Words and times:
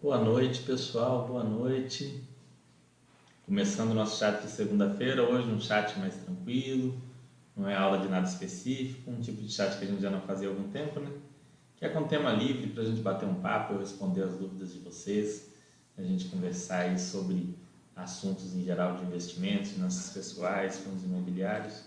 Boa 0.00 0.18
noite, 0.18 0.62
pessoal. 0.62 1.26
Boa 1.26 1.42
noite. 1.42 2.22
Começando 3.44 3.90
o 3.90 3.94
nosso 3.94 4.16
chat 4.16 4.42
de 4.42 4.48
segunda-feira, 4.48 5.28
hoje 5.28 5.50
um 5.50 5.60
chat 5.60 5.98
mais 5.98 6.14
tranquilo, 6.14 6.96
não 7.56 7.68
é 7.68 7.74
aula 7.74 7.98
de 7.98 8.06
nada 8.06 8.24
específico, 8.24 9.10
um 9.10 9.20
tipo 9.20 9.42
de 9.42 9.52
chat 9.52 9.76
que 9.76 9.84
a 9.84 9.88
gente 9.88 10.00
já 10.00 10.08
não 10.08 10.20
fazia 10.20 10.46
há 10.46 10.52
algum 10.52 10.70
tempo, 10.70 11.00
né? 11.00 11.10
Que 11.76 11.84
é 11.84 11.88
com 11.88 12.04
tema 12.04 12.30
livre 12.30 12.68
para 12.68 12.84
a 12.84 12.86
gente 12.86 13.00
bater 13.00 13.28
um 13.28 13.34
papo, 13.40 13.74
eu 13.74 13.80
responder 13.80 14.22
as 14.22 14.34
dúvidas 14.34 14.72
de 14.72 14.78
vocês, 14.78 15.48
a 15.96 16.02
gente 16.04 16.26
conversar 16.26 16.82
aí 16.82 16.96
sobre 16.96 17.56
assuntos 17.96 18.54
em 18.54 18.62
geral 18.62 18.98
de 18.98 19.02
investimentos, 19.02 19.72
finanças 19.72 20.12
pessoais, 20.12 20.78
fundos 20.78 21.02
imobiliários. 21.02 21.82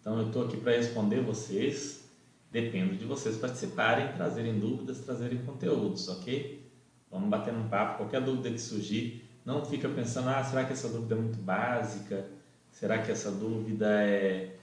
Então 0.00 0.18
eu 0.18 0.26
estou 0.26 0.46
aqui 0.46 0.56
para 0.56 0.72
responder 0.72 1.20
vocês, 1.20 2.08
dependo 2.50 2.96
de 2.96 3.04
vocês 3.04 3.36
participarem, 3.36 4.12
trazerem 4.14 4.58
dúvidas, 4.58 4.98
trazerem 4.98 5.38
conteúdos, 5.44 6.08
ok? 6.08 6.65
Vamos 7.10 7.28
bater 7.28 7.54
um 7.54 7.68
papo, 7.68 7.98
qualquer 7.98 8.20
dúvida 8.20 8.50
que 8.50 8.58
surgir, 8.58 9.24
não 9.44 9.64
fica 9.64 9.88
pensando, 9.88 10.28
ah, 10.28 10.42
será 10.42 10.64
que 10.64 10.72
essa 10.72 10.88
dúvida 10.88 11.14
é 11.14 11.18
muito 11.18 11.38
básica? 11.38 12.26
Será 12.70 12.98
que 12.98 13.12
essa 13.12 13.30
dúvida 13.30 13.86
é, 14.02 14.56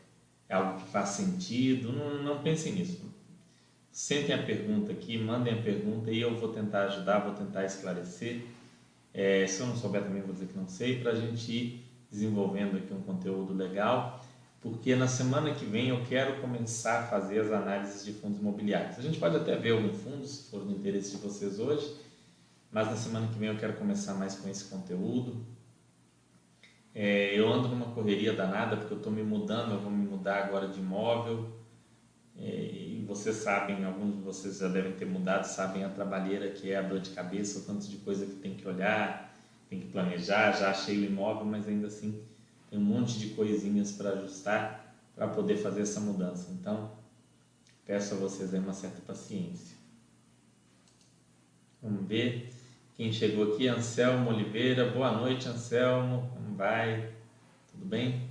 é 0.49 0.55
algo 0.55 0.79
que 0.79 0.88
faz 0.89 1.09
sentido? 1.09 1.93
Não, 1.93 2.21
não 2.21 2.43
pensem 2.43 2.73
nisso. 2.73 3.02
Sentem 3.91 4.35
a 4.35 4.43
pergunta 4.43 4.91
aqui, 4.91 5.17
mandem 5.17 5.53
a 5.53 5.61
pergunta 5.61 6.11
e 6.11 6.19
eu 6.19 6.35
vou 6.35 6.49
tentar 6.49 6.85
ajudar, 6.85 7.19
vou 7.19 7.33
tentar 7.33 7.63
esclarecer. 7.63 8.41
É, 9.13 9.45
se 9.47 9.61
eu 9.61 9.67
não 9.67 9.75
souber 9.75 10.03
também 10.03 10.21
vou 10.21 10.33
dizer 10.33 10.47
que 10.47 10.57
não 10.57 10.67
sei, 10.67 10.99
para 10.99 11.11
a 11.11 11.16
gente 11.16 11.52
ir 11.52 11.85
desenvolvendo 12.11 12.77
aqui 12.77 12.94
um 12.94 13.02
conteúdo 13.02 13.53
legal, 13.53 14.23
porque 14.61 14.95
na 14.95 15.07
semana 15.07 15.53
que 15.53 15.66
vem 15.66 15.89
eu 15.89 16.03
quero 16.05 16.41
começar 16.41 17.02
a 17.02 17.07
fazer 17.07 17.39
as 17.39 17.52
análises 17.52 18.03
de 18.03 18.13
fundos 18.13 18.39
imobiliários. 18.39 18.97
A 18.97 19.02
gente 19.02 19.19
pode 19.19 19.35
até 19.35 19.55
ver 19.55 19.71
algum 19.71 19.94
fundo, 19.94 20.25
se 20.25 20.49
for 20.49 20.63
do 20.63 20.71
interesse 20.71 21.16
de 21.16 21.17
vocês 21.17 21.59
hoje, 21.59 21.95
mas 22.73 22.88
na 22.88 22.95
semana 22.95 23.28
que 23.28 23.38
vem 23.38 23.50
eu 23.50 23.58
quero 23.58 23.73
começar 23.73 24.16
mais 24.16 24.36
com 24.36 24.50
esse 24.50 24.66
conteúdo. 24.66 25.45
É, 26.95 27.38
eu 27.38 27.47
ando 27.52 27.67
numa 27.67 27.94
correria 27.94 28.34
danada 28.34 28.78
porque 28.78 28.94
eu 28.94 28.97
estou 28.97 29.11
me 29.11 29.23
mudando, 29.23 29.73
eu 29.73 29.80
vou 29.80 29.92
me 29.92 30.06
mudar 30.06 30.44
agora 30.44 30.67
de 30.67 30.80
imóvel. 30.80 31.52
É, 32.36 32.45
e 32.45 33.06
vocês 33.08 33.36
sabem, 33.38 33.86
alguns 33.86 34.16
de 34.16 34.22
vocês 34.22 34.58
já 34.58 34.67
devem 34.67 34.94
ter 34.94 35.06
mudado, 35.06 35.45
sabem 35.45 35.84
a 35.84 35.89
trabalheira 35.89 36.50
que 36.50 36.72
é 36.72 36.78
a 36.78 36.81
dor 36.81 37.00
de 37.00 37.12
cabeça, 37.12 37.59
o 37.59 37.62
tanto 37.62 37.88
de 37.88 37.97
coisa 37.97 38.25
que 38.25 38.36
tem 38.36 38.56
que 38.56 38.67
olhar, 38.67 39.31
tem 39.69 39.80
que 39.80 39.88
planejar. 39.88 40.52
Já 40.53 40.72
achei 40.72 40.97
o 40.97 41.06
imóvel, 41.06 41.45
mas 41.45 41.67
ainda 41.67 41.88
assim 41.88 42.23
tem 42.72 42.80
um 42.80 42.84
monte 42.84 43.19
de 43.19 43.30
coisinhas 43.30 43.92
para 43.92 44.14
ajustar 44.14 44.95
para 45.16 45.28
poder 45.28 45.58
fazer 45.58 45.81
essa 45.81 46.00
mudança. 46.00 46.52
Então, 46.52 46.92
peço 47.86 48.16
a 48.16 48.17
vocês 48.17 48.52
aí 48.52 48.59
uma 48.59 48.73
certa 48.73 49.00
paciência. 49.02 49.78
Vamos 51.81 52.08
ver. 52.08 52.53
Quem 52.95 53.11
chegou 53.11 53.53
aqui, 53.53 53.67
Anselmo 53.67 54.30
Oliveira. 54.30 54.86
Boa 54.86 55.11
noite, 55.11 55.49
Anselmo. 55.49 56.30
Como 56.31 56.55
vai? 56.55 57.09
Tudo 57.72 57.85
bem? 57.85 58.30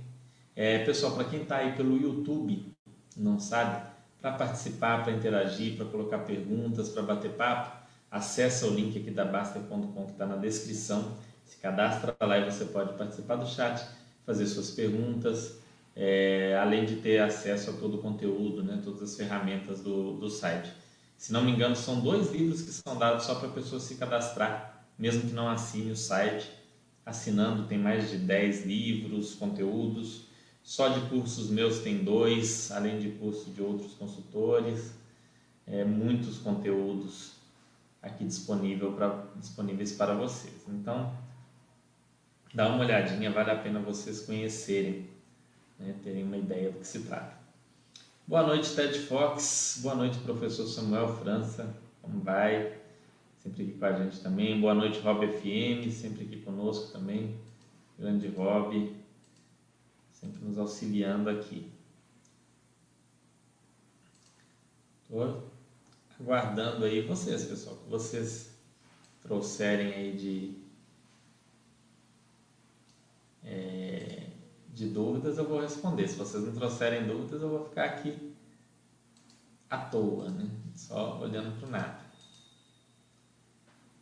É, 0.55 0.85
pessoal, 0.85 1.15
para 1.15 1.25
quem 1.25 1.41
está 1.41 1.57
aí 1.57 1.73
pelo 1.73 1.97
YouTube, 1.97 2.73
não 3.17 3.37
sabe, 3.37 3.85
para 4.21 4.31
participar, 4.31 5.03
para 5.03 5.11
interagir, 5.11 5.75
para 5.75 5.85
colocar 5.87 6.19
perguntas, 6.19 6.87
para 6.87 7.03
bater 7.03 7.31
papo, 7.31 7.75
acessa 8.09 8.65
o 8.65 8.69
link 8.69 8.97
aqui 8.97 9.11
da 9.11 9.25
Baster.com 9.25 10.05
que 10.05 10.13
está 10.13 10.25
na 10.25 10.37
descrição. 10.37 11.17
Se 11.43 11.57
cadastra 11.57 12.15
lá 12.21 12.37
e 12.37 12.45
você 12.49 12.63
pode 12.63 12.93
participar 12.97 13.35
do 13.35 13.45
chat, 13.45 13.85
fazer 14.25 14.45
suas 14.45 14.71
perguntas, 14.71 15.59
é, 15.93 16.57
além 16.57 16.85
de 16.85 16.95
ter 16.95 17.19
acesso 17.19 17.71
a 17.71 17.73
todo 17.73 17.95
o 17.95 18.01
conteúdo, 18.01 18.63
né, 18.63 18.79
todas 18.81 19.01
as 19.01 19.17
ferramentas 19.17 19.81
do, 19.81 20.13
do 20.13 20.29
site. 20.29 20.71
Se 21.23 21.31
não 21.31 21.41
me 21.41 21.53
engano, 21.53 21.73
são 21.73 22.01
dois 22.01 22.33
livros 22.33 22.63
que 22.63 22.71
são 22.73 22.97
dados 22.97 23.23
só 23.23 23.35
para 23.35 23.47
a 23.47 23.51
pessoa 23.53 23.79
se 23.79 23.95
cadastrar, 23.95 24.85
mesmo 24.99 25.21
que 25.21 25.31
não 25.31 25.47
assine 25.47 25.89
o 25.89 25.95
site. 25.95 26.51
Assinando 27.05 27.65
tem 27.65 27.77
mais 27.77 28.09
de 28.09 28.17
10 28.17 28.65
livros, 28.65 29.33
conteúdos. 29.33 30.25
Só 30.61 30.89
de 30.89 30.99
cursos 31.07 31.49
meus 31.49 31.79
tem 31.79 32.03
dois, 32.03 32.69
além 32.73 32.99
de 32.99 33.11
cursos 33.11 33.55
de 33.55 33.61
outros 33.61 33.93
consultores. 33.93 34.91
É, 35.65 35.85
muitos 35.85 36.39
conteúdos 36.39 37.35
aqui 38.01 38.25
disponível 38.25 38.91
pra, 38.91 39.25
disponíveis 39.37 39.93
para 39.93 40.13
vocês. 40.13 40.65
Então, 40.67 41.17
dá 42.53 42.67
uma 42.67 42.83
olhadinha, 42.83 43.31
vale 43.31 43.51
a 43.51 43.55
pena 43.55 43.79
vocês 43.79 44.25
conhecerem, 44.25 45.09
né, 45.79 45.95
terem 46.03 46.25
uma 46.25 46.35
ideia 46.35 46.69
do 46.69 46.79
que 46.79 46.87
se 46.87 47.03
trata. 47.03 47.42
Boa 48.25 48.47
noite, 48.47 48.73
Ted 48.73 48.97
Fox. 48.99 49.79
Boa 49.81 49.95
noite, 49.95 50.17
professor 50.19 50.65
Samuel 50.65 51.13
França. 51.17 51.75
Como 52.01 52.21
vai? 52.21 52.79
Sempre 53.37 53.63
aqui 53.63 53.73
com 53.73 53.85
a 53.85 53.91
gente 53.91 54.21
também. 54.21 54.61
Boa 54.61 54.73
noite, 54.73 55.01
Rob 55.01 55.27
FM, 55.27 55.91
sempre 55.91 56.23
aqui 56.23 56.39
conosco 56.39 56.93
também. 56.93 57.37
Grande 57.99 58.29
Rob, 58.29 58.95
sempre 60.13 60.41
nos 60.41 60.57
auxiliando 60.57 61.29
aqui. 61.29 61.69
Estou 65.01 65.43
aguardando 66.17 66.85
aí 66.85 67.01
vocês, 67.01 67.43
pessoal, 67.43 67.75
que 67.75 67.89
vocês 67.89 68.53
trouxerem 69.21 69.93
aí 69.93 70.15
de. 70.15 70.63
É, 73.43 74.22
de 74.73 74.87
dúvidas 74.87 75.37
eu 75.37 75.47
vou 75.47 75.61
responder. 75.61 76.07
Se 76.07 76.15
vocês 76.15 76.43
não 76.43 76.53
trouxerem 76.53 77.05
dúvidas, 77.05 77.41
eu 77.41 77.49
vou 77.49 77.65
ficar 77.65 77.85
aqui 77.85 78.33
à 79.69 79.77
toa, 79.77 80.29
né? 80.29 80.49
Só 80.75 81.19
olhando 81.19 81.57
para 81.59 81.67
o 81.67 81.71
nada. 81.71 82.03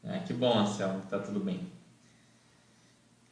É, 0.03 0.19
que 0.19 0.33
bom, 0.33 0.57
Anselmo, 0.57 0.99
que 1.01 1.05
está 1.05 1.19
tudo 1.19 1.39
bem. 1.39 1.69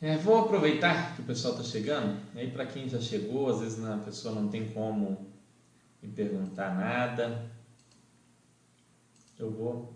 É, 0.01 0.17
vou 0.17 0.39
aproveitar 0.39 1.15
que 1.15 1.21
o 1.21 1.25
pessoal 1.25 1.53
está 1.55 1.65
chegando. 1.65 2.19
E 2.35 2.39
aí, 2.39 2.51
para 2.51 2.65
quem 2.65 2.87
já 2.87 2.99
chegou, 2.99 3.49
às 3.49 3.61
vezes 3.61 3.83
a 3.83 3.97
pessoa 3.97 4.35
não 4.35 4.49
tem 4.49 4.69
como 4.71 5.25
me 6.01 6.09
perguntar 6.09 6.75
nada. 6.75 7.49
Eu 9.37 9.49
vou 9.49 9.93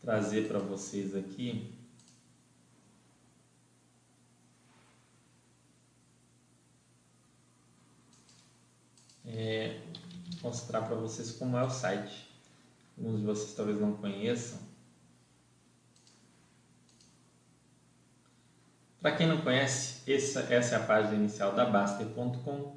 trazer 0.00 0.48
para 0.48 0.58
vocês 0.58 1.14
aqui 1.14 1.74
é, 9.26 9.80
mostrar 10.50 10.82
para 10.82 10.96
vocês 10.96 11.30
como 11.30 11.56
é 11.56 11.62
o 11.62 11.70
site. 11.70 12.28
Alguns 12.98 13.20
de 13.20 13.24
vocês 13.24 13.54
talvez 13.54 13.80
não 13.80 13.92
conheçam. 13.92 14.58
Para 19.00 19.12
quem 19.12 19.28
não 19.28 19.40
conhece, 19.42 20.10
essa, 20.10 20.40
essa 20.52 20.74
é 20.74 20.78
a 20.78 20.82
página 20.82 21.14
inicial 21.14 21.54
da 21.54 21.64
Baster.com, 21.64 22.76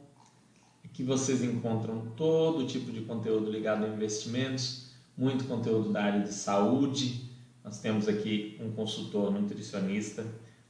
que 0.94 1.04
vocês 1.04 1.44
encontram 1.44 2.12
todo 2.16 2.68
tipo 2.68 2.92
de 2.92 3.02
conteúdo 3.02 3.50
ligado 3.50 3.84
a 3.84 3.88
investimentos, 3.88 4.92
muito 5.18 5.46
conteúdo 5.46 5.92
da 5.92 6.04
área 6.04 6.22
de 6.22 6.32
saúde. 6.32 7.28
Nós 7.64 7.80
temos 7.80 8.08
aqui 8.08 8.56
um 8.62 8.72
consultor 8.72 9.32
nutricionista, 9.32 10.24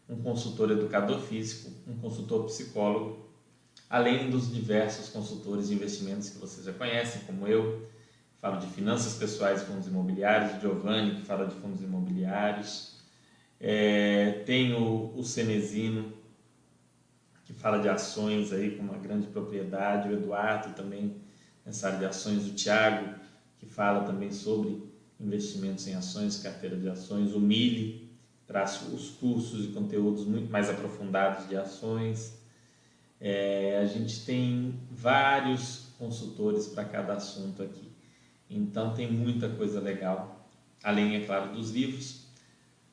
um 0.07 0.21
consultor 0.21 0.71
educador 0.71 1.19
físico, 1.19 1.69
um 1.85 1.97
consultor 1.97 2.45
psicólogo, 2.45 3.27
além 3.93 4.27
dos 4.27 4.51
diversos 4.51 5.09
consultores 5.09 5.67
de 5.67 5.75
investimentos 5.75 6.27
que 6.27 6.39
vocês 6.39 6.65
já 6.65 6.73
conhecem, 6.73 7.21
como 7.27 7.47
eu, 7.47 7.87
falo 8.41 8.59
de 8.59 8.65
finanças 8.65 9.13
pessoais 9.13 9.61
e 9.61 9.65
fundos 9.65 9.87
imobiliários, 9.87 10.59
Giovanni, 10.59 11.17
que 11.17 11.21
fala 11.21 11.45
de 11.45 11.53
fundos 11.61 11.79
imobiliários, 11.83 12.95
é, 13.59 14.41
tem 14.47 14.73
o, 14.73 15.13
o 15.15 15.23
Cenezino, 15.23 16.11
que 17.45 17.53
fala 17.53 17.77
de 17.77 17.87
ações 17.87 18.51
aí 18.51 18.75
com 18.75 18.81
uma 18.81 18.97
grande 18.97 19.27
propriedade, 19.27 20.09
o 20.09 20.13
Eduardo 20.13 20.73
também 20.73 21.17
nessa 21.63 21.85
área 21.85 21.99
de 21.99 22.05
ações, 22.05 22.47
o 22.47 22.55
Tiago, 22.55 23.13
que 23.59 23.67
fala 23.67 24.05
também 24.07 24.31
sobre 24.31 24.91
investimentos 25.19 25.85
em 25.87 25.93
ações, 25.93 26.41
carteira 26.41 26.75
de 26.75 26.89
ações, 26.89 27.31
o 27.31 27.39
Mili, 27.39 28.11
traz 28.47 28.91
os 28.91 29.11
cursos 29.11 29.65
e 29.65 29.67
conteúdos 29.67 30.25
muito 30.25 30.51
mais 30.51 30.67
aprofundados 30.67 31.47
de 31.47 31.55
ações, 31.55 32.41
é, 33.25 33.79
a 33.81 33.85
gente 33.85 34.25
tem 34.25 34.75
vários 34.91 35.93
consultores 35.97 36.67
para 36.67 36.83
cada 36.83 37.13
assunto 37.13 37.63
aqui, 37.63 37.89
então 38.49 38.93
tem 38.93 39.09
muita 39.09 39.47
coisa 39.47 39.79
legal, 39.79 40.45
além, 40.83 41.15
é 41.15 41.25
claro, 41.25 41.53
dos 41.53 41.71
livros. 41.71 42.25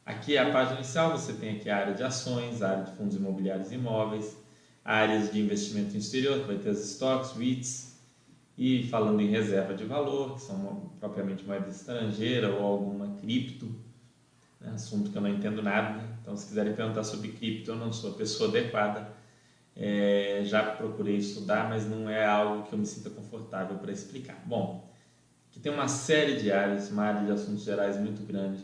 Aqui 0.07 0.37
é 0.37 0.39
a 0.39 0.53
página 0.53 0.77
inicial, 0.77 1.11
você 1.11 1.33
tem 1.33 1.57
aqui 1.57 1.69
a 1.69 1.77
área 1.77 1.95
de 1.95 2.05
ações, 2.05 2.63
a 2.63 2.71
área 2.71 2.85
de 2.85 2.93
fundos 2.93 3.17
imobiliários 3.17 3.73
e 3.73 3.75
imóveis, 3.75 4.37
áreas 4.85 5.33
de 5.33 5.41
investimento 5.41 5.97
exterior, 5.97 6.39
que 6.41 6.47
vai 6.47 6.59
ter 6.59 6.71
as 6.71 6.79
stocks, 6.79 7.37
REITs, 7.37 7.99
e 8.57 8.85
falando 8.85 9.21
em 9.21 9.31
reserva 9.31 9.75
de 9.75 9.85
valor, 9.85 10.35
que 10.35 10.43
são 10.43 10.93
propriamente 11.01 11.45
moeda 11.45 11.69
estrangeira 11.69 12.55
ou 12.55 12.65
alguma 12.65 13.17
cripto, 13.17 13.67
né? 14.61 14.71
assunto 14.75 15.11
que 15.11 15.19
eu 15.19 15.23
não 15.23 15.31
entendo 15.31 15.61
nada, 15.61 16.05
então 16.23 16.37
se 16.37 16.47
quiserem 16.47 16.73
perguntar 16.73 17.03
sobre 17.03 17.33
cripto, 17.33 17.73
eu 17.73 17.77
não 17.77 17.93
sou 17.93 18.13
a 18.13 18.15
pessoa 18.15 18.49
adequada 18.49 19.19
é, 19.83 20.43
já 20.45 20.63
procurei 20.63 21.17
estudar, 21.17 21.71
mas 21.71 21.89
não 21.89 22.09
é 22.09 22.23
algo 22.23 22.65
que 22.65 22.75
eu 22.75 22.79
me 22.79 22.85
sinta 22.85 23.09
confortável 23.09 23.79
para 23.79 23.91
explicar. 23.91 24.43
Bom, 24.45 24.87
que 25.51 25.59
tem 25.59 25.73
uma 25.73 25.89
série 25.89 26.37
de 26.37 26.53
áreas, 26.53 26.91
uma 26.91 27.05
área 27.05 27.25
de 27.25 27.33
assuntos 27.33 27.65
gerais 27.65 27.97
muito 27.97 28.23
grande, 28.23 28.63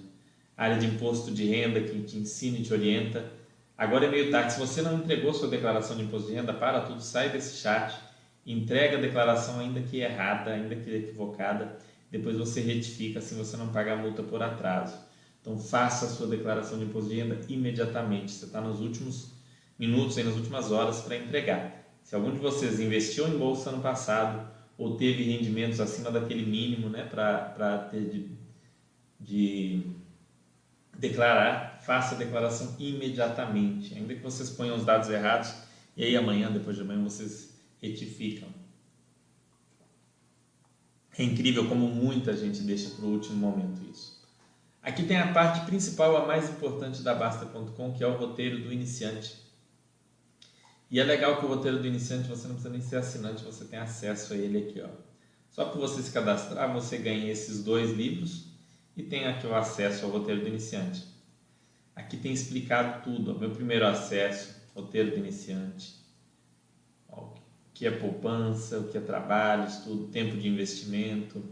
área 0.54 0.78
de 0.78 0.86
imposto 0.86 1.30
de 1.30 1.46
renda 1.46 1.80
que 1.80 2.02
te 2.02 2.18
ensina 2.18 2.58
e 2.58 2.62
te 2.62 2.72
orienta. 2.72 3.32
Agora 3.78 4.04
é 4.04 4.10
meio 4.10 4.30
tarde, 4.30 4.52
se 4.52 4.58
você 4.58 4.82
não 4.82 4.98
entregou 4.98 5.32
sua 5.32 5.48
declaração 5.48 5.96
de 5.96 6.02
imposto 6.02 6.28
de 6.28 6.34
renda, 6.34 6.52
para 6.52 6.82
tudo, 6.82 7.00
sai 7.00 7.30
desse 7.30 7.56
chat, 7.56 7.98
entrega 8.44 8.98
a 8.98 9.00
declaração 9.00 9.58
ainda 9.58 9.80
que 9.80 10.00
errada, 10.00 10.50
ainda 10.50 10.76
que 10.76 10.90
equivocada, 10.90 11.78
depois 12.10 12.36
você 12.36 12.60
retifica, 12.60 13.20
assim 13.20 13.36
você 13.38 13.56
não 13.56 13.68
paga 13.68 13.94
a 13.94 13.96
multa 13.96 14.22
por 14.22 14.42
atraso. 14.42 14.98
Então 15.40 15.58
faça 15.58 16.04
a 16.04 16.08
sua 16.08 16.26
declaração 16.26 16.78
de 16.78 16.84
imposto 16.84 17.08
de 17.08 17.16
renda 17.16 17.38
imediatamente. 17.48 18.32
Você 18.32 18.44
está 18.44 18.60
nos 18.60 18.80
últimos 18.80 19.35
minutos, 19.78 20.16
aí, 20.16 20.24
nas 20.24 20.34
últimas 20.34 20.70
horas 20.70 21.00
para 21.00 21.16
entregar. 21.16 21.84
Se 22.02 22.14
algum 22.14 22.32
de 22.32 22.38
vocês 22.38 22.78
investiu 22.80 23.26
em 23.28 23.36
bolsa 23.36 23.70
ano 23.70 23.82
passado 23.82 24.48
ou 24.78 24.96
teve 24.96 25.24
rendimentos 25.24 25.80
acima 25.80 26.10
daquele 26.10 26.44
mínimo 26.44 26.88
né, 26.88 27.02
para 27.02 27.88
ter 27.90 28.08
de, 28.08 28.30
de 29.18 29.82
declarar, 30.96 31.80
faça 31.84 32.14
a 32.14 32.18
declaração 32.18 32.76
imediatamente, 32.78 33.94
ainda 33.94 34.14
que 34.14 34.22
vocês 34.22 34.50
ponham 34.50 34.76
os 34.76 34.84
dados 34.84 35.08
errados 35.08 35.54
e 35.96 36.04
aí 36.04 36.16
amanhã, 36.16 36.52
depois 36.52 36.76
de 36.76 36.82
amanhã, 36.82 37.02
vocês 37.02 37.54
retificam. 37.80 38.48
É 41.18 41.22
incrível 41.22 41.66
como 41.66 41.88
muita 41.88 42.36
gente 42.36 42.60
deixa 42.62 42.90
para 42.90 43.06
o 43.06 43.12
último 43.12 43.36
momento 43.36 43.80
isso. 43.90 44.22
Aqui 44.82 45.02
tem 45.02 45.16
a 45.16 45.32
parte 45.32 45.64
principal, 45.64 46.16
a 46.16 46.26
mais 46.26 46.50
importante 46.50 47.02
da 47.02 47.14
Basta.com, 47.14 47.92
que 47.94 48.04
é 48.04 48.06
o 48.06 48.16
roteiro 48.16 48.62
do 48.62 48.72
iniciante. 48.72 49.45
E 50.90 51.00
é 51.00 51.04
legal 51.04 51.38
que 51.38 51.44
o 51.44 51.48
roteiro 51.48 51.80
do 51.80 51.86
iniciante 51.86 52.28
você 52.28 52.46
não 52.46 52.54
precisa 52.54 52.72
nem 52.72 52.80
ser 52.80 52.96
assinante, 52.96 53.44
você 53.44 53.64
tem 53.64 53.78
acesso 53.78 54.32
a 54.32 54.36
ele 54.36 54.58
aqui. 54.58 54.80
Ó. 54.80 54.88
Só 55.50 55.70
que 55.70 55.78
você 55.78 56.02
se 56.02 56.12
cadastrar, 56.12 56.72
você 56.72 56.96
ganha 56.98 57.30
esses 57.30 57.64
dois 57.64 57.90
livros 57.90 58.46
e 58.96 59.02
tem 59.02 59.26
aqui 59.26 59.46
o 59.46 59.54
acesso 59.54 60.04
ao 60.04 60.12
roteiro 60.12 60.42
do 60.42 60.48
iniciante. 60.48 61.04
Aqui 61.94 62.16
tem 62.16 62.32
explicado 62.32 63.02
tudo. 63.02 63.32
Ó. 63.32 63.38
Meu 63.38 63.50
primeiro 63.50 63.86
acesso, 63.86 64.54
roteiro 64.74 65.10
do 65.10 65.16
iniciante, 65.16 65.94
ó, 67.08 67.22
o 67.22 67.34
que 67.74 67.86
é 67.86 67.90
poupança, 67.90 68.78
o 68.78 68.88
que 68.88 68.96
é 68.96 69.00
trabalho, 69.00 69.66
estudo, 69.66 70.06
tempo 70.08 70.36
de 70.36 70.48
investimento. 70.48 71.42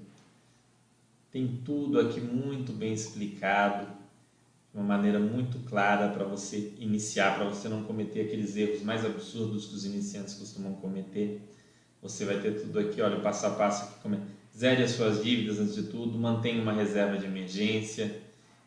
Tem 1.32 1.60
tudo 1.64 1.98
aqui 1.98 2.20
muito 2.20 2.72
bem 2.72 2.92
explicado 2.92 4.03
uma 4.74 4.82
maneira 4.82 5.20
muito 5.20 5.60
clara 5.68 6.08
para 6.08 6.24
você 6.24 6.74
iniciar, 6.78 7.36
para 7.36 7.44
você 7.44 7.68
não 7.68 7.84
cometer 7.84 8.22
aqueles 8.22 8.56
erros 8.56 8.82
mais 8.82 9.04
absurdos 9.04 9.66
que 9.66 9.74
os 9.74 9.84
iniciantes 9.84 10.34
costumam 10.34 10.74
cometer. 10.74 11.40
Você 12.02 12.24
vai 12.24 12.40
ter 12.40 12.60
tudo 12.60 12.80
aqui, 12.80 13.00
olha, 13.00 13.20
passo 13.20 13.46
a 13.46 13.50
passo 13.50 13.84
aqui. 13.84 14.00
Como 14.02 14.16
é. 14.16 14.20
Zere 14.56 14.82
as 14.82 14.92
suas 14.92 15.22
dívidas 15.22 15.58
antes 15.58 15.74
de 15.74 15.84
tudo, 15.84 16.18
mantenha 16.18 16.60
uma 16.60 16.72
reserva 16.72 17.18
de 17.18 17.24
emergência, 17.24 18.20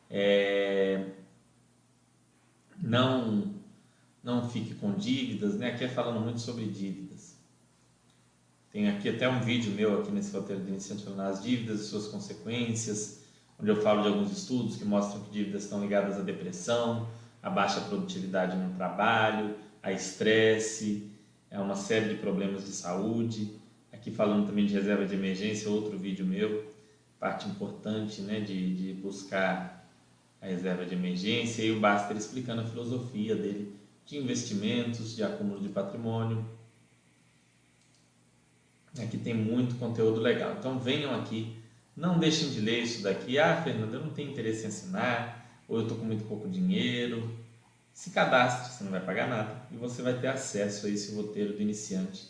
é... 0.10 1.12
não, 2.82 3.54
não 4.22 4.50
fique 4.50 4.76
com 4.76 4.94
dívidas, 4.94 5.56
né? 5.56 5.68
Aqui 5.72 5.86
é 5.86 5.88
falando 5.88 6.20
muito 6.20 6.42
sobre 6.42 6.66
dívidas. 6.66 7.38
Tem 8.70 8.90
aqui 8.90 9.08
até 9.08 9.30
um 9.30 9.40
vídeo 9.40 9.72
meu 9.72 10.02
aqui 10.02 10.12
nesse 10.12 10.36
roteiro 10.36 10.62
de 10.62 10.70
iniciante 10.70 11.04
falando 11.04 11.22
as 11.22 11.42
dívidas 11.42 11.82
e 11.82 11.86
suas 11.86 12.08
consequências, 12.08 13.22
onde 13.60 13.72
eu 13.72 13.82
falo 13.82 14.02
de 14.02 14.08
alguns 14.08 14.32
estudos 14.32 14.76
que 14.76 14.86
mostram 14.86 15.22
que 15.24 15.32
dívidas 15.32 15.64
estão 15.64 15.82
ligadas 15.82 16.18
à 16.18 16.22
depressão, 16.22 17.08
à 17.42 17.50
baixa 17.50 17.82
produtividade 17.82 18.56
no 18.56 18.74
trabalho, 18.76 19.56
a 19.82 19.92
estresse, 19.92 21.10
é 21.50 21.60
uma 21.60 21.76
série 21.76 22.10
de 22.10 22.16
problemas 22.16 22.66
de 22.66 22.72
saúde. 22.72 23.54
Aqui 23.92 24.12
falando 24.12 24.46
também 24.46 24.66
de 24.66 24.74
reserva 24.74 25.06
de 25.06 25.16
emergência, 25.16 25.70
outro 25.70 25.98
vídeo 25.98 26.26
meu, 26.26 26.66
parte 27.20 27.48
importante 27.48 28.22
né, 28.22 28.40
de, 28.40 28.76
de 28.76 28.94
buscar 28.94 29.88
a 30.42 30.46
reserva 30.46 30.86
de 30.86 30.94
emergência, 30.94 31.64
e 31.64 31.72
o 31.72 31.80
Baster 31.80 32.16
explicando 32.16 32.62
a 32.62 32.66
filosofia 32.66 33.36
dele 33.36 33.74
de 34.06 34.18
investimentos, 34.18 35.16
de 35.16 35.24
acúmulo 35.24 35.60
de 35.60 35.70
patrimônio. 35.70 36.46
Aqui 39.00 39.18
tem 39.18 39.34
muito 39.34 39.76
conteúdo 39.76 40.20
legal. 40.20 40.56
Então 40.58 40.80
venham 40.80 41.14
aqui 41.14 41.56
não 41.98 42.20
deixem 42.20 42.52
de 42.52 42.62
ler 42.62 42.84
isso 42.84 43.02
daqui. 43.02 43.40
Ah, 43.40 43.60
Fernando, 43.64 43.96
eu 43.96 44.02
não 44.02 44.12
tenho 44.12 44.30
interesse 44.30 44.66
em 44.66 44.68
assinar, 44.68 45.64
ou 45.68 45.78
eu 45.78 45.84
estou 45.84 45.98
com 45.98 46.06
muito 46.06 46.24
pouco 46.26 46.48
dinheiro. 46.48 47.36
Se 47.92 48.12
cadastre, 48.12 48.72
você 48.72 48.84
não 48.84 48.92
vai 48.92 49.04
pagar 49.04 49.28
nada 49.28 49.68
e 49.72 49.76
você 49.76 50.04
vai 50.04 50.14
ter 50.20 50.28
acesso 50.28 50.86
a 50.86 50.90
esse 50.90 51.16
roteiro 51.16 51.54
do 51.54 51.62
iniciante, 51.62 52.30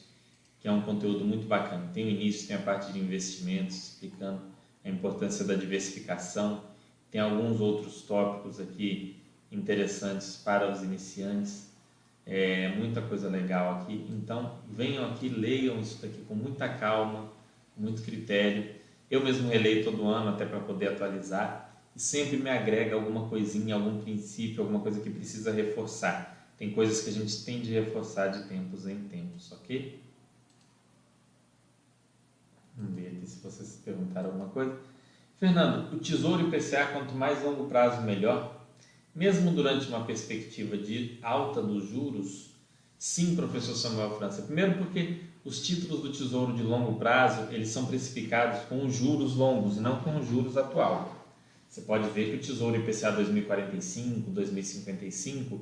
que 0.61 0.67
é 0.69 0.71
um 0.71 0.81
conteúdo 0.81 1.25
muito 1.25 1.45
bacana. 1.45 1.91
Tem 1.93 2.05
o 2.05 2.09
início, 2.09 2.47
tem 2.47 2.55
a 2.55 2.61
parte 2.61 2.93
de 2.93 2.99
investimentos, 2.99 3.75
explicando 3.75 4.41
a 4.85 4.89
importância 4.89 5.43
da 5.43 5.53
diversificação. 5.53 6.63
Tem 7.11 7.19
alguns 7.19 7.59
outros 7.59 8.01
tópicos 8.03 8.61
aqui 8.61 9.17
interessantes 9.51 10.37
para 10.37 10.71
os 10.71 10.81
iniciantes. 10.81 11.67
É 12.25 12.69
muita 12.69 13.01
coisa 13.01 13.27
legal 13.27 13.81
aqui. 13.81 14.05
Então, 14.09 14.59
venham 14.69 15.11
aqui, 15.11 15.27
leiam 15.27 15.79
isso 15.81 16.01
daqui 16.01 16.21
com 16.21 16.35
muita 16.35 16.69
calma, 16.69 17.29
muito 17.75 18.01
critério 18.01 18.76
eu 19.09 19.23
mesmo 19.23 19.49
releio 19.49 19.83
todo 19.83 20.07
ano 20.07 20.29
até 20.29 20.45
para 20.45 20.59
poder 20.59 20.89
atualizar 20.89 21.67
e 21.95 21.99
sempre 21.99 22.37
me 22.37 22.49
agrega 22.49 22.95
alguma 22.95 23.27
coisinha, 23.27 23.75
algum 23.75 24.01
princípio, 24.01 24.61
alguma 24.61 24.81
coisa 24.81 24.99
que 24.99 25.09
precisa 25.09 25.51
reforçar. 25.51 26.53
Tem 26.57 26.71
coisas 26.71 27.01
que 27.01 27.09
a 27.09 27.13
gente 27.13 27.43
tem 27.43 27.61
de 27.61 27.71
reforçar 27.71 28.27
de 28.27 28.47
tempos 28.47 28.87
em 28.87 28.99
tempos, 29.07 29.51
ok? 29.51 29.99
Vamos 32.75 32.93
ver 32.95 33.07
aqui 33.07 33.25
se 33.25 33.39
vocês 33.39 33.81
perguntaram 33.83 34.29
alguma 34.29 34.49
coisa. 34.49 34.77
Fernando, 35.39 35.93
o 35.93 35.99
Tesouro 35.99 36.43
e 36.43 36.47
IPCA, 36.47 36.87
quanto 36.93 37.15
mais 37.15 37.43
longo 37.43 37.67
prazo, 37.67 38.01
melhor? 38.01 38.59
Mesmo 39.15 39.51
durante 39.51 39.87
uma 39.87 40.03
perspectiva 40.03 40.77
de 40.77 41.17
alta 41.23 41.61
dos 41.61 41.89
juros? 41.89 42.51
Sim, 42.97 43.35
professor 43.35 43.75
Samuel 43.75 44.17
França. 44.17 44.43
Primeiro 44.43 44.77
porque 44.77 45.21
os 45.47 45.65
títulos 45.65 46.01
do 46.01 46.11
Tesouro 46.11 46.53
de 46.53 46.61
longo 46.61 46.99
prazo, 46.99 47.47
eles 47.53 47.69
são 47.69 47.85
precificados 47.85 48.65
com 48.65 48.89
juros 48.89 49.33
longos 49.33 49.77
e 49.77 49.79
não 49.79 50.01
com 50.01 50.21
juros 50.21 50.57
atual. 50.57 51.25
Você 51.69 51.81
pode 51.81 52.09
ver 52.09 52.31
que 52.31 52.35
o 52.35 52.39
Tesouro 52.39 52.75
IPCA 52.75 53.11
2045, 53.11 54.29
2055, 54.29 55.61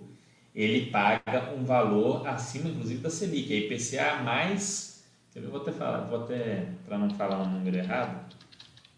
ele 0.56 0.90
paga 0.90 1.54
um 1.56 1.64
valor 1.64 2.28
acima, 2.28 2.70
inclusive, 2.70 3.00
da 3.00 3.12
Selic. 3.12 3.54
A 3.54 3.58
IPCA 3.58 4.24
mais... 4.24 5.04
Eu 5.36 5.52
vou 5.52 5.62
até 5.62 5.72
falar, 5.72 6.00
vou 6.06 6.24
até, 6.24 6.70
para 6.86 6.98
não 6.98 7.10
falar 7.12 7.44
um 7.44 7.52
número 7.52 7.78
errado, 7.78 8.34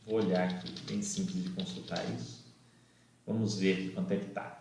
vou 0.06 0.18
olhar 0.24 0.44
aqui, 0.44 0.72
bem 0.88 1.02
simples 1.02 1.44
de 1.44 1.50
consultar 1.50 2.06
isso. 2.16 2.46
Vamos 3.26 3.60
ver 3.60 3.74
aqui 3.74 3.90
quanto 3.90 4.12
é 4.12 4.18
que 4.18 4.28
está 4.28 4.58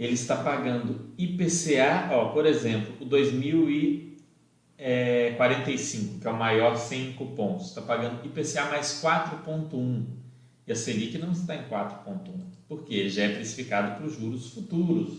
ele 0.00 0.14
está 0.14 0.34
pagando 0.34 1.10
IPCA, 1.18 2.08
ó, 2.12 2.28
por 2.30 2.46
exemplo, 2.46 2.94
o 3.00 3.04
2000 3.04 4.09
é, 4.82 5.34
45, 5.36 6.20
que 6.20 6.26
é 6.26 6.30
o 6.30 6.36
maior 6.36 6.74
sem 6.74 7.12
cupons, 7.12 7.68
está 7.68 7.82
pagando 7.82 8.24
IPCA 8.24 8.64
mais 8.64 9.02
4,1 9.02 10.06
e 10.66 10.72
a 10.72 10.74
Selic 10.74 11.18
não 11.18 11.32
está 11.32 11.54
em 11.54 11.68
4,1, 11.68 12.22
porque 12.66 13.06
já 13.10 13.24
é 13.24 13.34
precificado 13.34 13.96
para 13.96 14.06
os 14.06 14.18
juros 14.18 14.54
futuros. 14.54 15.18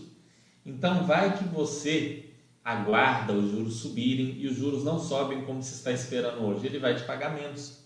Então, 0.66 1.06
vai 1.06 1.38
que 1.38 1.44
você 1.44 2.30
aguarda 2.64 3.32
os 3.32 3.52
juros 3.52 3.76
subirem 3.76 4.36
e 4.38 4.48
os 4.48 4.56
juros 4.56 4.82
não 4.82 4.98
sobem 4.98 5.42
como 5.42 5.62
se 5.62 5.74
está 5.74 5.92
esperando 5.92 6.44
hoje, 6.44 6.66
ele 6.66 6.80
vai 6.80 6.96
te 6.96 7.04
pagar 7.04 7.32
menos. 7.32 7.84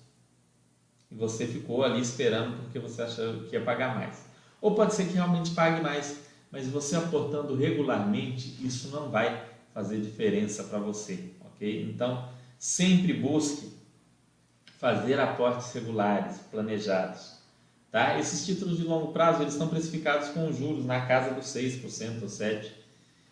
E 1.10 1.14
você 1.14 1.46
ficou 1.46 1.84
ali 1.84 2.00
esperando 2.00 2.56
porque 2.62 2.78
você 2.78 3.02
achou 3.02 3.40
que 3.40 3.54
ia 3.54 3.62
pagar 3.62 3.94
mais. 3.94 4.24
Ou 4.62 4.74
pode 4.74 4.94
ser 4.94 5.08
que 5.08 5.14
realmente 5.14 5.50
pague 5.50 5.82
mais, 5.82 6.22
mas 6.50 6.66
você 6.68 6.96
aportando 6.96 7.54
regularmente, 7.54 8.56
isso 8.64 8.88
não 8.88 9.10
vai 9.10 9.44
fazer 9.74 10.00
diferença 10.00 10.64
para 10.64 10.78
você 10.78 11.35
ok? 11.56 11.90
Então, 11.90 12.28
sempre 12.58 13.12
busque 13.12 13.72
fazer 14.78 15.18
aportes 15.18 15.72
regulares, 15.72 16.38
planejados. 16.50 17.36
Tá? 17.90 18.18
Esses 18.18 18.44
títulos 18.44 18.76
de 18.76 18.84
longo 18.84 19.12
prazo 19.12 19.42
eles 19.42 19.54
estão 19.54 19.68
precificados 19.68 20.28
com 20.28 20.52
juros 20.52 20.84
na 20.84 21.06
casa 21.06 21.34
dos 21.34 21.46
6% 21.46 22.22
ou 22.22 22.28
7%. 22.28 22.66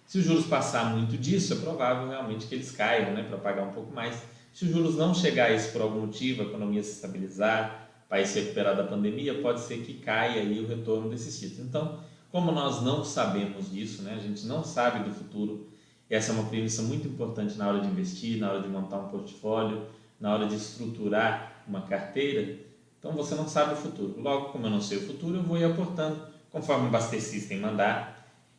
Se 0.07 0.19
os 0.19 0.25
juros 0.25 0.47
passar 0.47 0.95
muito 0.95 1.17
disso, 1.17 1.55
é 1.55 1.57
provável 1.57 2.09
realmente 2.09 2.47
que 2.47 2.55
eles 2.55 2.71
caiam 2.71 3.13
né, 3.13 3.23
para 3.23 3.39
pagar 3.39 3.63
um 3.63 3.73
pouco 3.73 3.93
mais. 3.93 4.23
Se 4.53 4.65
os 4.65 4.71
juros 4.71 4.97
não 4.97 5.15
chegar 5.15 5.47
a 5.47 5.53
isso 5.53 5.73
por 5.73 5.83
algum 5.83 6.01
motivo, 6.01 6.43
a 6.43 6.45
economia 6.47 6.83
se 6.83 6.93
estabilizar, 6.93 7.89
o 8.07 8.09
país 8.09 8.29
se 8.29 8.41
recuperar 8.41 8.77
da 8.77 8.85
pandemia, 8.85 9.41
pode 9.41 9.61
ser 9.61 9.79
que 9.79 9.95
caia 9.95 10.43
aí 10.43 10.61
o 10.61 10.69
retorno 10.69 11.09
desses 11.09 11.39
títulos. 11.39 11.67
Então, 11.67 11.99
como 12.31 12.53
nós 12.53 12.83
não 12.83 13.05
sabemos 13.05 13.71
disso, 13.71 14.03
né, 14.03 14.15
a 14.15 14.21
gente 14.21 14.47
não 14.47 14.63
sabe 14.63 15.09
do 15.09 15.15
futuro, 15.15 15.69
essa 16.15 16.33
é 16.33 16.35
uma 16.35 16.45
premissa 16.45 16.83
muito 16.83 17.09
importante 17.09 17.57
na 17.57 17.69
hora 17.69 17.81
de 17.81 17.89
investir, 17.89 18.39
na 18.39 18.51
hora 18.51 18.61
de 18.61 18.69
montar 18.69 18.99
um 18.99 19.09
portfólio, 19.09 19.83
na 20.21 20.33
hora 20.33 20.47
de 20.47 20.55
estruturar 20.55 21.63
uma 21.67 21.83
carteira. 21.83 22.57
Então 22.99 23.13
você 23.13 23.35
não 23.35 23.49
sabe 23.49 23.75
o 23.75 23.77
futuro. 23.77 24.21
Logo, 24.21 24.51
como 24.51 24.67
eu 24.67 24.71
não 24.71 24.81
sei 24.81 24.99
o 24.99 25.07
futuro, 25.07 25.37
eu 25.37 25.43
vou 25.43 25.59
ir 25.59 25.65
aportando 25.65 26.19
conforme 26.51 26.89
o 26.89 26.91
Baster 26.91 27.21
System 27.21 27.61
mandar. 27.61 28.15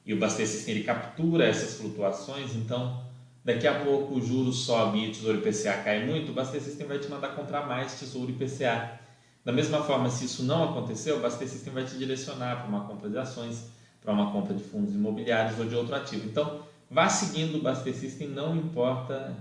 E 0.06 0.14
o 0.14 0.20
Baster 0.20 0.48
System 0.48 0.76
ele 0.76 0.84
captura 0.84 1.46
essas 1.46 1.76
flutuações, 1.76 2.56
então 2.56 3.02
daqui 3.44 3.66
a 3.66 3.84
pouco 3.84 4.16
o 4.16 4.22
juros 4.22 4.66
sobe 4.66 5.00
e 5.00 5.08
o 5.08 5.12
Tesouro 5.12 5.38
IPCA 5.40 5.82
cai 5.84 6.06
muito, 6.06 6.32
o 6.32 6.34
Baster 6.34 6.62
System 6.62 6.86
vai 6.86 7.00
te 7.00 7.08
mandar 7.10 7.30
comprar 7.30 7.66
mais 7.66 8.00
Tesouro 8.00 8.30
IPCA. 8.30 9.00
Da 9.44 9.52
mesma 9.52 9.82
forma, 9.84 10.10
se 10.10 10.26
isso 10.26 10.44
não 10.44 10.64
acontecer, 10.64 11.12
o 11.14 11.20
Baster 11.20 11.48
System 11.48 11.74
vai 11.74 11.86
te 11.86 11.96
direcionar 11.98 12.58
para 12.58 12.68
uma 12.68 12.82
compra 12.86 13.10
de 13.10 13.18
ações, 13.18 13.68
para 14.02 14.12
uma 14.12 14.32
compra 14.32 14.54
de 14.54 14.64
fundos 14.64 14.94
imobiliários 14.94 15.58
ou 15.60 15.66
de 15.66 15.76
outro 15.76 15.96
ativo. 15.96 16.28
Então, 16.28 16.60
vá 16.90 17.10
seguindo 17.10 17.58
o 17.58 17.62
Baster 17.62 17.96
System, 17.96 18.30
não 18.30 18.56
importa 18.56 19.36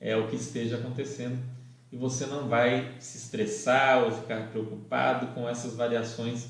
é, 0.00 0.16
o 0.16 0.28
que 0.28 0.36
esteja 0.36 0.76
acontecendo, 0.76 1.38
e 1.90 1.96
você 1.96 2.26
não 2.26 2.48
vai 2.48 2.94
se 2.98 3.18
estressar 3.18 4.04
ou 4.04 4.12
ficar 4.12 4.50
preocupado 4.50 5.28
com 5.34 5.48
essas 5.48 5.74
variações 5.74 6.48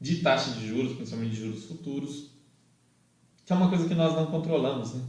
de 0.00 0.16
taxa 0.16 0.50
de 0.52 0.66
juros, 0.66 0.94
principalmente 0.94 1.34
de 1.34 1.40
juros 1.40 1.64
futuros, 1.64 2.30
que 3.44 3.52
é 3.52 3.56
uma 3.56 3.68
coisa 3.68 3.88
que 3.88 3.94
nós 3.94 4.14
não 4.14 4.26
controlamos. 4.26 4.94
Né? 4.94 5.02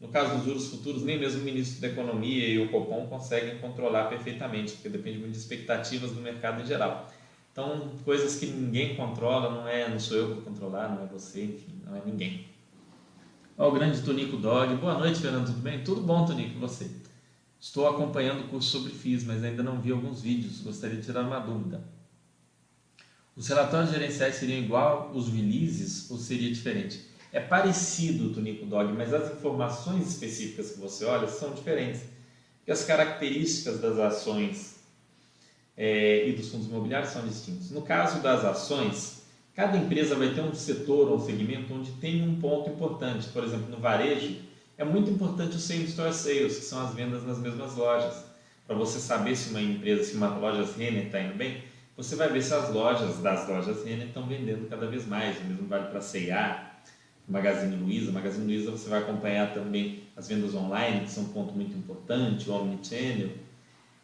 No 0.00 0.08
caso 0.08 0.36
dos 0.36 0.44
juros 0.44 0.66
futuros, 0.68 1.02
nem 1.02 1.18
mesmo 1.18 1.40
o 1.40 1.44
ministro 1.44 1.80
da 1.80 1.88
Economia 1.88 2.46
e 2.46 2.58
o 2.58 2.68
Copom 2.68 3.06
conseguem 3.06 3.58
controlar 3.58 4.04
perfeitamente, 4.04 4.72
porque 4.72 4.88
depende 4.88 5.18
muito 5.18 5.32
de 5.32 5.38
expectativas 5.38 6.12
do 6.12 6.20
mercado 6.20 6.62
em 6.62 6.66
geral. 6.66 7.10
Então, 7.52 7.92
coisas 8.04 8.36
que 8.36 8.46
ninguém 8.46 8.96
controla, 8.96 9.48
não 9.50 9.68
é, 9.68 9.88
não 9.88 10.00
sou 10.00 10.16
eu 10.16 10.28
que 10.28 10.34
vou 10.34 10.42
controlar, 10.42 10.88
não 10.88 11.04
é 11.04 11.06
você, 11.06 11.44
enfim, 11.44 11.80
não 11.86 11.96
é 11.96 12.02
ninguém. 12.04 12.53
Ó, 13.56 13.68
o 13.68 13.72
grande 13.72 14.02
Tonico 14.02 14.36
Dog. 14.36 14.74
Boa 14.74 14.98
noite, 14.98 15.20
Fernando, 15.20 15.46
tudo 15.46 15.60
bem? 15.60 15.84
Tudo 15.84 16.00
bom, 16.00 16.26
Tonico, 16.26 16.56
e 16.56 16.58
você? 16.58 16.90
Estou 17.60 17.86
acompanhando 17.86 18.40
o 18.40 18.48
curso 18.48 18.68
sobre 18.68 18.90
FIIs, 18.90 19.22
mas 19.22 19.44
ainda 19.44 19.62
não 19.62 19.80
vi 19.80 19.92
alguns 19.92 20.20
vídeos. 20.20 20.60
Gostaria 20.60 20.96
de 20.96 21.04
tirar 21.04 21.22
uma 21.22 21.38
dúvida. 21.38 21.80
Os 23.36 23.46
relatórios 23.46 23.92
gerenciais 23.92 24.34
seriam 24.34 24.58
igual 24.58 25.12
os 25.14 25.28
releases 25.28 26.10
ou 26.10 26.18
seria 26.18 26.52
diferente? 26.52 27.06
É 27.30 27.38
parecido 27.38 28.26
o 28.26 28.32
Tunico 28.32 28.66
Dog, 28.66 28.92
mas 28.92 29.14
as 29.14 29.32
informações 29.32 30.08
específicas 30.08 30.72
que 30.72 30.80
você 30.80 31.04
olha 31.04 31.28
são 31.28 31.54
diferentes. 31.54 32.02
Porque 32.58 32.72
as 32.72 32.84
características 32.84 33.80
das 33.80 34.00
ações 34.00 34.80
é, 35.76 36.28
e 36.28 36.32
dos 36.32 36.48
fundos 36.48 36.66
imobiliários 36.66 37.12
são 37.12 37.24
distintos. 37.24 37.70
No 37.70 37.82
caso 37.82 38.20
das 38.20 38.44
ações, 38.44 39.23
cada 39.54 39.76
empresa 39.76 40.14
vai 40.16 40.34
ter 40.34 40.40
um 40.40 40.54
setor 40.54 41.08
ou 41.08 41.16
um 41.16 41.20
segmento 41.20 41.72
onde 41.72 41.92
tem 41.92 42.22
um 42.22 42.40
ponto 42.40 42.70
importante. 42.70 43.28
Por 43.28 43.44
exemplo, 43.44 43.70
no 43.70 43.78
varejo, 43.78 44.36
é 44.76 44.84
muito 44.84 45.10
importante 45.10 45.56
o 45.56 45.60
same 45.60 45.84
store 45.84 46.12
sales, 46.12 46.58
que 46.58 46.64
são 46.64 46.84
as 46.84 46.94
vendas 46.94 47.24
nas 47.24 47.38
mesmas 47.38 47.76
lojas. 47.76 48.24
Para 48.66 48.74
você 48.74 48.98
saber 48.98 49.36
se 49.36 49.50
uma 49.50 49.60
empresa, 49.60 50.04
se 50.04 50.16
uma 50.16 50.36
loja 50.36 50.68
Renner 50.76 51.06
está 51.06 51.20
indo 51.20 51.36
bem, 51.36 51.62
você 51.96 52.16
vai 52.16 52.28
ver 52.28 52.42
se 52.42 52.52
as 52.52 52.72
lojas 52.72 53.18
das 53.18 53.48
lojas 53.48 53.84
Renner 53.84 54.08
estão 54.08 54.26
vendendo 54.26 54.68
cada 54.68 54.86
vez 54.86 55.06
mais. 55.06 55.38
O 55.38 55.44
mesmo 55.44 55.68
vale 55.68 55.88
para 55.88 56.00
C&A, 56.00 56.72
Magazine 57.28 57.76
Luiza. 57.76 58.10
Magazine 58.10 58.46
Luiza 58.46 58.70
você 58.72 58.88
vai 58.88 59.00
acompanhar 59.00 59.54
também 59.54 60.02
as 60.16 60.26
vendas 60.26 60.54
online, 60.54 61.00
que 61.04 61.10
são 61.10 61.24
um 61.24 61.28
ponto 61.28 61.54
muito 61.54 61.76
importante, 61.76 62.50
o 62.50 62.54
Omnichannel. 62.54 63.30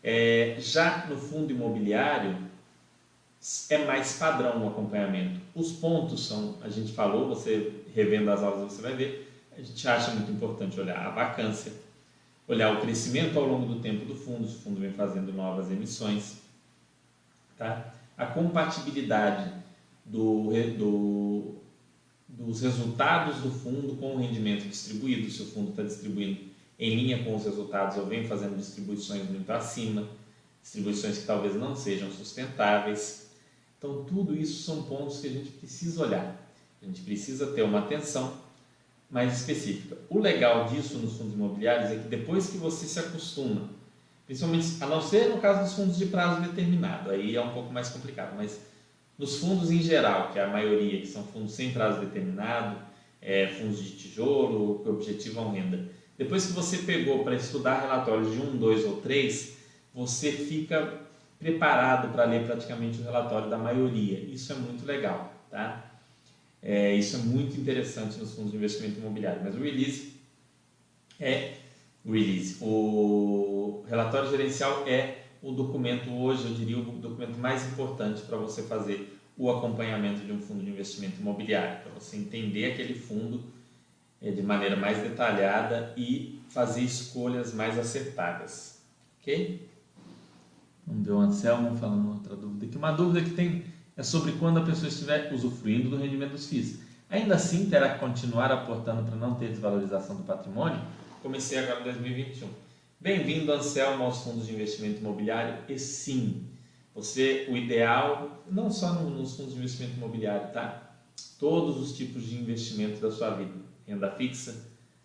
É, 0.02 0.56
já 0.58 1.06
no 1.08 1.16
fundo 1.16 1.50
imobiliário, 1.50 2.36
é 3.70 3.84
mais 3.84 4.14
padrão 4.14 4.64
o 4.64 4.68
acompanhamento. 4.68 5.40
Os 5.54 5.72
pontos 5.72 6.26
são, 6.26 6.56
a 6.62 6.68
gente 6.68 6.92
falou, 6.92 7.28
você 7.28 7.84
revendo 7.94 8.30
as 8.30 8.42
aulas 8.42 8.72
você 8.72 8.82
vai 8.82 8.94
ver, 8.94 9.32
a 9.56 9.60
gente 9.60 9.88
acha 9.88 10.10
muito 10.12 10.30
importante 10.30 10.78
olhar 10.78 10.98
a 10.98 11.10
vacância, 11.10 11.72
olhar 12.46 12.76
o 12.76 12.80
crescimento 12.80 13.38
ao 13.38 13.46
longo 13.46 13.66
do 13.66 13.80
tempo 13.80 14.04
do 14.04 14.14
fundo, 14.14 14.46
se 14.46 14.56
o 14.56 14.60
fundo 14.60 14.80
vem 14.80 14.92
fazendo 14.92 15.32
novas 15.32 15.70
emissões, 15.70 16.38
tá? 17.56 17.94
a 18.16 18.26
compatibilidade 18.26 19.50
do, 20.04 20.50
do, 20.76 21.54
dos 22.28 22.60
resultados 22.60 23.38
do 23.38 23.50
fundo 23.50 23.96
com 23.96 24.14
o 24.14 24.18
rendimento 24.18 24.68
distribuído, 24.68 25.30
se 25.30 25.42
o 25.42 25.46
fundo 25.46 25.70
está 25.70 25.82
distribuindo 25.82 26.50
em 26.78 26.94
linha 26.94 27.24
com 27.24 27.36
os 27.36 27.44
resultados 27.44 27.96
ou 27.96 28.06
vem 28.06 28.26
fazendo 28.26 28.56
distribuições 28.56 29.28
muito 29.28 29.50
acima, 29.50 30.06
distribuições 30.62 31.18
que 31.18 31.26
talvez 31.26 31.54
não 31.54 31.74
sejam 31.74 32.10
sustentáveis. 32.10 33.29
Então, 33.80 34.04
tudo 34.04 34.36
isso 34.36 34.62
são 34.62 34.82
pontos 34.82 35.20
que 35.20 35.26
a 35.26 35.30
gente 35.30 35.48
precisa 35.52 36.02
olhar. 36.02 36.36
A 36.82 36.84
gente 36.84 37.00
precisa 37.00 37.46
ter 37.46 37.62
uma 37.62 37.78
atenção 37.78 38.34
mais 39.10 39.38
específica. 39.38 39.96
O 40.10 40.18
legal 40.18 40.66
disso 40.68 40.98
nos 40.98 41.16
fundos 41.16 41.32
imobiliários 41.32 41.90
é 41.90 41.96
que 41.96 42.06
depois 42.06 42.50
que 42.50 42.58
você 42.58 42.84
se 42.84 42.98
acostuma, 42.98 43.70
principalmente, 44.26 44.76
a 44.82 44.86
não 44.86 45.00
ser 45.00 45.30
no 45.30 45.38
caso 45.38 45.64
dos 45.64 45.72
fundos 45.72 45.96
de 45.96 46.06
prazo 46.06 46.42
determinado, 46.42 47.10
aí 47.10 47.34
é 47.34 47.40
um 47.40 47.54
pouco 47.54 47.72
mais 47.72 47.88
complicado, 47.88 48.36
mas 48.36 48.60
nos 49.18 49.38
fundos 49.38 49.70
em 49.70 49.80
geral, 49.80 50.30
que 50.30 50.38
é 50.38 50.44
a 50.44 50.48
maioria, 50.48 51.00
que 51.00 51.06
são 51.06 51.24
fundos 51.24 51.52
sem 51.52 51.72
prazo 51.72 52.00
determinado, 52.00 52.76
é, 53.22 53.46
fundos 53.48 53.82
de 53.82 53.92
tijolo, 53.92 54.80
que 54.82 54.90
objetivam 54.90 55.52
renda, 55.52 55.88
depois 56.18 56.44
que 56.44 56.52
você 56.52 56.78
pegou 56.78 57.24
para 57.24 57.34
estudar 57.34 57.80
relatórios 57.80 58.30
de 58.30 58.42
um, 58.42 58.58
dois 58.58 58.84
ou 58.84 59.00
três, 59.00 59.54
você 59.94 60.30
fica 60.30 61.00
preparado 61.40 62.12
para 62.12 62.24
ler 62.24 62.44
praticamente 62.44 63.00
o 63.00 63.02
relatório 63.02 63.48
da 63.48 63.56
maioria. 63.56 64.20
Isso 64.20 64.52
é 64.52 64.56
muito 64.56 64.84
legal, 64.84 65.32
tá? 65.50 65.90
É, 66.62 66.94
isso 66.94 67.16
é 67.16 67.18
muito 67.20 67.58
interessante 67.58 68.18
nos 68.18 68.34
fundos 68.34 68.50
de 68.50 68.58
investimento 68.58 69.00
imobiliário. 69.00 69.40
Mas 69.42 69.56
o 69.56 69.60
release 69.60 70.12
é 71.18 71.54
o 72.04 72.12
release. 72.12 72.58
O 72.60 73.82
relatório 73.88 74.30
gerencial 74.30 74.86
é 74.86 75.22
o 75.42 75.50
documento 75.52 76.12
hoje, 76.12 76.44
eu 76.44 76.54
diria, 76.54 76.78
o 76.78 76.82
documento 76.82 77.38
mais 77.38 77.66
importante 77.72 78.20
para 78.22 78.36
você 78.36 78.62
fazer 78.62 79.18
o 79.38 79.50
acompanhamento 79.50 80.20
de 80.20 80.32
um 80.32 80.38
fundo 80.38 80.62
de 80.62 80.70
investimento 80.70 81.18
imobiliário, 81.18 81.82
para 81.82 81.92
você 81.92 82.18
entender 82.18 82.72
aquele 82.72 82.94
fundo 82.94 83.42
é, 84.20 84.30
de 84.30 84.42
maneira 84.42 84.76
mais 84.76 84.98
detalhada 84.98 85.94
e 85.96 86.38
fazer 86.50 86.82
escolhas 86.82 87.54
mais 87.54 87.78
acertadas. 87.78 88.82
Ok? 89.18 89.69
Vamos 90.90 91.06
ver 91.06 91.12
o 91.12 91.20
Anselmo 91.20 91.76
falando 91.78 92.08
outra 92.08 92.34
dúvida 92.34 92.66
aqui. 92.66 92.76
Uma 92.76 92.90
dúvida 92.90 93.22
que 93.22 93.30
tem 93.30 93.64
é 93.96 94.02
sobre 94.02 94.32
quando 94.32 94.58
a 94.58 94.62
pessoa 94.62 94.88
estiver 94.88 95.32
usufruindo 95.32 95.88
do 95.88 95.96
rendimento 95.96 96.32
dos 96.32 96.48
FIIs. 96.48 96.80
Ainda 97.08 97.36
assim, 97.36 97.70
terá 97.70 97.94
que 97.94 98.00
continuar 98.00 98.50
aportando 98.50 99.04
para 99.04 99.14
não 99.14 99.36
ter 99.36 99.50
desvalorização 99.50 100.16
do 100.16 100.24
patrimônio? 100.24 100.80
Comecei 101.22 101.58
agora 101.58 101.80
em 101.80 101.84
2021. 101.84 102.48
Bem-vindo, 102.98 103.52
Anselmo, 103.52 104.02
aos 104.02 104.22
fundos 104.22 104.48
de 104.48 104.52
investimento 104.52 104.98
imobiliário. 104.98 105.58
E 105.68 105.78
sim, 105.78 106.42
você, 106.92 107.46
o 107.48 107.56
ideal, 107.56 108.42
não 108.50 108.68
só 108.68 108.92
nos 108.92 109.36
fundos 109.36 109.52
de 109.52 109.58
investimento 109.58 109.96
imobiliário, 109.96 110.52
tá? 110.52 110.92
Todos 111.38 111.78
os 111.78 111.96
tipos 111.96 112.24
de 112.24 112.34
investimento 112.34 113.00
da 113.00 113.12
sua 113.12 113.30
vida: 113.30 113.54
renda 113.86 114.10
fixa, 114.10 114.56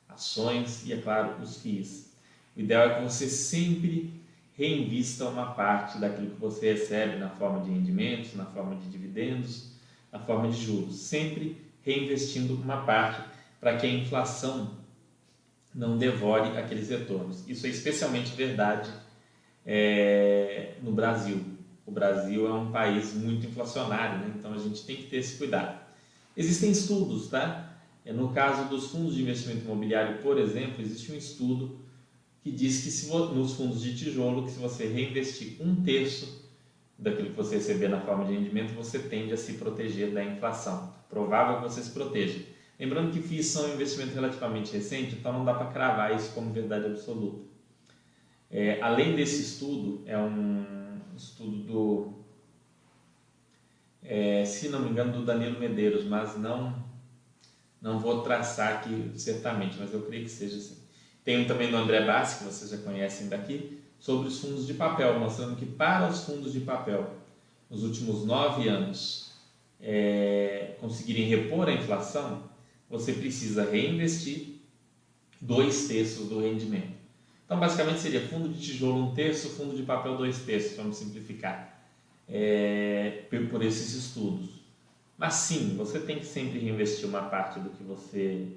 ações 0.09 0.83
e, 0.83 0.93
é 0.93 0.97
claro, 0.97 1.39
os 1.43 1.57
FIIs. 1.57 2.09
O 2.57 2.59
ideal 2.59 2.89
é 2.89 2.95
que 2.95 3.03
você 3.03 3.29
sempre 3.29 4.24
reinvista 4.57 5.27
uma 5.27 5.47
parte 5.53 5.97
daquilo 5.97 6.31
que 6.31 6.39
você 6.39 6.73
recebe 6.73 7.17
na 7.17 7.29
forma 7.29 7.61
de 7.61 7.69
rendimentos, 7.69 8.33
na 8.35 8.45
forma 8.45 8.75
de 8.75 8.87
dividendos, 8.87 9.71
na 10.11 10.19
forma 10.19 10.49
de 10.49 10.63
juros, 10.63 10.95
sempre 10.95 11.61
reinvestindo 11.83 12.55
uma 12.55 12.85
parte 12.85 13.21
para 13.59 13.77
que 13.77 13.85
a 13.85 13.89
inflação 13.89 14.71
não 15.73 15.97
devore 15.97 16.57
aqueles 16.57 16.89
retornos. 16.89 17.47
Isso 17.49 17.67
é 17.67 17.69
especialmente 17.69 18.33
verdade 18.33 18.89
é, 19.65 20.75
no 20.81 20.91
Brasil. 20.91 21.43
O 21.85 21.91
Brasil 21.91 22.47
é 22.47 22.53
um 22.53 22.71
país 22.71 23.13
muito 23.13 23.45
inflacionário, 23.45 24.19
né? 24.19 24.33
então 24.39 24.53
a 24.53 24.57
gente 24.57 24.83
tem 24.85 24.95
que 24.95 25.03
ter 25.03 25.17
esse 25.17 25.37
cuidado. 25.37 25.77
Existem 26.35 26.71
estudos, 26.71 27.27
tá? 27.27 27.73
No 28.05 28.29
caso 28.29 28.69
dos 28.69 28.91
fundos 28.91 29.15
de 29.15 29.21
investimento 29.21 29.65
imobiliário, 29.65 30.21
por 30.21 30.37
exemplo, 30.37 30.81
existe 30.81 31.11
um 31.11 31.15
estudo 31.15 31.84
que 32.45 32.51
diz 32.51 32.83
que 32.83 32.91
se, 32.91 33.07
nos 33.07 33.53
fundos 33.53 33.81
de 33.81 33.95
tijolo, 33.95 34.43
que 34.43 34.51
se 34.51 34.59
você 34.59 34.85
reinvestir 34.85 35.59
um 35.59 35.81
terço 35.81 36.47
daquilo 36.95 37.31
que 37.31 37.35
você 37.35 37.55
receber 37.55 37.87
na 37.87 37.99
forma 37.99 38.23
de 38.23 38.33
rendimento, 38.33 38.75
você 38.75 38.99
tende 38.99 39.33
a 39.33 39.37
se 39.37 39.53
proteger 39.53 40.13
da 40.13 40.23
inflação. 40.23 40.93
Provável 41.09 41.55
que 41.55 41.63
você 41.63 41.81
se 41.81 41.89
proteja. 41.89 42.39
Lembrando 42.79 43.11
que 43.11 43.19
FIIs 43.19 43.47
são 43.47 43.65
um 43.65 43.73
investimento 43.73 44.13
relativamente 44.13 44.71
recente, 44.73 45.15
então 45.15 45.33
não 45.33 45.43
dá 45.43 45.55
para 45.55 45.71
cravar 45.71 46.15
isso 46.15 46.33
como 46.35 46.53
verdade 46.53 46.85
absoluta. 46.85 47.41
É, 48.51 48.79
além 48.79 49.15
desse 49.15 49.41
estudo, 49.41 50.03
é 50.05 50.15
um 50.15 50.99
estudo 51.17 51.63
do, 51.63 52.13
é, 54.03 54.45
se 54.45 54.69
não 54.69 54.81
me 54.81 54.91
engano, 54.91 55.13
do 55.13 55.25
Danilo 55.25 55.59
Medeiros, 55.59 56.05
mas 56.05 56.37
não, 56.37 56.85
não 57.81 57.97
vou 57.97 58.21
traçar 58.21 58.73
aqui 58.73 59.13
certamente, 59.15 59.77
mas 59.79 59.91
eu 59.91 60.03
creio 60.03 60.25
que 60.25 60.29
seja 60.29 60.57
assim. 60.57 60.84
Tem 61.25 61.41
um 61.41 61.47
também 61.47 61.71
do 61.71 61.75
André 61.75 62.05
Bassi, 62.05 62.37
que 62.37 62.43
vocês 62.43 62.69
já 62.69 62.77
conhecem 62.77 63.27
daqui, 63.27 63.79
sobre 63.99 64.27
os 64.27 64.39
fundos 64.39 64.67
de 64.67 64.75
papel, 64.75 65.19
mostrando 65.19 65.55
que 65.55 65.65
para 65.65 66.07
os 66.07 66.23
fundos 66.23 66.53
de 66.53 66.59
papel, 66.59 67.15
nos 67.67 67.83
últimos 67.83 68.23
nove 68.23 68.69
anos, 68.69 69.31
é, 69.81 70.75
conseguirem 70.79 71.25
repor 71.25 71.67
a 71.67 71.73
inflação, 71.73 72.43
você 72.87 73.11
precisa 73.11 73.67
reinvestir 73.67 74.59
dois 75.41 75.87
terços 75.87 76.29
do 76.29 76.39
rendimento. 76.39 76.93
Então, 77.43 77.59
basicamente, 77.59 77.99
seria 77.99 78.27
fundo 78.27 78.47
de 78.47 78.59
tijolo 78.59 79.03
um 79.03 79.15
terço, 79.15 79.49
fundo 79.49 79.75
de 79.75 79.81
papel 79.81 80.15
dois 80.17 80.39
terços, 80.43 80.77
vamos 80.77 80.97
simplificar, 80.97 81.83
é, 82.29 83.23
por 83.49 83.63
esses 83.63 83.95
estudos. 83.95 84.49
Mas 85.17 85.33
sim, 85.33 85.75
você 85.75 85.99
tem 85.99 86.19
que 86.19 86.25
sempre 86.25 86.59
reinvestir 86.59 87.07
uma 87.07 87.23
parte 87.23 87.59
do 87.59 87.71
que 87.71 87.83
você 87.83 88.47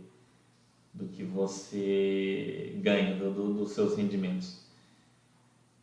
do 0.92 1.06
que 1.06 1.22
você 1.22 2.74
ganha 2.82 3.14
do, 3.14 3.32
do, 3.32 3.54
dos 3.54 3.72
seus 3.72 3.96
rendimentos. 3.96 4.60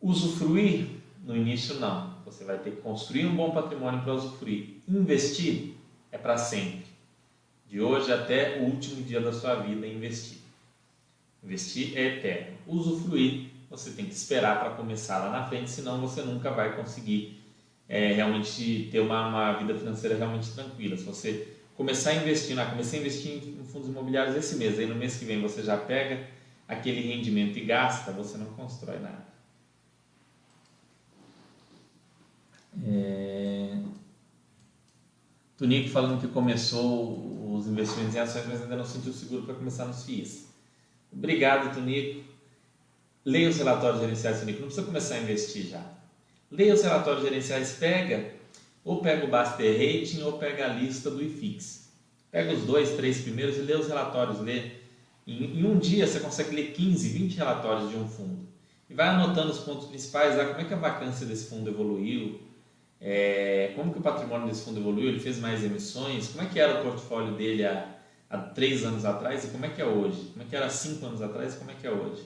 Usufruir, 0.00 0.88
no 1.24 1.36
início, 1.36 1.80
não. 1.80 2.14
Você 2.24 2.44
vai 2.44 2.58
ter 2.58 2.70
que 2.70 2.80
construir 2.80 3.26
um 3.26 3.34
bom 3.34 3.50
patrimônio 3.50 4.02
para 4.02 4.14
usufruir. 4.14 4.76
Investir 4.88 5.74
é 6.12 6.18
para 6.18 6.36
sempre. 6.36 6.86
De 7.68 7.80
hoje 7.80 8.12
até 8.12 8.60
o 8.60 8.64
último 8.64 9.02
dia 9.02 9.20
da 9.20 9.32
sua 9.32 9.56
vida, 9.56 9.86
investir. 9.86 10.38
Investir 11.42 11.96
é 11.96 12.16
eterno. 12.16 12.56
Usufruir, 12.66 13.48
você 13.68 13.90
tem 13.90 14.06
que 14.06 14.14
esperar 14.14 14.60
para 14.60 14.70
começar 14.70 15.18
lá 15.18 15.30
na 15.30 15.46
frente, 15.46 15.70
senão 15.70 16.00
você 16.00 16.22
nunca 16.22 16.50
vai 16.50 16.76
conseguir 16.76 17.42
é, 17.88 18.12
realmente 18.12 18.88
ter 18.90 19.00
uma, 19.00 19.28
uma 19.28 19.52
vida 19.54 19.74
financeira 19.74 20.16
realmente 20.16 20.52
tranquila. 20.52 20.96
Se 20.96 21.04
você 21.04 21.55
começar 21.76 22.10
a 22.10 22.14
investir, 22.14 22.58
ah, 22.58 22.66
comecei 22.66 22.98
a 22.98 23.02
investir 23.02 23.32
em 23.48 23.64
fundos 23.64 23.88
imobiliários 23.88 24.34
esse 24.34 24.56
mês, 24.56 24.78
aí 24.78 24.86
no 24.86 24.94
mês 24.94 25.16
que 25.16 25.24
vem 25.24 25.40
você 25.40 25.62
já 25.62 25.76
pega 25.76 26.26
aquele 26.66 27.00
rendimento 27.00 27.58
e 27.58 27.64
gasta, 27.64 28.10
você 28.12 28.38
não 28.38 28.46
constrói 28.46 28.98
nada. 28.98 29.26
É... 32.84 33.78
Tunico 35.56 35.88
falando 35.88 36.20
que 36.20 36.28
começou 36.28 37.54
os 37.56 37.66
investimentos 37.66 38.14
em 38.14 38.18
ações, 38.18 38.46
mas 38.46 38.62
ainda 38.62 38.76
não 38.76 38.84
sentiu 38.84 39.12
seguro 39.12 39.42
para 39.42 39.54
começar 39.54 39.86
nos 39.86 40.04
FIIs. 40.04 40.48
Obrigado, 41.12 41.74
Tunico. 41.74 42.24
Leia 43.24 43.48
os 43.48 43.56
relatórios 43.56 44.00
gerenciais, 44.00 44.40
Tunico. 44.40 44.60
Não 44.60 44.66
precisa 44.66 44.86
começar 44.86 45.14
a 45.14 45.20
investir 45.20 45.66
já. 45.66 45.82
Leia 46.50 46.74
os 46.74 46.82
relatórios 46.82 47.22
gerenciais, 47.24 47.72
pega 47.72 48.34
ou 48.86 49.00
pega 49.00 49.26
o 49.26 49.28
Baster 49.28 49.72
Rating 49.72 50.22
ou 50.22 50.34
pega 50.34 50.66
a 50.66 50.68
lista 50.68 51.10
do 51.10 51.20
IFIX. 51.20 51.90
Pega 52.30 52.52
os 52.52 52.62
dois, 52.62 52.92
três 52.92 53.18
primeiros 53.18 53.56
e 53.56 53.62
lê 53.62 53.74
os 53.74 53.88
relatórios. 53.88 54.38
Lê. 54.38 54.70
Em, 55.26 55.58
em, 55.58 55.66
um 55.66 55.76
dia 55.76 56.06
você 56.06 56.20
consegue 56.20 56.54
ler 56.54 56.72
15, 56.72 57.08
20 57.08 57.34
relatórios 57.34 57.90
de 57.90 57.96
um 57.96 58.06
fundo. 58.06 58.46
E 58.88 58.94
vai 58.94 59.08
anotando 59.08 59.50
os 59.50 59.58
pontos 59.58 59.88
principais, 59.88 60.36
lá, 60.36 60.44
como 60.44 60.60
é 60.60 60.64
que 60.64 60.72
a 60.72 60.76
vacância 60.76 61.26
desse 61.26 61.46
fundo 61.46 61.68
evoluiu, 61.68 62.40
é, 63.00 63.72
como 63.74 63.92
que 63.92 63.98
o 63.98 64.02
patrimônio 64.02 64.46
desse 64.46 64.62
fundo 64.62 64.78
evoluiu, 64.78 65.08
ele 65.08 65.18
fez 65.18 65.40
mais 65.40 65.64
emissões, 65.64 66.28
como 66.28 66.44
é 66.44 66.46
que 66.48 66.60
era 66.60 66.80
o 66.80 66.84
portfólio 66.84 67.34
dele 67.34 67.64
há, 67.66 67.92
há 68.30 68.38
três 68.38 68.84
anos 68.84 69.04
atrás 69.04 69.42
e 69.42 69.48
como 69.48 69.66
é 69.66 69.68
que 69.68 69.82
é 69.82 69.84
hoje, 69.84 70.30
como 70.32 70.44
é 70.44 70.46
que 70.48 70.54
era 70.54 70.66
há 70.66 70.70
cinco 70.70 71.04
anos 71.06 71.20
atrás 71.20 71.54
e 71.54 71.56
como 71.56 71.72
é 71.72 71.74
que 71.74 71.88
é 71.88 71.90
hoje. 71.90 72.22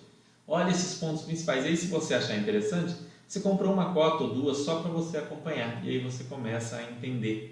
Olha 0.47 0.69
esses 0.71 0.99
pontos 0.99 1.23
principais. 1.23 1.65
E 1.65 1.69
aí, 1.69 1.77
se 1.77 1.87
você 1.87 2.13
achar 2.13 2.37
interessante, 2.37 2.95
você 3.31 3.39
comprou 3.39 3.73
uma 3.73 3.95
cota 3.95 4.25
ou 4.25 4.35
duas 4.35 4.57
só 4.57 4.83
para 4.83 4.91
você 4.91 5.19
acompanhar 5.19 5.85
e 5.85 5.91
aí 5.91 5.99
você 6.01 6.25
começa 6.25 6.75
a 6.75 6.83
entender, 6.83 7.49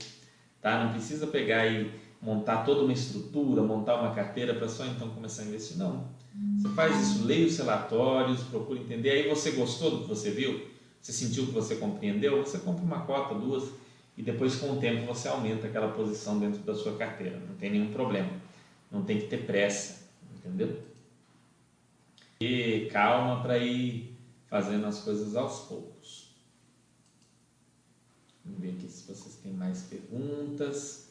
tá? 0.61 0.83
Não 0.83 0.91
precisa 0.93 1.29
pegar 1.29 1.69
e 1.69 1.93
montar 2.21 2.65
toda 2.65 2.83
uma 2.83 2.93
estrutura, 2.93 3.63
montar 3.63 4.01
uma 4.01 4.13
carteira 4.13 4.53
para 4.55 4.69
só 4.69 4.85
então 4.85 5.09
começar 5.11 5.43
a 5.43 5.45
investir, 5.45 5.79
não. 5.79 6.09
Você 6.57 6.69
faz 6.71 7.01
isso, 7.01 7.25
leia 7.25 7.47
os 7.47 7.57
relatórios, 7.57 8.43
procura 8.43 8.81
entender. 8.81 9.11
Aí 9.11 9.29
você 9.29 9.53
gostou 9.53 9.93
do 9.93 9.99
que 10.03 10.09
você 10.09 10.33
viu? 10.33 10.67
Você 11.01 11.13
sentiu 11.13 11.47
que 11.47 11.53
você 11.53 11.77
compreendeu? 11.77 12.45
Você 12.45 12.59
compra 12.59 12.85
uma 12.85 13.03
cota, 13.03 13.37
duas 13.37 13.71
e 14.17 14.23
depois 14.23 14.57
com 14.57 14.73
o 14.73 14.81
tempo 14.81 15.07
você 15.07 15.29
aumenta 15.29 15.69
aquela 15.69 15.93
posição 15.93 16.41
dentro 16.41 16.59
da 16.63 16.75
sua 16.75 16.97
carteira. 16.97 17.41
Não 17.49 17.55
tem 17.55 17.71
nenhum 17.71 17.93
problema. 17.93 18.31
Não 18.91 19.05
tem 19.05 19.17
que 19.17 19.29
ter 19.29 19.47
pressa, 19.47 20.09
entendeu? 20.35 20.77
E 22.41 22.89
calma 22.91 23.41
para 23.41 23.59
ir 23.59 24.08
fazendo 24.49 24.87
as 24.87 25.01
coisas 25.01 25.37
aos 25.37 25.61
poucos. 25.67 26.29
Vamos 28.45 28.61
ver 28.61 28.71
aqui 28.71 28.89
se 28.89 29.07
vocês 29.07 29.37
têm 29.43 29.53
mais 29.53 29.83
perguntas. 29.83 31.09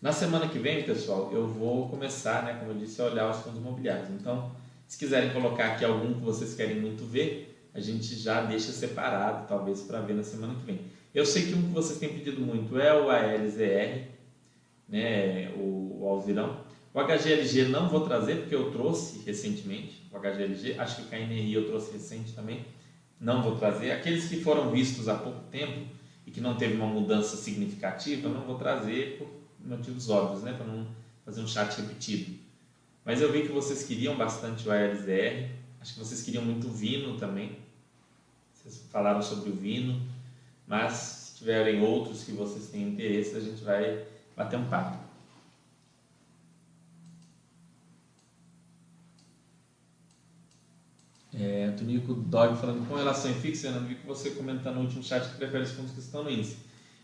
Na 0.00 0.12
semana 0.12 0.48
que 0.48 0.58
vem, 0.58 0.84
pessoal, 0.84 1.32
eu 1.32 1.48
vou 1.48 1.88
começar, 1.88 2.44
né, 2.44 2.58
como 2.58 2.72
eu 2.72 2.78
disse, 2.78 3.00
a 3.00 3.06
olhar 3.06 3.30
os 3.30 3.38
fundos 3.38 3.58
imobiliários. 3.58 4.10
Então, 4.10 4.52
se 4.86 4.98
quiserem 4.98 5.32
colocar 5.32 5.72
aqui 5.72 5.84
algum 5.84 6.14
que 6.14 6.20
vocês 6.20 6.54
querem 6.54 6.80
muito 6.80 7.04
ver, 7.06 7.68
a 7.72 7.80
gente 7.80 8.14
já 8.14 8.42
deixa 8.44 8.70
separado, 8.70 9.48
talvez, 9.48 9.80
para 9.82 10.00
ver 10.00 10.14
na 10.14 10.22
semana 10.22 10.54
que 10.54 10.66
vem. 10.66 10.80
Eu 11.14 11.24
sei 11.24 11.46
que 11.46 11.54
um 11.54 11.62
que 11.62 11.70
vocês 11.70 11.98
têm 11.98 12.10
pedido 12.10 12.40
muito 12.40 12.78
é 12.78 12.92
o 12.92 13.08
ALZR, 13.08 14.08
né, 14.88 15.50
o, 15.56 16.02
o 16.02 16.08
Alzirão. 16.08 16.60
O 16.92 17.00
HGLG 17.00 17.64
não 17.68 17.88
vou 17.88 18.02
trazer 18.02 18.40
porque 18.40 18.54
eu 18.54 18.70
trouxe 18.70 19.24
recentemente. 19.24 20.03
O 20.14 20.18
HGLG, 20.18 20.78
acho 20.78 20.96
que 20.96 21.02
o 21.02 21.06
KNRI 21.06 21.54
eu 21.54 21.66
trouxe 21.66 21.92
recente 21.92 22.32
também. 22.32 22.64
Não 23.20 23.42
vou 23.42 23.56
trazer. 23.56 23.90
Aqueles 23.90 24.28
que 24.28 24.40
foram 24.40 24.70
vistos 24.70 25.08
há 25.08 25.16
pouco 25.16 25.40
tempo 25.50 25.88
e 26.24 26.30
que 26.30 26.40
não 26.40 26.56
teve 26.56 26.74
uma 26.76 26.86
mudança 26.86 27.36
significativa, 27.36 28.28
não 28.28 28.42
vou 28.42 28.56
trazer 28.56 29.18
por 29.18 29.28
motivos 29.66 30.08
óbvios, 30.08 30.42
né? 30.42 30.52
Para 30.52 30.66
não 30.66 30.86
fazer 31.24 31.40
um 31.40 31.46
chat 31.46 31.80
repetido. 31.80 32.36
Mas 33.04 33.20
eu 33.20 33.32
vi 33.32 33.42
que 33.42 33.48
vocês 33.48 33.82
queriam 33.84 34.16
bastante 34.16 34.68
o 34.68 34.72
ALZR. 34.72 35.50
Acho 35.80 35.94
que 35.94 35.98
vocês 35.98 36.22
queriam 36.22 36.44
muito 36.44 36.68
o 36.68 36.70
Vino 36.70 37.18
também. 37.18 37.58
Vocês 38.52 38.82
falaram 38.90 39.20
sobre 39.20 39.50
o 39.50 39.54
Vino. 39.54 40.00
Mas 40.66 40.92
se 40.92 41.38
tiverem 41.38 41.82
outros 41.82 42.24
que 42.24 42.32
vocês 42.32 42.68
têm 42.68 42.88
interesse, 42.88 43.36
a 43.36 43.40
gente 43.40 43.62
vai 43.62 44.06
bater 44.34 44.58
um 44.58 44.64
papo. 44.66 45.03
É, 51.36 51.72
Tonico 51.76 52.14
Dog 52.14 52.56
falando 52.60 52.86
com 52.86 52.94
relação 52.94 53.28
em 53.30 53.34
fixa, 53.34 53.62
Fernando, 53.62 53.88
vi 53.88 53.96
que 53.96 54.06
você 54.06 54.30
comentando 54.30 54.76
no 54.76 54.82
último 54.82 55.02
chat 55.02 55.28
que 55.28 55.36
prefere 55.36 55.64
os 55.64 55.72
fundos 55.72 55.92
que 55.92 55.98
estão 55.98 56.22
no 56.22 56.30
índice. 56.30 56.58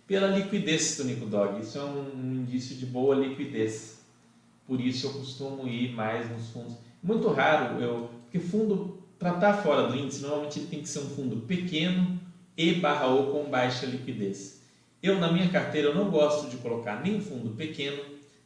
Pela 0.06 0.28
liquidez, 0.28 0.96
Tonico 0.96 1.26
Dog, 1.26 1.60
isso 1.60 1.78
é 1.78 1.84
um, 1.84 2.16
um 2.16 2.34
indício 2.36 2.76
de 2.76 2.86
boa 2.86 3.14
liquidez. 3.14 3.98
Por 4.66 4.80
isso 4.80 5.08
eu 5.08 5.12
costumo 5.14 5.66
ir 5.66 5.92
mais 5.92 6.30
nos 6.30 6.48
fundos. 6.50 6.74
Muito 7.02 7.26
raro, 7.28 7.82
eu, 7.82 8.10
porque 8.22 8.38
fundo, 8.38 9.02
para 9.18 9.34
estar 9.34 9.56
tá 9.56 9.62
fora 9.62 9.88
do 9.88 9.96
índice, 9.96 10.22
normalmente 10.22 10.60
tem 10.60 10.80
que 10.80 10.88
ser 10.88 11.00
um 11.00 11.08
fundo 11.08 11.38
pequeno 11.38 12.20
e 12.56 12.74
barra 12.74 13.06
ou 13.06 13.32
com 13.32 13.50
baixa 13.50 13.86
liquidez. 13.86 14.60
Eu, 15.02 15.18
na 15.18 15.32
minha 15.32 15.48
carteira, 15.48 15.88
eu 15.88 15.94
não 15.94 16.08
gosto 16.08 16.48
de 16.48 16.58
colocar 16.58 17.02
nem 17.02 17.20
fundo 17.20 17.50
pequeno, 17.56 18.02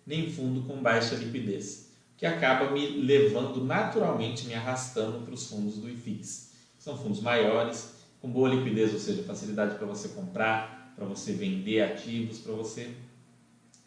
nem 0.07 0.31
fundo 0.31 0.63
com 0.63 0.81
baixa 0.81 1.15
liquidez 1.15 1.94
que 2.25 2.29
acaba 2.29 2.71
me 2.71 2.87
levando 3.03 3.63
naturalmente, 3.63 4.47
me 4.47 4.55
arrastando 4.55 5.21
para 5.27 5.35
os 5.35 5.47
fundos 5.47 5.77
do 5.77 5.91
IFIX. 5.91 6.53
São 6.79 6.97
fundos 6.97 7.21
maiores, 7.21 7.97
com 8.19 8.31
boa 8.31 8.49
liquidez, 8.49 8.95
ou 8.95 8.99
seja, 8.99 9.23
facilidade 9.25 9.75
para 9.75 9.87
você 9.87 10.09
comprar, 10.09 10.95
para 10.97 11.05
você 11.05 11.35
vender 11.35 11.83
ativos, 11.83 12.39
para 12.39 12.55
você 12.55 12.95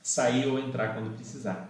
sair 0.04 0.46
ou 0.46 0.60
entrar 0.60 0.94
quando 0.94 1.16
precisar. 1.16 1.68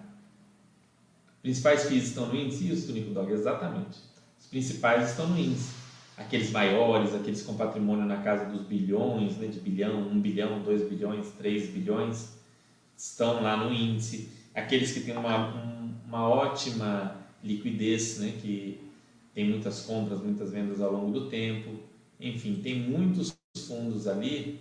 Principais 1.41 1.85
FIIs 1.85 2.07
estão 2.07 2.27
no 2.27 2.35
índice? 2.35 2.69
Isso, 2.69 2.87
Tunico 2.87 3.11
Dog, 3.11 3.31
exatamente. 3.31 3.99
Os 4.37 4.47
principais 4.47 5.11
estão 5.11 5.25
no 5.25 5.39
índice. 5.39 5.71
Aqueles 6.17 6.51
maiores, 6.51 7.15
aqueles 7.15 7.43
com 7.43 7.55
patrimônio 7.55 8.05
na 8.05 8.17
casa 8.17 8.43
dos 8.43 8.67
bilhões, 8.67 9.37
né, 9.37 9.47
de 9.47 9.61
bilhão, 9.61 10.01
um 10.01 10.19
bilhão, 10.19 10.61
dois 10.63 10.81
bilhões, 10.81 11.27
três 11.37 11.69
bilhões, 11.69 12.33
estão 12.97 13.41
lá 13.41 13.55
no 13.55 13.71
índice. 13.71 14.29
Aqueles 14.53 14.91
que 14.91 14.99
têm 14.99 15.15
uma, 15.15 15.55
um 15.55 15.76
uma 16.07 16.27
ótima 16.27 17.17
liquidez, 17.43 18.17
né, 18.19 18.33
que 18.41 18.79
tem 19.35 19.49
muitas 19.49 19.81
compras, 19.81 20.21
muitas 20.21 20.51
vendas 20.51 20.81
ao 20.81 20.91
longo 20.91 21.11
do 21.11 21.29
tempo, 21.29 21.77
enfim, 22.19 22.61
tem 22.63 22.79
muitos 22.79 23.37
fundos 23.67 24.07
ali 24.07 24.59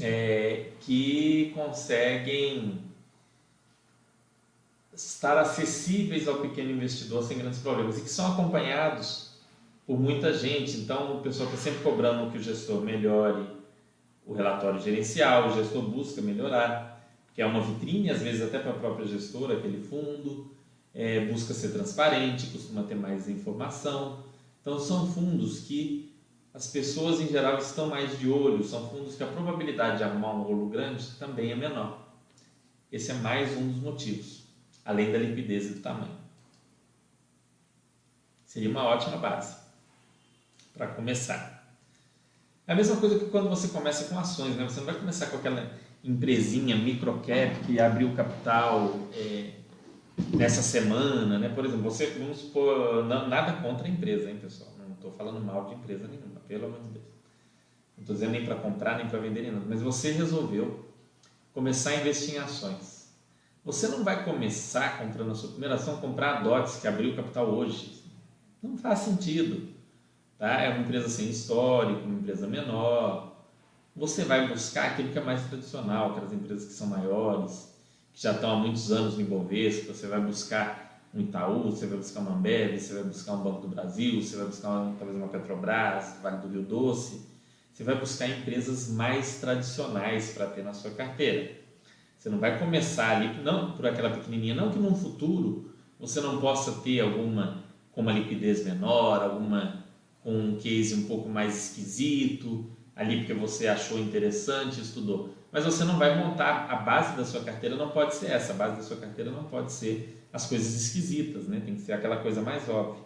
é, 0.00 0.72
que 0.80 1.52
conseguem 1.54 2.78
estar 4.92 5.38
acessíveis 5.38 6.28
ao 6.28 6.40
pequeno 6.40 6.70
investidor 6.70 7.22
sem 7.22 7.38
grandes 7.38 7.60
problemas 7.60 7.98
e 7.98 8.02
que 8.02 8.10
são 8.10 8.32
acompanhados 8.32 9.34
por 9.86 9.98
muita 9.98 10.32
gente. 10.32 10.78
Então, 10.78 11.16
o 11.18 11.20
pessoal 11.20 11.48
está 11.48 11.60
sempre 11.60 11.82
cobrando 11.82 12.30
que 12.30 12.38
o 12.38 12.42
gestor 12.42 12.80
melhore 12.82 13.46
o 14.26 14.32
relatório 14.32 14.80
gerencial, 14.80 15.48
o 15.48 15.54
gestor 15.54 15.82
busca 15.82 16.20
melhorar 16.22 16.93
que 17.34 17.42
é 17.42 17.46
uma 17.46 17.60
vitrine, 17.60 18.10
às 18.10 18.22
vezes 18.22 18.42
até 18.42 18.60
para 18.60 18.70
a 18.70 18.78
própria 18.78 19.06
gestora, 19.06 19.58
aquele 19.58 19.82
fundo, 19.82 20.54
é, 20.94 21.26
busca 21.26 21.52
ser 21.52 21.70
transparente, 21.70 22.46
costuma 22.46 22.84
ter 22.84 22.94
mais 22.94 23.28
informação. 23.28 24.22
Então, 24.60 24.78
são 24.78 25.12
fundos 25.12 25.60
que 25.60 26.14
as 26.54 26.68
pessoas 26.68 27.20
em 27.20 27.26
geral 27.26 27.58
estão 27.58 27.88
mais 27.88 28.16
de 28.16 28.30
olho, 28.30 28.62
são 28.62 28.88
fundos 28.88 29.16
que 29.16 29.24
a 29.24 29.26
probabilidade 29.26 29.98
de 29.98 30.04
arrumar 30.04 30.34
um 30.34 30.42
rolo 30.42 30.68
grande 30.68 31.04
também 31.18 31.50
é 31.50 31.56
menor. 31.56 31.98
Esse 32.92 33.10
é 33.10 33.14
mais 33.14 33.56
um 33.56 33.66
dos 33.66 33.82
motivos, 33.82 34.44
além 34.84 35.10
da 35.10 35.18
liquidez 35.18 35.66
e 35.66 35.74
do 35.74 35.80
tamanho. 35.80 36.16
Seria 38.46 38.70
uma 38.70 38.84
ótima 38.84 39.16
base 39.16 39.56
para 40.72 40.86
começar. 40.86 41.68
É 42.68 42.72
a 42.72 42.76
mesma 42.76 42.96
coisa 42.96 43.18
que 43.18 43.26
quando 43.26 43.48
você 43.48 43.68
começa 43.68 44.04
com 44.04 44.16
ações, 44.16 44.54
né? 44.54 44.62
Você 44.62 44.78
não 44.78 44.86
vai 44.86 44.94
começar 44.94 45.26
com 45.26 45.38
aquela 45.38 45.76
empresinha 46.04 46.76
microcap 46.76 47.64
que 47.66 47.80
abriu 47.80 48.12
capital 48.14 48.94
é, 49.14 49.52
nessa 50.36 50.62
semana, 50.62 51.38
né? 51.38 51.48
Por 51.48 51.64
exemplo, 51.64 51.82
você, 51.82 52.06
vamos 52.18 52.38
supor, 52.38 53.04
não, 53.04 53.26
nada 53.26 53.54
contra 53.54 53.86
a 53.86 53.90
empresa, 53.90 54.30
hein, 54.30 54.38
pessoal? 54.40 54.70
Não 54.78 54.94
estou 54.94 55.10
falando 55.10 55.40
mal 55.42 55.64
de 55.66 55.74
empresa 55.74 56.06
nenhuma, 56.06 56.40
pelo 56.46 56.66
amor 56.66 56.80
de 56.80 56.88
Deus. 56.90 57.04
Não 57.96 58.02
estou 58.02 58.14
dizendo 58.14 58.32
nem 58.32 58.44
para 58.44 58.56
comprar, 58.56 58.98
nem 58.98 59.08
para 59.08 59.18
vender, 59.18 59.42
nem 59.42 59.52
nada. 59.52 59.64
Mas 59.66 59.80
você 59.80 60.12
resolveu 60.12 60.84
começar 61.54 61.90
a 61.90 61.96
investir 61.96 62.34
em 62.34 62.38
ações. 62.38 63.08
Você 63.64 63.88
não 63.88 64.04
vai 64.04 64.24
começar 64.24 64.98
comprando 64.98 65.30
a 65.30 65.34
sua 65.34 65.50
primeira 65.50 65.76
ação, 65.76 65.96
comprar 65.96 66.38
a 66.38 66.40
DOTS, 66.42 66.80
que 66.80 66.86
abriu 66.86 67.16
capital 67.16 67.46
hoje. 67.46 68.02
Não 68.62 68.76
faz 68.76 68.98
sentido. 69.00 69.68
Tá? 70.38 70.60
É 70.60 70.68
uma 70.68 70.80
empresa 70.80 71.08
sem 71.08 71.30
histórico, 71.30 72.02
uma 72.02 72.18
empresa 72.18 72.46
menor. 72.46 73.33
Você 73.96 74.24
vai 74.24 74.48
buscar 74.48 74.90
aquilo 74.90 75.10
que 75.10 75.18
é 75.18 75.22
mais 75.22 75.46
tradicional, 75.46 76.10
aquelas 76.10 76.32
empresas 76.32 76.66
que 76.66 76.72
são 76.72 76.88
maiores, 76.88 77.72
que 78.12 78.20
já 78.20 78.32
estão 78.32 78.50
há 78.50 78.56
muitos 78.56 78.90
anos 78.90 79.14
no 79.14 79.20
Ibovespa. 79.20 79.94
Você 79.94 80.08
vai 80.08 80.20
buscar 80.20 81.00
um 81.14 81.20
Itaú, 81.20 81.70
você 81.70 81.86
vai 81.86 81.98
buscar 81.98 82.20
uma 82.20 82.32
Ambev, 82.32 82.76
você 82.76 82.92
vai 82.92 83.04
buscar 83.04 83.34
um 83.34 83.42
Banco 83.44 83.60
do 83.60 83.68
Brasil, 83.68 84.20
você 84.20 84.36
vai 84.36 84.46
buscar 84.46 84.68
uma, 84.70 84.96
talvez 84.96 85.16
uma 85.16 85.28
Petrobras, 85.28 86.16
Vale 86.20 86.38
do 86.38 86.48
Rio 86.48 86.62
Doce. 86.62 87.20
Você 87.72 87.84
vai 87.84 87.94
buscar 87.94 88.28
empresas 88.28 88.90
mais 88.90 89.38
tradicionais 89.38 90.32
para 90.32 90.46
ter 90.46 90.64
na 90.64 90.74
sua 90.74 90.90
carteira. 90.90 91.52
Você 92.18 92.28
não 92.28 92.38
vai 92.38 92.58
começar 92.58 93.16
ali, 93.16 93.42
não 93.42 93.72
por 93.72 93.86
aquela 93.86 94.10
pequenininha, 94.10 94.56
não 94.56 94.72
que 94.72 94.78
no 94.78 94.94
futuro 94.96 95.70
você 96.00 96.20
não 96.20 96.40
possa 96.40 96.80
ter 96.80 97.00
alguma 97.00 97.62
com 97.92 98.00
uma 98.00 98.12
liquidez 98.12 98.64
menor, 98.64 99.22
alguma 99.22 99.84
com 100.20 100.32
um 100.32 100.56
case 100.56 100.94
um 100.94 101.04
pouco 101.04 101.28
mais 101.28 101.66
esquisito, 101.66 102.73
ali 102.96 103.18
porque 103.18 103.34
você 103.34 103.66
achou 103.66 103.98
interessante, 103.98 104.80
estudou. 104.80 105.34
Mas 105.50 105.64
você 105.64 105.84
não 105.84 105.98
vai 105.98 106.16
montar 106.16 106.66
a 106.70 106.76
base 106.76 107.16
da 107.16 107.24
sua 107.24 107.42
carteira, 107.42 107.76
não 107.76 107.90
pode 107.90 108.14
ser 108.14 108.30
essa. 108.30 108.52
A 108.52 108.56
base 108.56 108.76
da 108.76 108.82
sua 108.82 108.96
carteira 108.96 109.30
não 109.30 109.44
pode 109.44 109.72
ser 109.72 110.26
as 110.32 110.46
coisas 110.46 110.74
esquisitas, 110.74 111.46
né? 111.46 111.62
Tem 111.64 111.74
que 111.74 111.80
ser 111.80 111.92
aquela 111.92 112.16
coisa 112.16 112.42
mais 112.42 112.68
óbvia. 112.68 113.02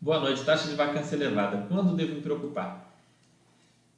Boa 0.00 0.20
noite, 0.20 0.44
taxa 0.44 0.68
de 0.68 0.76
vacância 0.76 1.16
elevada. 1.16 1.66
Quando 1.68 1.96
devo 1.96 2.14
me 2.14 2.20
preocupar? 2.20 2.96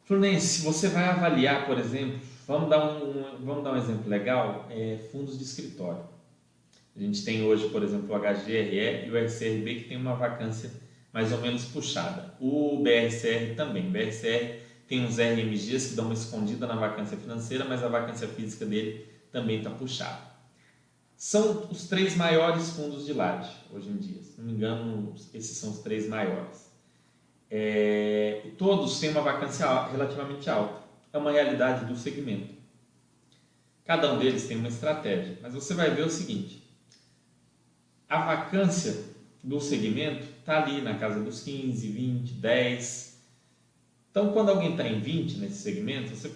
Fluminense, 0.04 0.46
se 0.46 0.62
você 0.64 0.88
vai 0.88 1.04
avaliar, 1.04 1.66
por 1.66 1.78
exemplo, 1.78 2.18
vamos 2.48 2.70
dar 2.70 2.82
um, 2.82 3.44
vamos 3.44 3.62
dar 3.62 3.74
um 3.74 3.76
exemplo 3.76 4.08
legal, 4.08 4.66
é, 4.70 4.98
fundos 5.12 5.38
de 5.38 5.44
escritório. 5.44 6.02
A 6.96 6.98
gente 6.98 7.24
tem 7.24 7.42
hoje, 7.44 7.68
por 7.68 7.82
exemplo, 7.82 8.14
o 8.14 8.18
HGRE 8.18 9.06
e 9.06 9.10
o 9.10 9.16
RCRB 9.16 9.74
que 9.74 9.88
tem 9.88 9.96
uma 9.96 10.14
vacância 10.14 10.70
mais 11.12 11.32
ou 11.32 11.38
menos 11.38 11.64
puxada. 11.64 12.34
O 12.40 12.82
BRCR 12.82 13.54
também. 13.56 13.88
O 13.88 13.90
BRCR 13.90 14.60
tem 14.86 15.04
uns 15.04 15.18
RMGs 15.18 15.90
que 15.90 15.94
dão 15.94 16.06
uma 16.06 16.14
escondida 16.14 16.66
na 16.66 16.74
vacância 16.74 17.16
financeira, 17.16 17.64
mas 17.64 17.82
a 17.82 17.88
vacância 17.88 18.28
física 18.28 18.66
dele 18.66 19.06
também 19.30 19.58
está 19.58 19.70
puxada. 19.70 20.30
São 21.16 21.68
os 21.70 21.86
três 21.86 22.16
maiores 22.16 22.70
fundos 22.70 23.04
de 23.04 23.12
laje 23.12 23.54
hoje 23.72 23.88
em 23.88 23.96
dia. 23.96 24.22
Se 24.22 24.38
não 24.38 24.46
me 24.46 24.52
engano, 24.52 25.14
esses 25.34 25.56
são 25.56 25.70
os 25.70 25.78
três 25.80 26.08
maiores 26.08 26.70
é, 27.50 28.52
todos 28.56 29.00
têm 29.00 29.10
uma 29.10 29.22
vacância 29.22 29.66
relativamente 29.88 30.48
alta. 30.48 30.80
É 31.12 31.18
uma 31.18 31.32
realidade 31.32 31.84
do 31.86 31.96
segmento. 31.96 32.54
Cada 33.84 34.12
um 34.12 34.18
deles 34.18 34.46
tem 34.46 34.56
uma 34.56 34.68
estratégia, 34.68 35.36
mas 35.42 35.52
você 35.52 35.74
vai 35.74 35.90
ver 35.90 36.02
o 36.02 36.10
seguinte: 36.10 36.62
a 38.08 38.24
vacância 38.24 38.96
do 39.42 39.60
segmento 39.60 40.26
está 40.38 40.62
ali 40.62 40.80
na 40.82 40.94
casa 40.94 41.22
dos 41.22 41.42
15, 41.42 41.88
20, 41.88 42.32
10. 42.34 43.20
Então, 44.10 44.32
quando 44.32 44.50
alguém 44.50 44.72
está 44.72 44.86
em 44.86 45.00
20 45.00 45.38
nesse 45.38 45.62
segmento, 45.62 46.14
você 46.14 46.32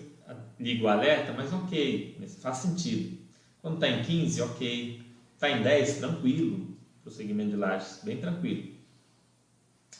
liga 0.59 0.85
o 0.85 0.88
alerta, 0.88 1.33
mas 1.33 1.53
ok, 1.53 2.19
faz 2.40 2.59
sentido. 2.59 3.19
Quando 3.61 3.75
está 3.75 3.88
em 3.88 4.03
15, 4.03 4.43
ok. 4.43 5.03
Está 5.35 5.51
em 5.51 5.62
10, 5.62 5.99
tranquilo. 5.99 6.75
O 7.05 7.11
segmento 7.11 7.51
de 7.51 7.57
lajes, 7.57 8.01
bem 8.03 8.17
tranquilo. 8.17 8.73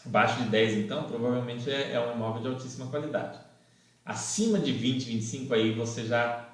Abaixo 0.07 0.43
de 0.43 0.49
10, 0.49 0.79
então, 0.79 1.05
provavelmente 1.05 1.71
é, 1.71 1.93
é 1.93 2.01
um 2.01 2.15
imóvel 2.15 2.43
de 2.43 2.49
altíssima 2.49 2.87
qualidade. 2.87 3.39
Acima 4.05 4.59
de 4.59 4.73
20, 4.73 5.05
25, 5.05 5.55
aí 5.55 5.73
você 5.73 6.07
já, 6.07 6.49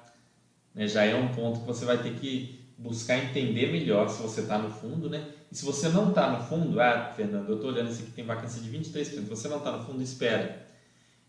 né, 0.73 0.87
já 0.87 1.03
é 1.03 1.15
um 1.15 1.29
ponto 1.29 1.61
que 1.61 1.65
você 1.65 1.85
vai 1.85 2.01
ter 2.01 2.15
que 2.15 2.60
buscar 2.81 3.17
entender 3.17 3.71
melhor 3.71 4.09
se 4.09 4.21
você 4.21 4.41
está 4.41 4.57
no 4.57 4.69
fundo, 4.69 5.09
né? 5.09 5.31
E 5.51 5.55
se 5.55 5.63
você 5.63 5.87
não 5.89 6.09
está 6.09 6.31
no 6.31 6.43
fundo, 6.43 6.79
ah, 6.79 7.13
Fernando, 7.15 7.49
eu 7.49 7.55
estou 7.55 7.71
olhando 7.71 7.91
esse 7.91 8.01
aqui 8.01 8.11
tem 8.11 8.25
vacância 8.25 8.61
de 8.61 8.69
23%, 8.69 9.03
se 9.05 9.19
você 9.21 9.47
não 9.47 9.57
está 9.57 9.77
no 9.77 9.85
fundo, 9.85 10.01
espera. 10.01 10.65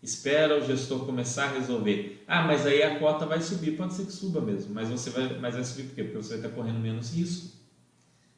Espera 0.01 0.57
o 0.61 0.65
gestor 0.65 1.05
começar 1.05 1.45
a 1.45 1.53
resolver. 1.53 2.23
Ah, 2.27 2.41
mas 2.41 2.65
aí 2.65 2.81
a 2.83 2.99
cota 2.99 3.25
vai 3.25 3.41
subir, 3.41 3.77
pode 3.77 3.93
ser 3.93 4.05
que 4.05 4.11
suba 4.11 4.41
mesmo, 4.41 4.73
mas 4.73 4.89
você 4.89 5.09
vai, 5.11 5.39
mas 5.39 5.53
vai 5.53 5.63
subir 5.63 5.83
por 5.83 5.95
quê? 5.95 6.03
Porque 6.03 6.17
você 6.17 6.37
vai 6.37 6.37
estar 6.39 6.49
correndo 6.49 6.79
menos 6.79 7.13
risco. 7.13 7.55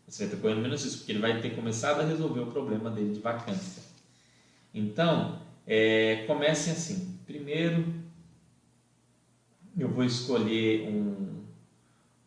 Você 0.08 0.26
vai 0.26 0.34
estar 0.34 0.42
correndo 0.42 0.62
menos 0.62 0.84
risco, 0.84 1.00
porque 1.00 1.12
ele 1.14 1.20
vai 1.20 1.42
ter 1.42 1.56
começado 1.56 2.02
a 2.02 2.06
resolver 2.06 2.42
o 2.42 2.52
problema 2.52 2.92
dele 2.92 3.14
de 3.14 3.20
vacância. 3.20 3.82
Então, 4.74 5.42
é, 5.66 6.26
comecem 6.28 6.74
assim. 6.74 7.18
Primeiro, 7.26 7.94
eu 9.78 9.90
vou 9.90 10.04
escolher 10.04 10.88
um, 10.88 11.45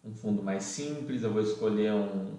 um 0.05 0.13
fundo 0.15 0.43
mais 0.43 0.65
simples, 0.65 1.23
eu 1.23 1.33
vou 1.33 1.43
escolher 1.43 1.93
um, 1.93 2.37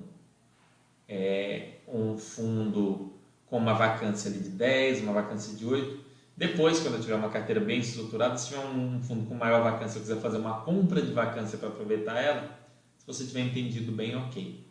é, 1.08 1.74
um 1.88 2.18
fundo 2.18 3.14
com 3.46 3.58
uma 3.58 3.74
vacância 3.74 4.30
de 4.30 4.50
10, 4.50 5.02
uma 5.02 5.14
vacância 5.14 5.56
de 5.56 5.66
8. 5.66 6.00
Depois, 6.38 6.80
quando 6.80 6.96
eu 6.96 7.02
tiver 7.02 7.16
uma 7.16 7.30
carteira 7.30 7.60
bem 7.60 7.80
estruturada, 7.80 8.38
se 8.38 8.50
tiver 8.50 8.66
um 8.66 9.02
fundo 9.02 9.28
com 9.28 9.36
maior 9.36 9.62
vacância, 9.62 9.98
eu 9.98 10.02
quiser 10.02 10.22
fazer 10.22 10.38
uma 10.38 10.62
compra 10.62 11.02
de 11.02 11.12
vacância 11.12 11.58
para 11.58 11.68
aproveitar 11.68 12.18
ela, 12.22 12.58
se 12.98 13.06
você 13.06 13.26
tiver 13.26 13.42
entendido 13.42 13.92
bem, 13.92 14.16
ok. 14.16 14.64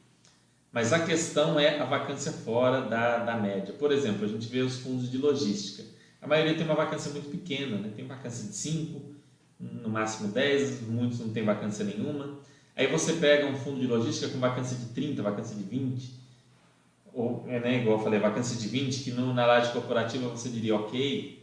Mas 0.73 0.93
a 0.93 1.01
questão 1.01 1.59
é 1.59 1.79
a 1.79 1.85
vacância 1.85 2.33
fora 2.33 2.83
da, 2.83 3.19
da 3.19 3.37
média. 3.37 3.75
Por 3.75 3.91
exemplo, 3.91 4.25
a 4.25 4.29
gente 4.29 4.49
vê 4.49 4.61
os 4.61 4.79
fundos 4.79 5.11
de 5.11 5.19
logística. 5.19 5.83
A 6.21 6.27
maioria 6.27 6.55
tem 6.55 6.65
uma 6.65 6.75
vacância 6.75 7.11
muito 7.11 7.31
pequena, 7.31 7.79
né? 7.79 7.91
tem 7.95 8.07
vacância 8.07 8.47
de 8.47 8.55
5, 8.55 9.01
no 9.59 9.89
máximo 9.89 10.29
10, 10.29 10.83
muitos 10.83 11.21
não 11.21 11.31
tem 11.31 11.45
vacância 11.45 11.85
nenhuma. 11.85 12.39
Aí 12.79 12.87
você 12.87 13.15
pega 13.15 13.47
um 13.47 13.57
fundo 13.57 13.81
de 13.81 13.87
logística 13.87 14.33
com 14.33 14.39
vacância 14.39 14.77
de 14.77 14.87
30, 14.95 15.23
vacância 15.23 15.55
de 15.55 15.65
20, 15.65 16.15
ou, 17.13 17.45
é, 17.49 17.59
né, 17.59 17.81
igual 17.81 17.99
eu 17.99 18.05
falei, 18.05 18.21
vacância 18.21 18.57
de 18.57 18.69
20, 18.69 19.03
que 19.03 19.11
no, 19.11 19.35
na 19.35 19.45
laje 19.45 19.73
corporativa 19.73 20.29
você 20.29 20.49
diria 20.49 20.77
ok, 20.77 21.43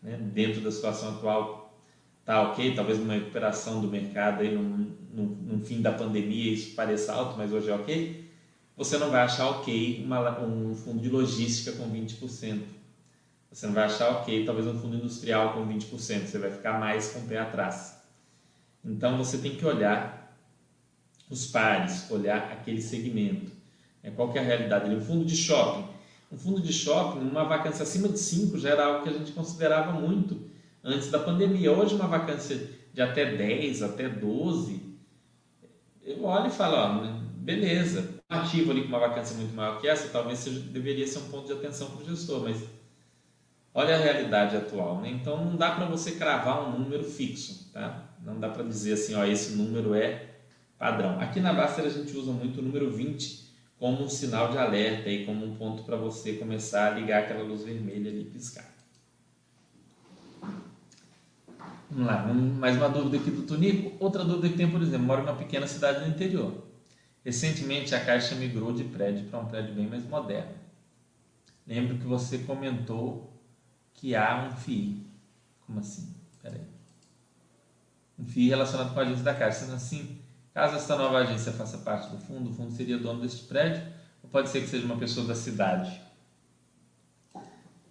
né, 0.00 0.16
dentro 0.16 0.62
da 0.62 0.70
situação 0.70 1.16
atual 1.16 1.76
tá 2.24 2.50
ok, 2.50 2.74
talvez 2.74 2.98
numa 2.98 3.14
recuperação 3.14 3.80
do 3.80 3.88
mercado 3.88 4.42
aí 4.42 4.54
no, 4.54 5.60
fim 5.64 5.80
da 5.82 5.92
pandemia 5.92 6.52
isso 6.52 6.74
pareça 6.74 7.12
alto, 7.12 7.36
mas 7.36 7.52
hoje 7.52 7.68
é 7.70 7.74
ok 7.74 8.26
você 8.76 8.98
não 8.98 9.10
vai 9.10 9.22
achar 9.22 9.48
ok 9.48 10.02
uma, 10.04 10.38
um 10.40 10.74
fundo 10.74 11.00
de 11.00 11.08
logística 11.08 11.72
com 11.72 11.90
20%. 11.90 12.62
Você 13.50 13.66
não 13.66 13.72
vai 13.72 13.84
achar 13.84 14.10
ok 14.10 14.44
talvez 14.44 14.66
um 14.66 14.78
fundo 14.78 14.96
industrial 14.96 15.54
com 15.54 15.66
20%. 15.66 16.26
Você 16.26 16.38
vai 16.38 16.50
ficar 16.50 16.78
mais 16.78 17.10
com 17.10 17.20
o 17.20 17.22
pé 17.22 17.38
atrás. 17.38 17.98
Então 18.84 19.16
você 19.16 19.38
tem 19.38 19.56
que 19.56 19.64
olhar 19.64 20.25
os 21.30 21.46
pares, 21.46 22.10
olhar 22.10 22.52
aquele 22.52 22.80
segmento. 22.80 23.50
É, 24.02 24.10
qual 24.10 24.32
que 24.32 24.38
é 24.38 24.40
a 24.40 24.44
realidade? 24.44 24.94
Um 24.94 25.00
fundo 25.00 25.24
de 25.24 25.36
shopping. 25.36 25.84
Um 26.30 26.36
fundo 26.36 26.60
de 26.60 26.72
shopping, 26.72 27.20
uma 27.20 27.44
vacância 27.44 27.82
acima 27.82 28.08
de 28.08 28.18
5 28.18 28.58
já 28.58 28.70
era 28.70 28.86
algo 28.86 29.02
que 29.02 29.08
a 29.08 29.12
gente 29.12 29.32
considerava 29.32 29.92
muito 29.92 30.48
antes 30.82 31.10
da 31.10 31.18
pandemia. 31.18 31.72
Hoje 31.72 31.94
uma 31.94 32.06
vacância 32.06 32.70
de 32.92 33.02
até 33.02 33.36
10, 33.36 33.82
até 33.82 34.08
12, 34.08 34.80
eu 36.02 36.24
olho 36.24 36.46
e 36.46 36.50
falo, 36.50 36.76
ó, 36.76 37.16
beleza, 37.36 38.14
ativo 38.28 38.70
ali 38.70 38.82
com 38.82 38.88
uma 38.88 39.00
vacância 39.00 39.36
muito 39.36 39.54
maior 39.54 39.80
que 39.80 39.88
essa, 39.88 40.08
talvez 40.08 40.38
seja, 40.38 40.60
deveria 40.60 41.06
ser 41.06 41.18
um 41.18 41.28
ponto 41.28 41.46
de 41.46 41.52
atenção 41.52 41.90
para 41.90 42.02
o 42.02 42.08
gestor, 42.08 42.40
mas 42.42 42.62
olha 43.74 43.96
a 43.96 43.98
realidade 43.98 44.56
atual, 44.56 45.00
né? 45.00 45.10
Então 45.10 45.44
não 45.44 45.56
dá 45.56 45.72
para 45.72 45.84
você 45.86 46.12
cravar 46.12 46.68
um 46.68 46.78
número 46.78 47.04
fixo, 47.04 47.70
tá? 47.72 48.08
Não 48.24 48.40
dá 48.40 48.48
para 48.48 48.62
dizer 48.62 48.94
assim, 48.94 49.14
ó, 49.14 49.24
esse 49.24 49.56
número 49.56 49.94
é 49.94 50.35
padrão. 50.78 51.20
Aqui 51.20 51.40
na 51.40 51.52
Baster 51.52 51.84
a 51.84 51.88
gente 51.88 52.16
usa 52.16 52.32
muito 52.32 52.60
o 52.60 52.62
número 52.62 52.90
20 52.90 53.46
como 53.78 54.04
um 54.04 54.08
sinal 54.08 54.50
de 54.50 54.58
alerta 54.58 55.08
e 55.08 55.26
como 55.26 55.44
um 55.44 55.54
ponto 55.56 55.82
para 55.82 55.96
você 55.96 56.34
começar 56.34 56.92
a 56.92 56.98
ligar 56.98 57.22
aquela 57.22 57.42
luz 57.42 57.62
vermelha 57.62 58.10
ali 58.10 58.24
piscar. 58.24 58.76
Vamos 61.90 62.06
lá, 62.06 62.26
mais 62.26 62.76
uma 62.76 62.88
dúvida 62.88 63.16
aqui 63.16 63.30
do 63.30 63.42
Tonico. 63.42 63.92
Outra 64.00 64.24
dúvida 64.24 64.48
que 64.48 64.56
tem, 64.56 64.70
por 64.70 64.82
exemplo, 64.82 65.06
mora 65.06 65.22
numa 65.22 65.36
pequena 65.36 65.66
cidade 65.66 66.04
do 66.04 66.10
interior. 66.10 66.66
Recentemente 67.24 67.94
a 67.94 68.04
Caixa 68.04 68.34
migrou 68.34 68.72
de 68.72 68.84
prédio 68.84 69.26
para 69.26 69.38
um 69.38 69.46
prédio 69.46 69.74
bem 69.74 69.86
mais 69.86 70.04
moderno. 70.04 70.54
Lembro 71.66 71.98
que 71.98 72.04
você 72.04 72.38
comentou 72.38 73.32
que 73.94 74.14
há 74.14 74.48
um 74.48 74.56
FII. 74.56 75.06
Como 75.66 75.80
assim? 75.80 76.14
Peraí. 76.42 76.60
Um 78.18 78.24
FII 78.24 78.48
relacionado 78.48 78.92
com 78.92 79.00
a 79.00 79.02
agência 79.02 79.24
da 79.24 79.34
Caixa. 79.34 79.60
Sendo 79.60 79.74
assim, 79.74 80.20
caso 80.56 80.76
esta 80.76 80.96
nova 80.96 81.18
agência 81.18 81.52
faça 81.52 81.76
parte 81.76 82.08
do 82.08 82.16
fundo, 82.16 82.48
o 82.48 82.54
fundo 82.54 82.72
seria 82.72 82.96
dono 82.96 83.20
deste 83.20 83.44
prédio 83.44 83.82
ou 84.22 84.30
pode 84.30 84.48
ser 84.48 84.62
que 84.62 84.68
seja 84.68 84.86
uma 84.86 84.96
pessoa 84.96 85.26
da 85.26 85.34
cidade? 85.34 86.00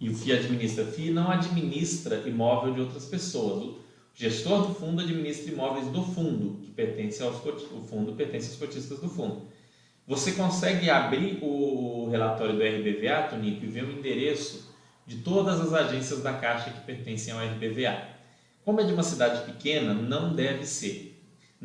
E 0.00 0.10
o 0.10 0.14
FII 0.14 0.32
administra. 0.32 0.82
O 0.82 0.88
FII 0.88 1.12
não 1.12 1.30
administra 1.30 2.28
imóvel 2.28 2.74
de 2.74 2.80
outras 2.80 3.04
pessoas 3.04 3.76
gestor 4.12 4.66
do 4.66 4.74
fundo 4.74 5.00
administra 5.00 5.52
imóveis 5.52 5.86
do 5.86 6.02
fundo, 6.02 6.58
que 6.60 6.72
pertence 6.72 7.22
aos 7.22 7.36
o 7.36 7.82
fundo 7.88 8.14
pertence 8.14 8.48
aos 8.48 8.56
cotistas 8.56 8.98
do 8.98 9.08
fundo. 9.08 9.46
Você 10.04 10.32
consegue 10.32 10.90
abrir 10.90 11.38
o 11.42 12.08
relatório 12.10 12.56
do 12.56 12.62
RBVA, 12.62 13.28
Tonico, 13.30 13.64
e 13.64 13.68
ver 13.68 13.84
o 13.84 13.92
endereço 13.92 14.74
de 15.06 15.18
todas 15.18 15.60
as 15.60 15.72
agências 15.72 16.20
da 16.20 16.32
Caixa 16.32 16.70
que 16.70 16.80
pertencem 16.80 17.32
ao 17.32 17.38
RBVA. 17.38 18.08
Como 18.64 18.80
é 18.80 18.84
de 18.84 18.92
uma 18.92 19.04
cidade 19.04 19.44
pequena, 19.44 19.94
não 19.94 20.34
deve 20.34 20.66
ser. 20.66 21.15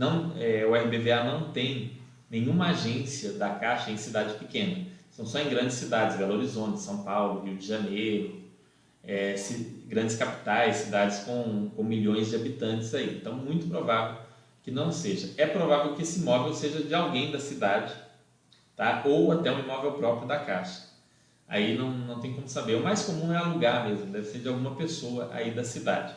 Não, 0.01 0.33
é, 0.35 0.65
o 0.65 0.73
RBVA 0.73 1.23
não 1.23 1.51
tem 1.51 1.91
nenhuma 2.27 2.69
agência 2.69 3.33
da 3.33 3.49
Caixa 3.51 3.91
em 3.91 3.97
cidade 3.97 4.33
pequena. 4.33 4.83
São 5.11 5.27
só 5.27 5.39
em 5.39 5.47
grandes 5.47 5.75
cidades, 5.75 6.17
Belo 6.17 6.33
Horizonte, 6.33 6.79
São 6.79 7.03
Paulo, 7.03 7.43
Rio 7.43 7.55
de 7.55 7.67
Janeiro, 7.67 8.41
é, 9.03 9.35
grandes 9.85 10.15
capitais, 10.15 10.77
cidades 10.77 11.19
com, 11.19 11.69
com 11.75 11.83
milhões 11.83 12.31
de 12.31 12.35
habitantes 12.35 12.91
aí. 12.95 13.17
Então, 13.17 13.35
muito 13.35 13.67
provável 13.67 14.17
que 14.63 14.71
não 14.71 14.91
seja. 14.91 15.35
É 15.37 15.45
provável 15.45 15.93
que 15.93 16.01
esse 16.01 16.21
imóvel 16.21 16.51
seja 16.51 16.81
de 16.81 16.95
alguém 16.95 17.31
da 17.31 17.39
cidade, 17.39 17.93
tá? 18.75 19.03
ou 19.05 19.31
até 19.31 19.51
um 19.51 19.59
imóvel 19.59 19.91
próprio 19.93 20.27
da 20.27 20.39
Caixa. 20.39 20.89
Aí 21.47 21.77
não, 21.77 21.91
não 21.91 22.19
tem 22.19 22.33
como 22.33 22.47
saber. 22.47 22.73
O 22.73 22.81
mais 22.81 23.03
comum 23.03 23.31
é 23.31 23.37
alugar 23.37 23.87
mesmo, 23.87 24.07
deve 24.07 24.25
ser 24.25 24.39
de 24.39 24.47
alguma 24.47 24.73
pessoa 24.75 25.29
aí 25.31 25.51
da 25.51 25.63
cidade. 25.63 26.15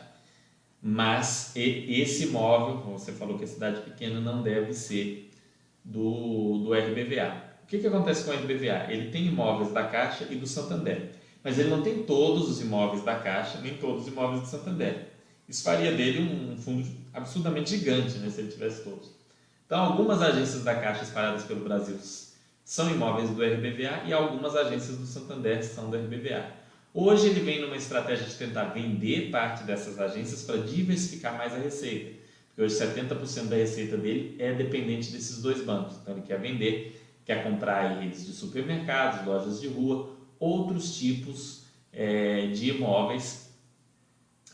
Mas 0.87 1.51
esse 1.55 2.25
imóvel, 2.25 2.77
como 2.77 2.99
você 2.99 3.11
falou 3.11 3.39
que 3.39 3.43
é 3.43 3.47
cidade 3.47 3.81
pequena, 3.81 4.19
não 4.19 4.43
deve 4.43 4.71
ser 4.71 5.31
do, 5.83 6.59
do 6.59 6.75
RBVA. 6.75 7.41
O 7.63 7.65
que, 7.65 7.79
que 7.79 7.87
acontece 7.87 8.23
com 8.23 8.29
o 8.29 8.33
RBVA? 8.35 8.85
Ele 8.91 9.09
tem 9.09 9.25
imóveis 9.25 9.71
da 9.71 9.85
Caixa 9.85 10.27
e 10.29 10.35
do 10.35 10.45
Santander, 10.45 11.09
mas 11.43 11.57
ele 11.57 11.71
não 11.71 11.81
tem 11.81 12.03
todos 12.03 12.47
os 12.47 12.61
imóveis 12.61 13.03
da 13.03 13.15
Caixa, 13.15 13.61
nem 13.61 13.77
todos 13.77 14.03
os 14.03 14.07
imóveis 14.09 14.41
do 14.41 14.47
Santander. 14.47 15.07
Isso 15.49 15.63
faria 15.63 15.91
dele 15.91 16.21
um 16.21 16.55
fundo 16.55 16.87
absurdamente 17.11 17.71
gigante 17.71 18.19
né, 18.19 18.29
se 18.29 18.41
ele 18.41 18.51
tivesse 18.51 18.83
todos. 18.83 19.09
Então, 19.65 19.83
algumas 19.85 20.21
agências 20.21 20.63
da 20.63 20.75
Caixa 20.75 21.01
espalhadas 21.01 21.45
pelo 21.45 21.61
Brasil 21.61 21.97
são 22.63 22.91
imóveis 22.91 23.31
do 23.31 23.43
RBVA 23.43 24.03
e 24.05 24.13
algumas 24.13 24.55
agências 24.55 24.99
do 24.99 25.07
Santander 25.07 25.63
são 25.63 25.89
do 25.89 25.97
RBVA. 25.97 26.63
Hoje 26.97 27.27
ele 27.27 27.41
vem 27.41 27.59
numa 27.59 27.75
estratégia 27.75 28.25
de 28.25 28.35
tentar 28.35 28.67
vender 28.67 29.29
parte 29.29 29.65
dessas 29.65 29.99
agências 29.99 30.43
para 30.43 30.59
diversificar 30.59 31.37
mais 31.37 31.53
a 31.53 31.57
receita. 31.57 32.15
Porque 32.47 32.61
hoje 32.61 32.73
70% 32.73 33.47
da 33.49 33.57
receita 33.57 33.97
dele 33.97 34.37
é 34.39 34.53
dependente 34.53 35.11
desses 35.11 35.41
dois 35.41 35.61
bancos. 35.61 35.97
Então 36.01 36.13
ele 36.13 36.25
quer 36.25 36.39
vender, 36.39 36.97
quer 37.25 37.43
comprar 37.43 37.99
redes 37.99 38.25
de 38.25 38.31
supermercados, 38.31 39.25
lojas 39.25 39.59
de 39.59 39.67
rua, 39.67 40.15
outros 40.39 40.97
tipos 40.97 41.63
é, 41.91 42.47
de 42.47 42.69
imóveis 42.69 43.53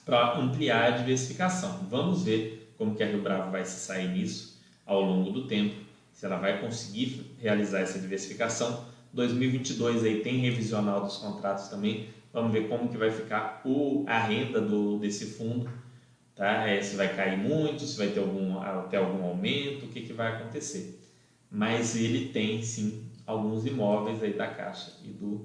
para 0.04 0.40
ampliar 0.40 0.94
a 0.94 0.98
diversificação. 0.98 1.86
Vamos 1.92 2.24
ver 2.24 2.74
como 2.76 2.96
que 2.96 3.04
a 3.04 3.06
Rio 3.06 3.22
Bravo 3.22 3.52
vai 3.52 3.64
se 3.64 3.86
sair 3.86 4.08
nisso 4.08 4.60
ao 4.84 5.00
longo 5.00 5.30
do 5.30 5.46
tempo, 5.46 5.76
se 6.12 6.26
ela 6.26 6.38
vai 6.38 6.60
conseguir 6.60 7.36
realizar 7.40 7.82
essa 7.82 8.00
diversificação. 8.00 8.90
2022 9.14 10.04
aí 10.04 10.22
tem 10.22 10.40
revisional 10.40 11.04
dos 11.04 11.18
contratos 11.18 11.68
também. 11.68 12.10
Vamos 12.34 12.52
ver 12.54 12.68
como 12.68 12.90
que 12.90 12.98
vai 12.98 13.12
ficar 13.12 13.62
o, 13.66 14.04
a 14.08 14.18
renda 14.20 14.62
do, 14.62 14.98
desse 15.00 15.26
fundo 15.26 15.70
tá? 16.36 16.68
É, 16.70 16.82
se 16.82 16.96
vai 16.96 17.16
cair 17.16 17.38
muito, 17.38 17.86
se 17.86 17.98
vai 17.98 18.10
ter 18.10 18.20
algum, 18.20 18.58
até 18.58 18.98
algum 18.98 19.24
aumento, 19.26 19.86
o 19.86 19.90
que, 19.90 20.02
que 20.02 20.14
vai 20.14 20.34
acontecer. 20.34 21.00
Mas 21.50 21.96
ele 21.96 22.32
tem 22.32 22.62
sim 22.64 23.00
alguns 23.26 23.66
imóveis 23.66 24.22
aí 24.22 24.34
da 24.34 24.48
Caixa 24.48 24.92
e 25.04 25.12
do, 25.12 25.42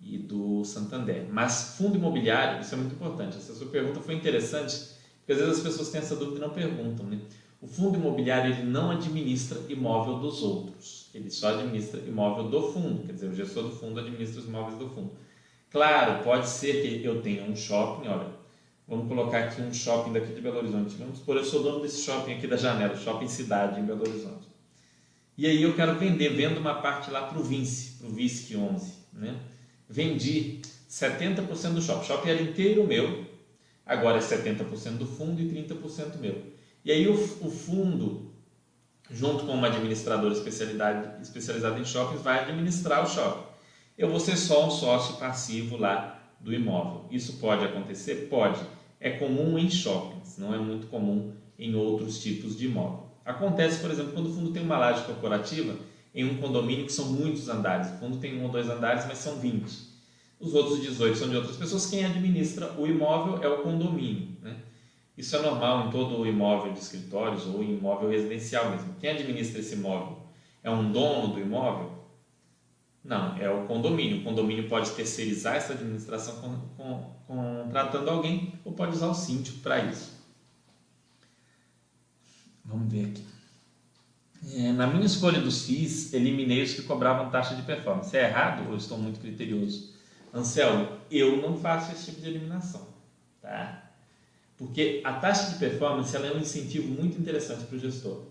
e 0.00 0.18
do 0.18 0.64
Santander. 0.64 1.26
Mas 1.28 1.76
fundo 1.76 1.96
imobiliário, 1.96 2.60
isso 2.60 2.74
é 2.74 2.76
muito 2.78 2.94
importante. 2.94 3.36
Essa 3.36 3.54
sua 3.54 3.66
pergunta 3.66 4.00
foi 4.00 4.14
interessante, 4.14 4.80
porque 5.18 5.32
às 5.32 5.38
vezes 5.38 5.56
as 5.56 5.60
pessoas 5.60 5.88
têm 5.90 5.98
essa 6.00 6.16
dúvida 6.16 6.38
e 6.38 6.40
não 6.40 6.50
perguntam. 6.50 7.06
Né? 7.06 7.18
O 7.60 7.66
fundo 7.66 7.98
imobiliário 7.98 8.50
ele 8.50 8.62
não 8.62 8.90
administra 8.90 9.60
imóvel 9.68 10.14
dos 10.14 10.42
outros, 10.42 11.08
ele 11.12 11.30
só 11.30 11.48
administra 11.48 12.00
imóvel 12.06 12.44
do 12.44 12.62
fundo, 12.62 13.02
quer 13.02 13.12
dizer, 13.12 13.28
o 13.28 13.34
gestor 13.34 13.64
do 13.64 13.70
fundo 13.70 14.00
administra 14.00 14.40
os 14.40 14.46
imóveis 14.46 14.78
do 14.78 14.86
fundo. 14.86 15.10
Claro, 15.70 16.24
pode 16.24 16.48
ser 16.48 16.82
que 16.82 17.04
eu 17.04 17.22
tenha 17.22 17.44
um 17.44 17.54
shopping, 17.54 18.08
olha, 18.08 18.40
Vamos 18.90 19.06
colocar 19.06 19.44
aqui 19.44 19.62
um 19.62 19.72
shopping 19.72 20.12
daqui 20.12 20.32
de 20.32 20.40
Belo 20.40 20.58
Horizonte. 20.58 20.96
Vamos 20.96 21.18
supor, 21.18 21.36
eu 21.36 21.44
sou 21.44 21.62
dono 21.62 21.80
desse 21.80 22.02
shopping 22.02 22.32
aqui 22.32 22.48
da 22.48 22.56
janela, 22.56 22.96
Shopping 22.96 23.28
Cidade, 23.28 23.78
em 23.78 23.84
Belo 23.84 24.00
Horizonte. 24.00 24.48
E 25.38 25.46
aí 25.46 25.62
eu 25.62 25.76
quero 25.76 25.94
vender, 25.94 26.30
vendo 26.30 26.58
uma 26.58 26.74
parte 26.74 27.08
lá 27.08 27.22
para 27.22 27.38
o 27.38 27.42
Vinci, 27.44 27.98
para 27.98 28.08
o 28.08 28.10
VISC 28.10 28.56
11. 28.56 28.92
Né? 29.12 29.36
Vendi 29.88 30.60
70% 30.90 31.74
do 31.74 31.80
shopping. 31.80 32.00
O 32.00 32.04
shopping 32.04 32.30
era 32.30 32.42
inteiro 32.42 32.84
meu, 32.84 33.24
agora 33.86 34.18
é 34.18 34.20
70% 34.20 34.96
do 34.96 35.06
fundo 35.06 35.40
e 35.40 35.48
30% 35.48 36.16
meu. 36.18 36.46
E 36.84 36.90
aí 36.90 37.06
o, 37.06 37.12
o 37.12 37.48
fundo, 37.48 38.32
junto 39.08 39.46
com 39.46 39.52
uma 39.52 39.68
administradora 39.68 40.34
especializada 40.34 41.78
em 41.78 41.84
shoppings, 41.84 42.22
vai 42.22 42.40
administrar 42.40 43.04
o 43.04 43.06
shopping. 43.06 43.49
Eu 44.00 44.08
vou 44.08 44.18
ser 44.18 44.38
só 44.38 44.66
um 44.66 44.70
sócio 44.70 45.16
passivo 45.16 45.76
lá 45.76 46.18
do 46.40 46.54
imóvel. 46.54 47.04
Isso 47.10 47.34
pode 47.34 47.66
acontecer? 47.66 48.28
Pode 48.30 48.58
é 48.98 49.10
comum 49.10 49.58
em 49.58 49.68
shoppings, 49.68 50.38
não 50.38 50.54
é 50.54 50.58
muito 50.58 50.86
comum 50.86 51.34
em 51.58 51.74
outros 51.74 52.18
tipos 52.18 52.56
de 52.56 52.64
imóvel. 52.64 53.04
Acontece, 53.26 53.78
por 53.78 53.90
exemplo, 53.90 54.12
quando 54.12 54.30
o 54.30 54.32
fundo 54.32 54.52
tem 54.52 54.62
uma 54.62 54.78
laje 54.78 55.04
corporativa 55.04 55.76
em 56.14 56.24
um 56.24 56.38
condomínio 56.38 56.86
que 56.86 56.92
são 56.94 57.12
muitos 57.12 57.46
andares. 57.50 57.90
O 57.90 57.98
fundo 57.98 58.16
tem 58.16 58.40
um 58.40 58.44
ou 58.44 58.48
dois 58.48 58.70
andares, 58.70 59.04
mas 59.06 59.18
são 59.18 59.36
20. 59.36 59.70
Os 60.40 60.54
outros 60.54 60.80
18 60.80 61.18
são 61.18 61.28
de 61.28 61.36
outras 61.36 61.56
pessoas. 61.56 61.84
Quem 61.84 62.02
administra 62.02 62.72
o 62.78 62.86
imóvel 62.86 63.42
é 63.42 63.48
o 63.48 63.58
condomínio. 63.58 64.28
Né? 64.40 64.56
Isso 65.14 65.36
é 65.36 65.42
normal 65.42 65.88
em 65.88 65.90
todo 65.90 66.26
imóvel 66.26 66.72
de 66.72 66.78
escritórios 66.78 67.46
ou 67.46 67.62
imóvel 67.62 68.08
residencial 68.08 68.70
mesmo. 68.70 68.94
Quem 68.98 69.10
administra 69.10 69.60
esse 69.60 69.74
imóvel 69.74 70.16
é 70.62 70.70
um 70.70 70.90
dono 70.90 71.34
do 71.34 71.38
imóvel? 71.38 71.99
Não, 73.02 73.36
é 73.38 73.48
o 73.48 73.66
condomínio. 73.66 74.18
O 74.18 74.24
condomínio 74.24 74.68
pode 74.68 74.90
terceirizar 74.90 75.56
essa 75.56 75.72
administração 75.72 76.68
contratando 77.26 78.10
alguém 78.10 78.54
ou 78.64 78.72
pode 78.72 78.92
usar 78.92 79.08
o 79.08 79.14
síndico 79.14 79.58
para 79.60 79.84
isso. 79.84 80.12
Vamos 82.64 82.92
ver 82.92 83.06
aqui. 83.06 83.24
É, 84.52 84.72
na 84.72 84.86
minha 84.86 85.04
escolha 85.04 85.40
dos 85.40 85.64
FIIs, 85.64 86.12
eliminei 86.12 86.62
os 86.62 86.74
que 86.74 86.82
cobravam 86.82 87.30
taxa 87.30 87.54
de 87.54 87.62
performance. 87.62 88.16
É 88.16 88.24
errado 88.24 88.68
ou 88.70 88.76
estou 88.76 88.98
muito 88.98 89.20
criterioso? 89.20 89.92
Anselmo, 90.32 90.88
eu 91.10 91.36
não 91.38 91.56
faço 91.56 91.92
esse 91.92 92.06
tipo 92.06 92.20
de 92.20 92.28
eliminação. 92.28 92.86
Tá? 93.40 93.90
Porque 94.56 95.00
a 95.04 95.14
taxa 95.14 95.50
de 95.50 95.58
performance 95.58 96.14
ela 96.14 96.26
é 96.26 96.34
um 96.34 96.40
incentivo 96.40 96.88
muito 96.88 97.18
interessante 97.18 97.64
para 97.64 97.76
o 97.76 97.80
gestor. 97.80 98.24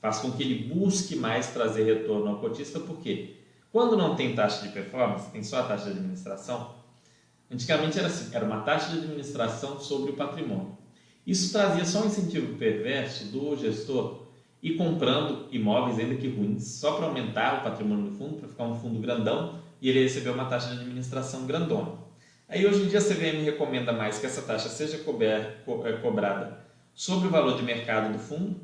Faz 0.00 0.18
com 0.18 0.32
que 0.32 0.42
ele 0.42 0.68
busque 0.74 1.14
mais 1.16 1.48
trazer 1.48 1.84
retorno 1.84 2.28
ao 2.28 2.40
cotista, 2.40 2.80
por 2.80 2.98
quê? 3.00 3.36
Quando 3.74 3.96
não 3.96 4.14
tem 4.14 4.36
taxa 4.36 4.64
de 4.64 4.72
performance, 4.72 5.32
tem 5.32 5.42
só 5.42 5.58
a 5.58 5.62
taxa 5.64 5.86
de 5.86 5.98
administração. 5.98 6.76
Antigamente 7.50 7.98
era 7.98 8.06
assim, 8.06 8.32
era 8.32 8.44
uma 8.44 8.60
taxa 8.60 8.92
de 8.92 8.98
administração 8.98 9.80
sobre 9.80 10.12
o 10.12 10.14
patrimônio. 10.14 10.78
Isso 11.26 11.52
trazia 11.52 11.84
só 11.84 12.02
um 12.02 12.06
incentivo 12.06 12.56
perverso 12.56 13.32
do 13.32 13.56
gestor 13.56 14.20
ir 14.62 14.76
comprando 14.76 15.48
imóveis, 15.50 15.98
ainda 15.98 16.14
que 16.14 16.28
ruins, 16.28 16.62
só 16.64 16.92
para 16.92 17.06
aumentar 17.06 17.62
o 17.62 17.64
patrimônio 17.64 18.12
do 18.12 18.16
fundo, 18.16 18.36
para 18.36 18.48
ficar 18.48 18.62
um 18.62 18.76
fundo 18.76 19.00
grandão 19.00 19.58
e 19.82 19.88
ele 19.88 20.04
receber 20.04 20.30
uma 20.30 20.44
taxa 20.44 20.68
de 20.68 20.82
administração 20.82 21.44
grandona. 21.44 21.94
Aí 22.48 22.64
hoje 22.64 22.84
em 22.84 22.86
dia 22.86 23.00
a 23.00 23.02
CVM 23.02 23.42
recomenda 23.44 23.92
mais 23.92 24.20
que 24.20 24.26
essa 24.26 24.42
taxa 24.42 24.68
seja 24.68 24.98
é, 24.98 25.92
cobrada 26.00 26.64
sobre 26.94 27.26
o 27.26 27.30
valor 27.32 27.56
de 27.56 27.64
mercado 27.64 28.12
do 28.12 28.20
fundo 28.20 28.54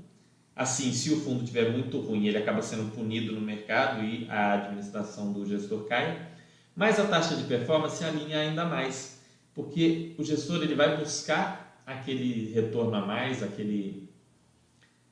Assim, 0.60 0.92
se 0.92 1.10
o 1.10 1.18
fundo 1.18 1.42
estiver 1.42 1.72
muito 1.72 1.98
ruim, 2.00 2.26
ele 2.26 2.36
acaba 2.36 2.60
sendo 2.60 2.92
punido 2.94 3.32
no 3.32 3.40
mercado 3.40 4.04
e 4.04 4.26
a 4.28 4.52
administração 4.52 5.32
do 5.32 5.46
gestor 5.46 5.84
cai. 5.84 6.28
Mas 6.76 7.00
a 7.00 7.06
taxa 7.06 7.34
de 7.34 7.44
performance 7.44 8.04
alinha 8.04 8.40
ainda 8.40 8.66
mais, 8.66 9.22
porque 9.54 10.14
o 10.18 10.22
gestor 10.22 10.62
ele 10.62 10.74
vai 10.74 10.98
buscar 10.98 11.82
aquele 11.86 12.52
retorno 12.52 12.94
a 12.94 13.00
mais, 13.00 13.42
aquele, 13.42 14.10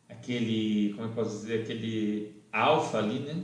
aquele, 0.06 0.92
como 0.92 1.06
é 1.06 1.10
eu 1.10 1.14
posso 1.14 1.38
dizer, 1.38 1.62
aquele 1.62 2.42
alfa 2.52 2.98
ali, 2.98 3.20
né? 3.20 3.42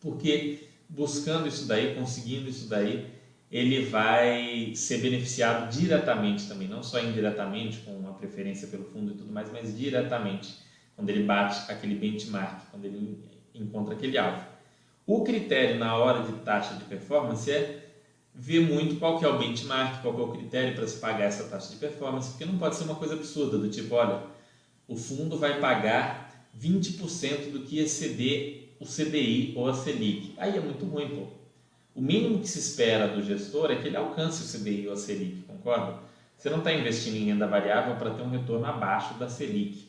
Porque 0.00 0.68
buscando 0.88 1.46
isso 1.48 1.66
daí, 1.66 1.94
conseguindo 1.94 2.48
isso 2.48 2.66
daí, 2.66 3.11
ele 3.52 3.84
vai 3.84 4.72
ser 4.74 4.98
beneficiado 4.98 5.70
diretamente 5.70 6.48
também, 6.48 6.66
não 6.66 6.82
só 6.82 6.98
indiretamente 6.98 7.80
com 7.80 8.08
a 8.08 8.12
preferência 8.14 8.66
pelo 8.66 8.84
fundo 8.84 9.12
e 9.12 9.14
tudo 9.14 9.30
mais, 9.30 9.52
mas 9.52 9.76
diretamente 9.76 10.56
quando 10.96 11.10
ele 11.10 11.24
bate 11.24 11.70
aquele 11.70 11.94
benchmark, 11.94 12.70
quando 12.70 12.86
ele 12.86 13.22
encontra 13.54 13.94
aquele 13.94 14.16
alvo. 14.16 14.42
O 15.06 15.22
critério 15.22 15.78
na 15.78 15.94
hora 15.96 16.22
de 16.22 16.32
taxa 16.40 16.74
de 16.74 16.84
performance 16.84 17.50
é 17.50 17.90
ver 18.34 18.60
muito 18.60 18.96
qual 18.96 19.18
que 19.18 19.24
é 19.24 19.28
o 19.28 19.38
benchmark, 19.38 20.00
qual 20.00 20.18
é 20.18 20.22
o 20.22 20.28
critério 20.28 20.74
para 20.74 20.86
se 20.86 20.98
pagar 20.98 21.24
essa 21.24 21.44
taxa 21.44 21.70
de 21.70 21.76
performance, 21.76 22.30
porque 22.30 22.46
não 22.46 22.56
pode 22.56 22.76
ser 22.76 22.84
uma 22.84 22.94
coisa 22.94 23.14
absurda, 23.14 23.58
do 23.58 23.68
tipo, 23.68 23.94
olha, 23.94 24.22
o 24.88 24.96
fundo 24.96 25.36
vai 25.36 25.60
pagar 25.60 26.48
20% 26.58 27.50
do 27.50 27.64
que 27.64 27.78
exceder 27.78 28.74
o 28.80 28.86
CDI 28.86 29.52
ou 29.54 29.68
a 29.68 29.74
Selic. 29.74 30.32
Aí 30.38 30.56
é 30.56 30.60
muito 30.60 30.86
ruim, 30.86 31.08
pô. 31.08 31.41
O 31.94 32.00
mínimo 32.00 32.40
que 32.40 32.48
se 32.48 32.58
espera 32.58 33.08
do 33.08 33.22
gestor 33.22 33.70
é 33.70 33.76
que 33.76 33.86
ele 33.86 33.96
alcance 33.96 34.42
o 34.42 34.58
CDI 34.58 34.86
ou 34.86 34.94
a 34.94 34.96
Selic, 34.96 35.42
concorda? 35.42 35.98
Você 36.36 36.48
não 36.48 36.58
está 36.58 36.72
investindo 36.72 37.16
em 37.16 37.26
renda 37.26 37.46
variável 37.46 37.96
para 37.96 38.10
ter 38.10 38.22
um 38.22 38.30
retorno 38.30 38.64
abaixo 38.64 39.14
da 39.14 39.28
Selic. 39.28 39.86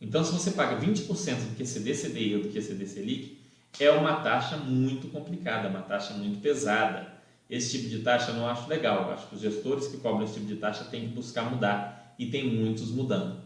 Então, 0.00 0.24
se 0.24 0.32
você 0.32 0.52
paga 0.52 0.80
20% 0.80 1.06
do 1.06 1.56
QCD 1.56 1.92
CDI 1.92 2.36
ou 2.36 2.42
do 2.42 2.48
QCD 2.48 2.86
Selic, 2.86 3.38
é 3.78 3.90
uma 3.90 4.20
taxa 4.20 4.56
muito 4.56 5.08
complicada, 5.08 5.68
uma 5.68 5.82
taxa 5.82 6.14
muito 6.14 6.40
pesada. 6.40 7.12
Esse 7.50 7.78
tipo 7.78 7.88
de 7.90 8.00
taxa 8.00 8.30
eu 8.30 8.36
não 8.36 8.48
acho 8.48 8.68
legal. 8.68 9.04
Eu 9.04 9.14
acho 9.14 9.28
que 9.28 9.34
os 9.34 9.40
gestores 9.40 9.88
que 9.88 9.98
cobram 9.98 10.24
esse 10.24 10.34
tipo 10.34 10.46
de 10.46 10.56
taxa 10.56 10.84
têm 10.84 11.08
que 11.08 11.14
buscar 11.14 11.50
mudar 11.50 12.14
e 12.18 12.26
tem 12.26 12.48
muitos 12.48 12.90
mudando. 12.90 13.40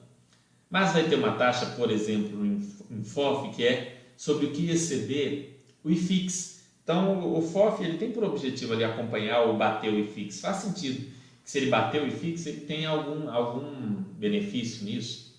Mas 0.71 0.93
vai 0.93 1.09
ter 1.09 1.17
uma 1.17 1.33
taxa, 1.33 1.67
por 1.77 1.91
exemplo, 1.91 2.47
em 2.47 3.05
FOF, 3.05 3.55
que 3.55 3.67
é 3.67 4.05
sobre 4.17 4.47
o 4.47 4.53
que 4.53 4.71
exceder 4.71 5.61
o 5.85 5.91
IFIX. 5.91 6.62
Então, 6.83 7.33
o 7.37 7.41
FOF 7.43 7.83
ele 7.83 7.97
tem 7.97 8.11
por 8.11 8.25
objetivo 8.25 8.73
ali 8.73 8.83
acompanhar 8.83 9.43
ou 9.43 9.57
bater 9.57 9.93
o 9.93 9.99
IFIX. 9.99 10.41
Faz 10.41 10.57
sentido 10.57 11.07
que 11.45 11.51
se 11.51 11.59
ele 11.59 11.71
bater 11.71 12.03
o 12.03 12.07
IFIX, 12.07 12.47
ele 12.47 12.61
tem 12.63 12.87
algum, 12.87 13.31
algum 13.31 14.03
benefício 14.19 14.85
nisso. 14.85 15.33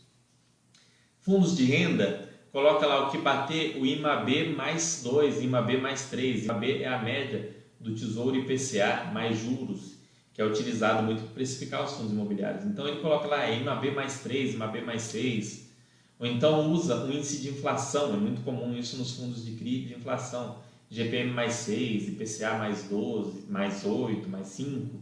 Fundos 1.20 1.56
de 1.56 1.66
renda, 1.66 2.30
coloca 2.52 2.86
lá 2.86 3.08
o 3.08 3.12
que 3.12 3.18
bater 3.18 3.78
o 3.78 3.86
IMAB 3.86 4.56
mais 4.56 5.02
2, 5.04 5.42
IMAB 5.42 5.78
mais 5.82 6.10
3. 6.10 6.46
IMAB 6.46 6.82
é 6.82 6.88
a 6.88 7.02
média 7.02 7.56
do 7.80 7.94
Tesouro 7.94 8.36
IPCA 8.38 9.12
mais 9.14 9.40
juros, 9.40 9.96
que 10.34 10.42
é 10.42 10.46
utilizado 10.46 11.04
muito 11.04 11.24
para 11.24 11.34
precificar 11.34 11.84
os 11.84 11.92
fundos 11.92 12.12
imobiliários. 12.12 12.66
Então 12.66 12.88
ele 12.88 13.02
coloca 13.02 13.28
lá 13.28 13.50
IMAB 13.50 13.92
mais 13.92 14.20
3, 14.20 14.54
IMAB 14.54 14.82
mais 14.82 15.02
6. 15.04 15.72
Ou 16.20 16.26
então 16.26 16.72
usa 16.72 17.04
o 17.04 17.12
índice 17.12 17.42
de 17.42 17.50
inflação, 17.50 18.14
é 18.14 18.18
muito 18.18 18.42
comum 18.44 18.78
isso 18.78 18.96
nos 18.98 19.12
fundos 19.18 19.44
de 19.44 19.52
CRI 19.56 19.86
de 19.86 19.94
inflação. 19.96 20.58
GPM 20.94 21.32
mais 21.32 21.54
6, 21.54 22.10
IPCA 22.10 22.58
mais 22.58 22.84
12, 22.84 23.46
mais 23.50 23.84
8, 23.84 24.30
mais 24.30 24.48
5. 24.48 24.96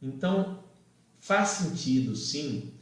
Então 0.00 0.58
faz 1.18 1.48
sentido 1.48 2.14
sim 2.14 2.72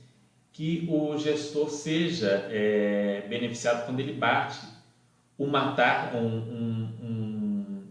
que 0.53 0.87
o 0.91 1.17
gestor 1.17 1.71
seja 1.71 2.47
é, 2.51 3.27
beneficiado 3.29 3.87
quando 3.87 4.01
ele 4.01 4.13
bate 4.13 4.61
uma, 5.39 5.75
um, 6.15 6.27
um, 6.27 6.89
um, 7.03 7.83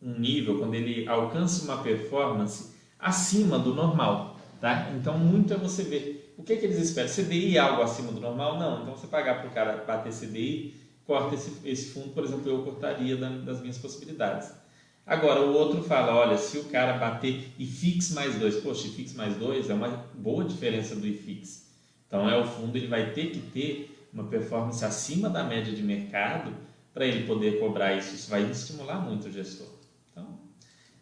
um 0.00 0.18
nível, 0.20 0.58
quando 0.58 0.74
ele 0.74 1.08
alcança 1.08 1.64
uma 1.64 1.82
performance 1.82 2.72
acima 2.96 3.58
do 3.58 3.74
normal. 3.74 4.36
Tá? 4.60 4.92
Então, 4.92 5.18
muito 5.18 5.52
é 5.52 5.56
você 5.56 5.82
ver. 5.82 6.32
O 6.38 6.44
que, 6.44 6.52
é 6.52 6.56
que 6.56 6.66
eles 6.66 6.78
esperam? 6.78 7.10
CDI 7.10 7.56
é 7.56 7.60
algo 7.60 7.82
acima 7.82 8.12
do 8.12 8.20
normal? 8.20 8.56
Não. 8.60 8.82
Então, 8.82 8.94
você 8.94 9.08
pagar 9.08 9.40
para 9.40 9.50
o 9.50 9.52
cara 9.52 9.84
bater 9.84 10.12
CDI, 10.12 10.81
corta 11.06 11.34
esse, 11.34 11.52
esse 11.64 11.90
fundo, 11.90 12.10
por 12.10 12.24
exemplo, 12.24 12.48
eu 12.48 12.62
cortaria 12.62 13.16
das 13.16 13.60
minhas 13.60 13.78
possibilidades. 13.78 14.50
Agora, 15.04 15.40
o 15.40 15.52
outro 15.52 15.82
fala, 15.82 16.14
olha, 16.14 16.38
se 16.38 16.58
o 16.58 16.64
cara 16.64 16.96
bater 16.96 17.52
IFIX 17.58 18.12
mais 18.12 18.36
2, 18.36 18.56
poxa, 18.60 18.86
IFIX 18.86 19.14
mais 19.14 19.36
2 19.36 19.68
é 19.68 19.74
uma 19.74 19.88
boa 20.14 20.44
diferença 20.44 20.94
do 20.94 21.06
IFIX. 21.06 21.66
Então, 22.06 22.28
é 22.28 22.38
o 22.38 22.46
fundo 22.46 22.76
ele 22.76 22.86
vai 22.86 23.10
ter 23.12 23.30
que 23.30 23.40
ter 23.40 24.08
uma 24.12 24.24
performance 24.24 24.84
acima 24.84 25.28
da 25.28 25.42
média 25.42 25.72
de 25.72 25.82
mercado 25.82 26.54
para 26.94 27.04
ele 27.06 27.26
poder 27.26 27.58
cobrar 27.58 27.94
isso. 27.94 28.14
Isso 28.14 28.30
vai 28.30 28.48
estimular 28.48 29.00
muito 29.00 29.26
o 29.26 29.32
gestor. 29.32 29.66
Então, 30.10 30.38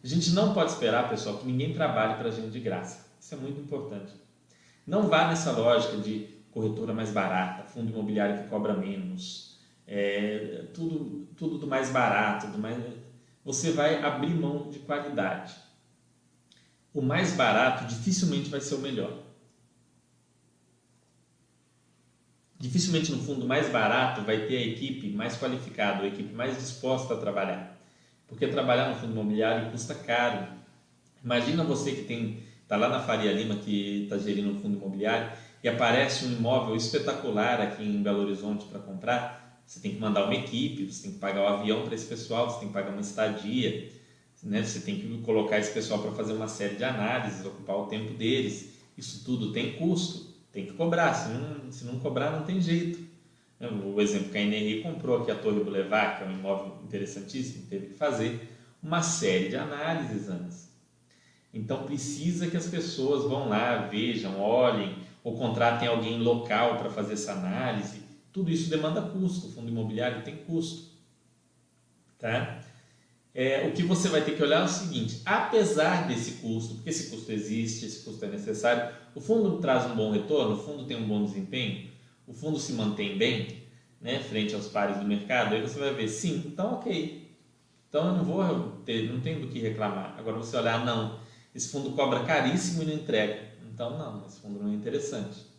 a 0.03 0.07
gente 0.07 0.31
não 0.31 0.53
pode 0.53 0.71
esperar, 0.71 1.09
pessoal, 1.09 1.37
que 1.37 1.45
ninguém 1.45 1.73
trabalhe 1.73 2.15
para 2.15 2.29
a 2.29 2.31
gente 2.31 2.49
de 2.49 2.59
graça. 2.59 3.05
Isso 3.19 3.35
é 3.35 3.37
muito 3.37 3.61
importante. 3.61 4.13
Não 4.87 5.07
vá 5.07 5.27
nessa 5.27 5.51
lógica 5.51 5.97
de 5.97 6.27
corretora 6.49 6.93
mais 6.93 7.11
barata, 7.11 7.67
fundo 7.67 7.91
imobiliário 7.91 8.41
que 8.41 8.49
cobra 8.49 8.73
menos, 8.73 9.50
é, 9.93 10.67
tudo, 10.73 11.27
tudo 11.35 11.57
do 11.57 11.67
mais 11.67 11.89
barato, 11.89 12.47
do 12.47 12.57
mais... 12.57 12.81
você 13.43 13.71
vai 13.71 14.01
abrir 14.01 14.33
mão 14.33 14.69
de 14.69 14.79
qualidade. 14.79 15.53
O 16.93 17.01
mais 17.01 17.33
barato 17.33 17.85
dificilmente 17.85 18.49
vai 18.49 18.61
ser 18.61 18.75
o 18.75 18.79
melhor. 18.79 19.11
Dificilmente 22.57 23.11
no 23.11 23.21
fundo 23.21 23.45
mais 23.45 23.67
barato 23.67 24.21
vai 24.21 24.45
ter 24.45 24.57
a 24.57 24.67
equipe 24.67 25.09
mais 25.09 25.37
qualificada, 25.37 26.03
a 26.03 26.07
equipe 26.07 26.33
mais 26.33 26.57
disposta 26.57 27.13
a 27.15 27.17
trabalhar. 27.17 27.77
Porque 28.29 28.47
trabalhar 28.47 28.89
no 28.89 28.95
fundo 28.95 29.11
imobiliário 29.11 29.71
custa 29.71 29.93
caro. 29.93 30.47
Imagina 31.21 31.65
você 31.65 31.91
que 31.91 32.03
tem 32.03 32.43
está 32.63 32.77
lá 32.77 32.87
na 32.87 33.01
Faria 33.01 33.33
Lima 33.33 33.55
que 33.55 34.03
está 34.03 34.17
gerindo 34.17 34.51
um 34.51 34.61
fundo 34.61 34.77
imobiliário 34.77 35.29
e 35.61 35.67
aparece 35.67 36.25
um 36.25 36.31
imóvel 36.31 36.77
espetacular 36.77 37.59
aqui 37.59 37.83
em 37.83 38.01
Belo 38.01 38.21
Horizonte 38.21 38.65
para 38.65 38.79
comprar, 38.79 39.40
você 39.65 39.79
tem 39.79 39.93
que 39.93 39.99
mandar 39.99 40.25
uma 40.25 40.35
equipe, 40.35 40.91
você 40.91 41.03
tem 41.03 41.11
que 41.11 41.19
pagar 41.19 41.41
o 41.41 41.43
um 41.43 41.59
avião 41.59 41.83
para 41.83 41.95
esse 41.95 42.05
pessoal, 42.05 42.49
você 42.49 42.59
tem 42.59 42.67
que 42.67 42.73
pagar 42.73 42.91
uma 42.91 43.01
estadia, 43.01 43.89
né? 44.43 44.63
você 44.63 44.79
tem 44.79 44.99
que 44.99 45.17
colocar 45.19 45.59
esse 45.59 45.71
pessoal 45.71 46.01
para 46.01 46.11
fazer 46.11 46.33
uma 46.33 46.47
série 46.47 46.75
de 46.75 46.83
análises, 46.83 47.45
ocupar 47.45 47.77
o 47.77 47.85
tempo 47.85 48.13
deles. 48.13 48.71
Isso 48.97 49.23
tudo 49.23 49.51
tem 49.51 49.73
custo 49.73 50.31
tem 50.51 50.65
que 50.65 50.73
cobrar, 50.73 51.13
se 51.13 51.29
não, 51.29 51.71
se 51.71 51.85
não 51.85 51.99
cobrar 51.99 52.31
não 52.31 52.43
tem 52.43 52.59
jeito. 52.59 52.99
O 53.85 54.01
exemplo 54.01 54.29
que 54.29 54.37
a 54.37 54.41
NRI 54.41 54.81
comprou 54.81 55.21
aqui 55.21 55.31
a 55.31 55.35
Torre 55.35 55.63
Boulevard, 55.63 56.17
que 56.17 56.23
é 56.23 56.27
um 56.27 56.37
imóvel 56.37 56.79
interessantíssimo, 56.83 57.67
teve 57.67 57.87
que 57.87 57.93
fazer 57.93 58.49
uma 58.81 59.03
série 59.03 59.49
de 59.49 59.55
análises 59.55 60.27
antes. 60.27 60.69
Então 61.53 61.83
precisa 61.83 62.47
que 62.47 62.57
as 62.57 62.67
pessoas 62.67 63.23
vão 63.23 63.49
lá, 63.49 63.87
vejam, 63.87 64.41
olhem, 64.41 64.95
ou 65.23 65.37
contratem 65.37 65.87
alguém 65.87 66.19
local 66.19 66.77
para 66.77 66.89
fazer 66.89 67.13
essa 67.13 67.33
análise. 67.33 68.00
Tudo 68.31 68.51
isso 68.51 68.69
demanda 68.69 69.01
custo, 69.01 69.47
o 69.47 69.51
fundo 69.51 69.69
imobiliário 69.69 70.23
tem 70.23 70.37
custo. 70.37 70.91
Tá? 72.17 72.61
É, 73.33 73.67
o 73.67 73.71
que 73.71 73.83
você 73.83 74.09
vai 74.09 74.21
ter 74.23 74.35
que 74.35 74.43
olhar 74.43 74.61
é 74.61 74.65
o 74.65 74.67
seguinte: 74.67 75.21
apesar 75.25 76.07
desse 76.07 76.33
custo, 76.33 76.75
porque 76.75 76.89
esse 76.89 77.09
custo 77.09 77.31
existe, 77.31 77.85
esse 77.85 78.03
custo 78.03 78.23
é 78.25 78.27
necessário, 78.27 78.93
o 79.15 79.21
fundo 79.21 79.57
traz 79.59 79.89
um 79.89 79.95
bom 79.95 80.11
retorno, 80.11 80.55
o 80.55 80.57
fundo 80.57 80.85
tem 80.85 80.97
um 80.97 81.07
bom 81.07 81.23
desempenho, 81.23 81.89
o 82.27 82.33
fundo 82.33 82.59
se 82.59 82.73
mantém 82.73 83.17
bem, 83.17 83.63
né, 84.01 84.19
frente 84.19 84.53
aos 84.53 84.67
pares 84.67 84.97
do 84.97 85.05
mercado, 85.05 85.55
aí 85.55 85.61
você 85.61 85.79
vai 85.79 85.93
ver, 85.93 86.07
sim, 86.07 86.43
então 86.45 86.73
ok. 86.73 87.29
Então 87.87 88.07
eu 88.07 88.13
não 88.13 88.23
vou 88.23 88.81
ter, 88.85 89.11
não 89.11 89.19
tenho 89.19 89.41
do 89.41 89.47
que 89.47 89.59
reclamar. 89.59 90.15
Agora 90.17 90.37
você 90.37 90.55
olhar, 90.55 90.85
não, 90.85 91.19
esse 91.53 91.69
fundo 91.69 91.91
cobra 91.91 92.23
caríssimo 92.23 92.83
e 92.83 92.85
não 92.85 92.93
entrega. 92.93 93.51
Então 93.73 93.97
não, 93.97 94.25
esse 94.25 94.39
fundo 94.39 94.63
não 94.63 94.71
é 94.71 94.73
interessante. 94.73 95.50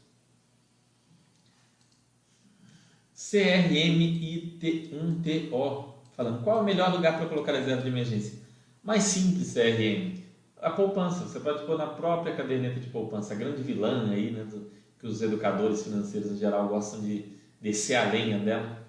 CRMIT1TO 3.15 5.93
falando 6.17 6.43
qual 6.43 6.59
é 6.59 6.61
o 6.61 6.65
melhor 6.65 6.93
lugar 6.93 7.19
para 7.19 7.27
colocar 7.27 7.53
reserva 7.53 7.83
de 7.83 7.89
emergência. 7.89 8.39
Mais 8.83 9.05
simples, 9.05 9.53
CRM. 9.53 10.21
A 10.61 10.71
poupança, 10.71 11.25
você 11.25 11.41
pode 11.41 11.65
pôr 11.65 11.77
na 11.77 11.87
própria 11.87 12.35
caderneta 12.35 12.79
de 12.79 12.89
poupança, 12.89 13.35
a 13.35 13.37
grande 13.37 13.63
vilã 13.63 14.11
aí, 14.11 14.31
né, 14.31 14.45
do, 14.45 14.71
que 14.99 15.07
os 15.07 15.21
educadores 15.21 15.83
financeiros 15.83 16.31
em 16.31 16.37
geral 16.37 16.69
gostam 16.69 17.01
de 17.01 17.27
descer 17.61 17.97
a 17.97 18.11
lenha 18.11 18.39
dela. 18.39 18.81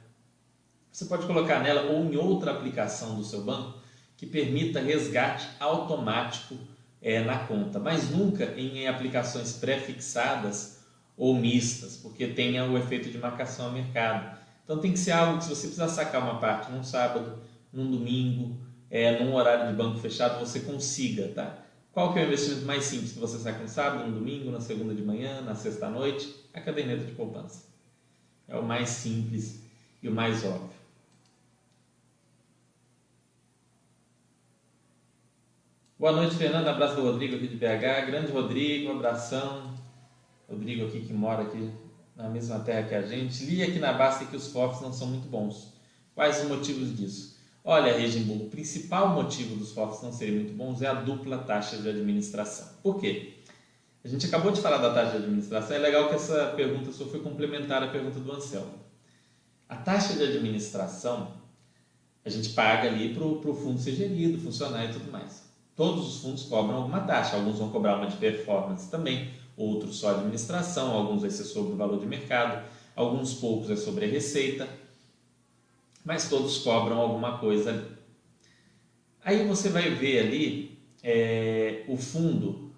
Você 0.91 1.05
pode 1.05 1.25
colocar 1.25 1.59
nela 1.59 1.91
ou 1.91 2.05
em 2.05 2.15
outra 2.15 2.51
aplicação 2.51 3.15
do 3.15 3.23
seu 3.23 3.41
banco 3.41 3.79
que 4.15 4.27
permita 4.27 4.79
resgate 4.79 5.49
automático 5.59 6.55
é, 7.01 7.21
na 7.21 7.39
conta, 7.39 7.79
mas 7.79 8.11
nunca 8.11 8.45
em 8.55 8.87
aplicações 8.87 9.53
pré-fixadas 9.53 10.72
ou 11.17 11.35
mistas, 11.35 11.97
porque 11.97 12.27
tenha 12.27 12.65
o 12.65 12.77
efeito 12.77 13.09
de 13.09 13.17
marcação 13.17 13.67
ao 13.67 13.71
mercado. 13.71 14.37
Então 14.63 14.79
tem 14.79 14.91
que 14.91 14.99
ser 14.99 15.11
algo 15.11 15.37
que 15.37 15.43
se 15.43 15.49
você 15.49 15.67
precisar 15.67 15.87
sacar 15.89 16.21
uma 16.21 16.39
parte 16.39 16.71
num 16.71 16.83
sábado, 16.83 17.39
num 17.71 17.89
domingo, 17.89 18.57
é, 18.89 19.23
num 19.23 19.33
horário 19.33 19.69
de 19.69 19.75
banco 19.75 19.99
fechado, 19.99 20.39
você 20.39 20.61
consiga, 20.61 21.27
tá? 21.29 21.63
Qual 21.91 22.11
que 22.11 22.19
é 22.19 22.23
o 22.23 22.25
investimento 22.25 22.65
mais 22.65 22.83
simples 22.85 23.11
que 23.11 23.19
você 23.19 23.37
saca 23.37 23.59
no 23.59 23.67
sábado, 23.67 24.09
no 24.09 24.19
domingo, 24.19 24.49
na 24.49 24.59
segunda 24.59 24.95
de 24.95 25.03
manhã, 25.03 25.41
na 25.41 25.53
sexta 25.53 25.89
noite? 25.89 26.33
A 26.53 26.59
caderneta 26.59 27.03
de 27.03 27.11
poupança. 27.11 27.65
É 28.47 28.57
o 28.57 28.63
mais 28.63 28.89
simples 28.89 29.61
e 30.01 30.09
o 30.09 30.11
mais 30.11 30.43
óbvio. 30.43 30.83
Boa 35.99 36.11
noite, 36.11 36.35
Fernando. 36.35 36.67
Abraço 36.67 36.95
do 36.95 37.03
Rodrigo 37.03 37.35
aqui 37.35 37.47
de 37.47 37.55
BH. 37.55 38.07
Grande 38.07 38.31
Rodrigo, 38.31 38.91
abração. 38.91 39.73
Rodrigo 40.49 40.85
aqui 40.85 41.01
que 41.01 41.13
mora 41.13 41.43
aqui 41.43 41.71
na 42.15 42.29
mesma 42.29 42.59
terra 42.59 42.87
que 42.87 42.95
a 42.95 43.01
gente, 43.01 43.43
li 43.45 43.63
aqui 43.63 43.79
na 43.79 43.93
Basta 43.93 44.25
que 44.25 44.35
os 44.35 44.47
FOFs 44.47 44.81
não 44.81 44.93
são 44.93 45.07
muito 45.07 45.27
bons. 45.27 45.73
Quais 46.13 46.41
os 46.41 46.47
motivos 46.47 46.95
disso? 46.95 47.37
Olha, 47.63 47.97
Regimbu, 47.97 48.33
o 48.33 48.49
principal 48.49 49.09
motivo 49.09 49.55
dos 49.55 49.71
FOFs 49.71 50.03
não 50.03 50.11
serem 50.11 50.35
muito 50.35 50.53
bons 50.53 50.81
é 50.81 50.87
a 50.87 50.93
dupla 50.93 51.39
taxa 51.39 51.77
de 51.77 51.89
administração. 51.89 52.67
Por 52.83 52.99
quê? 52.99 53.35
A 54.03 54.07
gente 54.07 54.25
acabou 54.25 54.51
de 54.51 54.59
falar 54.59 54.77
da 54.77 54.93
taxa 54.93 55.11
de 55.11 55.17
administração, 55.17 55.75
é 55.75 55.79
legal 55.79 56.09
que 56.09 56.15
essa 56.15 56.47
pergunta 56.57 56.91
só 56.91 57.05
foi 57.05 57.21
complementar 57.21 57.81
à 57.81 57.87
pergunta 57.87 58.19
do 58.19 58.31
Anselmo. 58.33 58.73
A 59.69 59.77
taxa 59.77 60.13
de 60.13 60.23
administração, 60.23 61.31
a 62.23 62.29
gente 62.29 62.49
paga 62.49 62.89
ali 62.89 63.13
para 63.13 63.23
o 63.23 63.55
fundo 63.55 63.79
ser 63.79 63.93
gerido, 63.93 64.41
funcionar 64.41 64.85
e 64.85 64.93
tudo 64.93 65.09
mais. 65.09 65.43
Todos 65.75 66.15
os 66.15 66.21
fundos 66.21 66.43
cobram 66.43 66.75
alguma 66.75 66.99
taxa, 66.99 67.37
alguns 67.37 67.57
vão 67.57 67.69
cobrar 67.69 67.95
uma 67.95 68.07
de 68.07 68.17
performance 68.17 68.91
também, 68.91 69.31
outros 69.55 69.97
só 69.97 70.11
administração, 70.11 70.91
alguns 70.91 71.21
vai 71.21 71.29
ser 71.29 71.43
sobre 71.43 71.73
o 71.73 71.75
valor 71.75 71.99
de 71.99 72.05
mercado, 72.05 72.65
alguns 72.95 73.33
poucos 73.35 73.69
é 73.69 73.75
sobre 73.75 74.05
a 74.05 74.07
receita, 74.07 74.67
mas 76.03 76.29
todos 76.29 76.59
cobram 76.59 76.99
alguma 76.99 77.37
coisa 77.37 77.69
ali. 77.71 77.85
Aí 79.23 79.47
você 79.47 79.69
vai 79.69 79.89
ver 79.89 80.19
ali 80.19 80.77
é, 81.01 81.83
o 81.87 81.95
fundo 81.97 82.71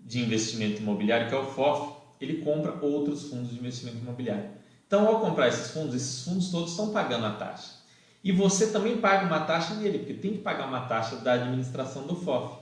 de 0.00 0.20
investimento 0.20 0.82
imobiliário, 0.82 1.28
que 1.28 1.34
é 1.34 1.38
o 1.38 1.44
FOF, 1.44 1.96
ele 2.20 2.42
compra 2.42 2.78
outros 2.82 3.28
fundos 3.28 3.50
de 3.50 3.58
investimento 3.58 3.98
imobiliário. 3.98 4.50
Então, 4.86 5.06
ao 5.06 5.20
comprar 5.20 5.48
esses 5.48 5.70
fundos, 5.70 5.94
esses 5.94 6.24
fundos 6.24 6.50
todos 6.50 6.70
estão 6.70 6.90
pagando 6.90 7.26
a 7.26 7.32
taxa. 7.32 7.78
E 8.24 8.32
você 8.32 8.68
também 8.68 8.98
paga 8.98 9.26
uma 9.26 9.40
taxa 9.40 9.74
nele, 9.74 9.98
porque 9.98 10.14
tem 10.14 10.32
que 10.32 10.38
pagar 10.38 10.66
uma 10.66 10.86
taxa 10.86 11.16
da 11.16 11.34
administração 11.34 12.06
do 12.06 12.16
FOF. 12.16 12.57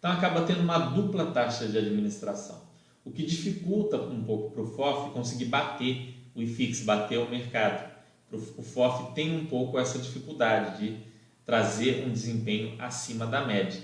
Então 0.00 0.10
acaba 0.10 0.40
tendo 0.46 0.62
uma 0.62 0.78
dupla 0.78 1.26
taxa 1.26 1.68
de 1.68 1.76
administração. 1.76 2.68
o 3.04 3.10
que 3.10 3.22
dificulta 3.22 3.96
um 3.96 4.22
pouco 4.24 4.50
para 4.50 4.62
o 4.62 4.66
FOF 4.66 5.10
conseguir 5.12 5.46
bater 5.46 6.14
o 6.34 6.40
IFIX, 6.42 6.82
bater 6.84 7.18
o 7.18 7.28
mercado. 7.28 7.90
O 8.32 8.62
FOF 8.62 9.14
tem 9.14 9.36
um 9.36 9.46
pouco 9.46 9.78
essa 9.78 9.98
dificuldade 9.98 10.78
de 10.78 10.96
trazer 11.44 12.06
um 12.06 12.12
desempenho 12.12 12.76
acima 12.78 13.26
da 13.26 13.44
média. 13.44 13.80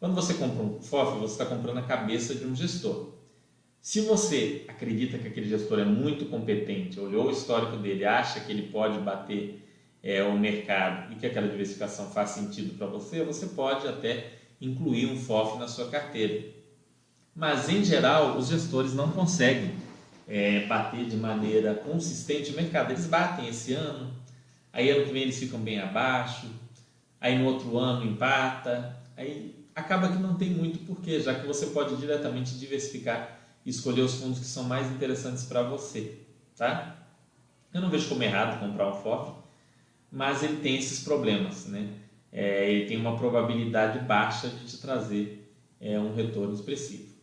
Quando 0.00 0.14
você 0.14 0.34
compra 0.34 0.62
um 0.62 0.82
FOF, 0.82 1.18
você 1.18 1.32
está 1.32 1.46
comprando 1.46 1.78
a 1.78 1.82
cabeça 1.82 2.34
de 2.34 2.44
um 2.44 2.54
gestor. 2.54 3.14
Se 3.80 4.00
você 4.00 4.64
acredita 4.68 5.18
que 5.18 5.28
aquele 5.28 5.48
gestor 5.48 5.78
é 5.78 5.84
muito 5.84 6.26
competente, 6.26 7.00
olhou 7.00 7.26
o 7.26 7.30
histórico 7.30 7.76
dele, 7.76 8.04
acha 8.04 8.40
que 8.40 8.52
ele 8.52 8.68
pode 8.68 8.98
bater 8.98 9.62
é, 10.02 10.22
o 10.22 10.38
mercado 10.38 11.12
e 11.12 11.16
que 11.16 11.26
aquela 11.26 11.48
diversificação 11.48 12.10
faz 12.10 12.30
sentido 12.30 12.76
para 12.76 12.86
você, 12.86 13.22
você 13.24 13.46
pode 13.46 13.86
até 13.86 14.43
incluir 14.66 15.06
um 15.06 15.16
FOF 15.16 15.58
na 15.58 15.68
sua 15.68 15.88
carteira. 15.88 16.44
Mas, 17.34 17.68
em 17.68 17.84
geral, 17.84 18.36
os 18.36 18.48
gestores 18.48 18.94
não 18.94 19.10
conseguem 19.10 19.72
é, 20.28 20.66
bater 20.66 21.06
de 21.06 21.16
maneira 21.16 21.74
consistente 21.74 22.52
o 22.52 22.56
mercado. 22.56 22.92
Eles 22.92 23.06
batem 23.06 23.48
esse 23.48 23.72
ano, 23.72 24.10
aí 24.72 24.90
ano 24.90 25.04
que 25.04 25.12
vem 25.12 25.22
eles 25.22 25.38
ficam 25.38 25.58
bem 25.60 25.80
abaixo, 25.80 26.48
aí 27.20 27.38
no 27.38 27.46
outro 27.46 27.76
ano 27.76 28.04
empata, 28.04 28.96
aí 29.16 29.54
acaba 29.74 30.08
que 30.08 30.18
não 30.18 30.36
tem 30.36 30.50
muito 30.50 30.78
porquê, 30.80 31.20
já 31.20 31.34
que 31.34 31.46
você 31.46 31.66
pode 31.66 31.96
diretamente 31.96 32.56
diversificar 32.56 33.40
e 33.64 33.70
escolher 33.70 34.02
os 34.02 34.14
fundos 34.14 34.38
que 34.38 34.46
são 34.46 34.64
mais 34.64 34.90
interessantes 34.90 35.44
para 35.44 35.62
você, 35.62 36.18
tá? 36.56 36.96
Eu 37.72 37.80
não 37.80 37.90
vejo 37.90 38.08
como 38.08 38.22
errado 38.22 38.60
comprar 38.60 38.88
um 38.88 39.02
FOF, 39.02 39.32
mas 40.12 40.42
ele 40.44 40.58
tem 40.58 40.76
esses 40.76 41.00
problemas, 41.00 41.66
né? 41.66 41.88
É, 42.34 42.68
ele 42.68 42.86
tem 42.86 42.96
uma 42.96 43.16
probabilidade 43.16 44.00
baixa 44.00 44.48
de 44.48 44.66
te 44.66 44.78
trazer 44.78 45.48
é, 45.80 45.96
um 46.00 46.12
retorno 46.12 46.52
expressivo. 46.52 47.14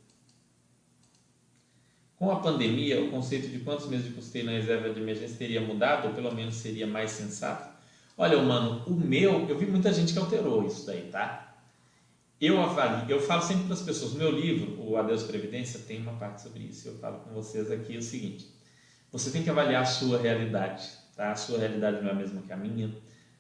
Com 2.16 2.32
a 2.32 2.38
pandemia, 2.38 3.04
o 3.04 3.12
conceito 3.12 3.50
de 3.50 3.60
quantos 3.60 3.88
meses 3.88 4.06
de 4.06 4.14
custeio 4.14 4.46
na 4.46 4.54
reserva 4.54 4.90
de 4.94 5.02
emergência 5.02 5.38
teria 5.38 5.60
mudado, 5.60 6.08
ou 6.08 6.14
pelo 6.14 6.34
menos 6.34 6.56
seria 6.56 6.88
mais 6.88 7.12
sensato? 7.12 7.70
Olha, 8.18 8.42
mano, 8.42 8.84
o 8.88 8.92
meu, 8.92 9.50
eu 9.50 9.58
vi 9.58 9.66
muita 9.66 9.92
gente 9.92 10.14
que 10.14 10.20
alterou 10.20 10.66
isso 10.66 10.86
daí, 10.86 11.10
tá? 11.12 11.58
Eu 12.40 12.62
avalio, 12.62 13.10
eu 13.10 13.20
falo 13.20 13.42
sempre 13.42 13.66
para 13.66 13.74
as 13.74 13.82
pessoas, 13.82 14.14
meu 14.14 14.32
livro, 14.32 14.82
o 14.82 14.96
Adeus 14.96 15.24
Previdência, 15.24 15.80
tem 15.82 16.02
uma 16.02 16.14
parte 16.14 16.42
sobre 16.42 16.64
isso. 16.64 16.88
Eu 16.88 16.98
falo 17.00 17.20
com 17.20 17.32
vocês 17.32 17.70
aqui 17.70 17.98
o 17.98 18.02
seguinte: 18.02 18.48
você 19.12 19.30
tem 19.30 19.44
que 19.44 19.50
avaliar 19.50 19.82
a 19.82 19.86
sua 19.86 20.18
realidade, 20.20 20.90
tá? 21.16 21.32
A 21.32 21.36
sua 21.36 21.60
realidade 21.60 22.02
não 22.02 22.10
é 22.10 22.12
a 22.12 22.16
mesma 22.16 22.42
que 22.42 22.54
a 22.54 22.58
minha, 22.58 22.90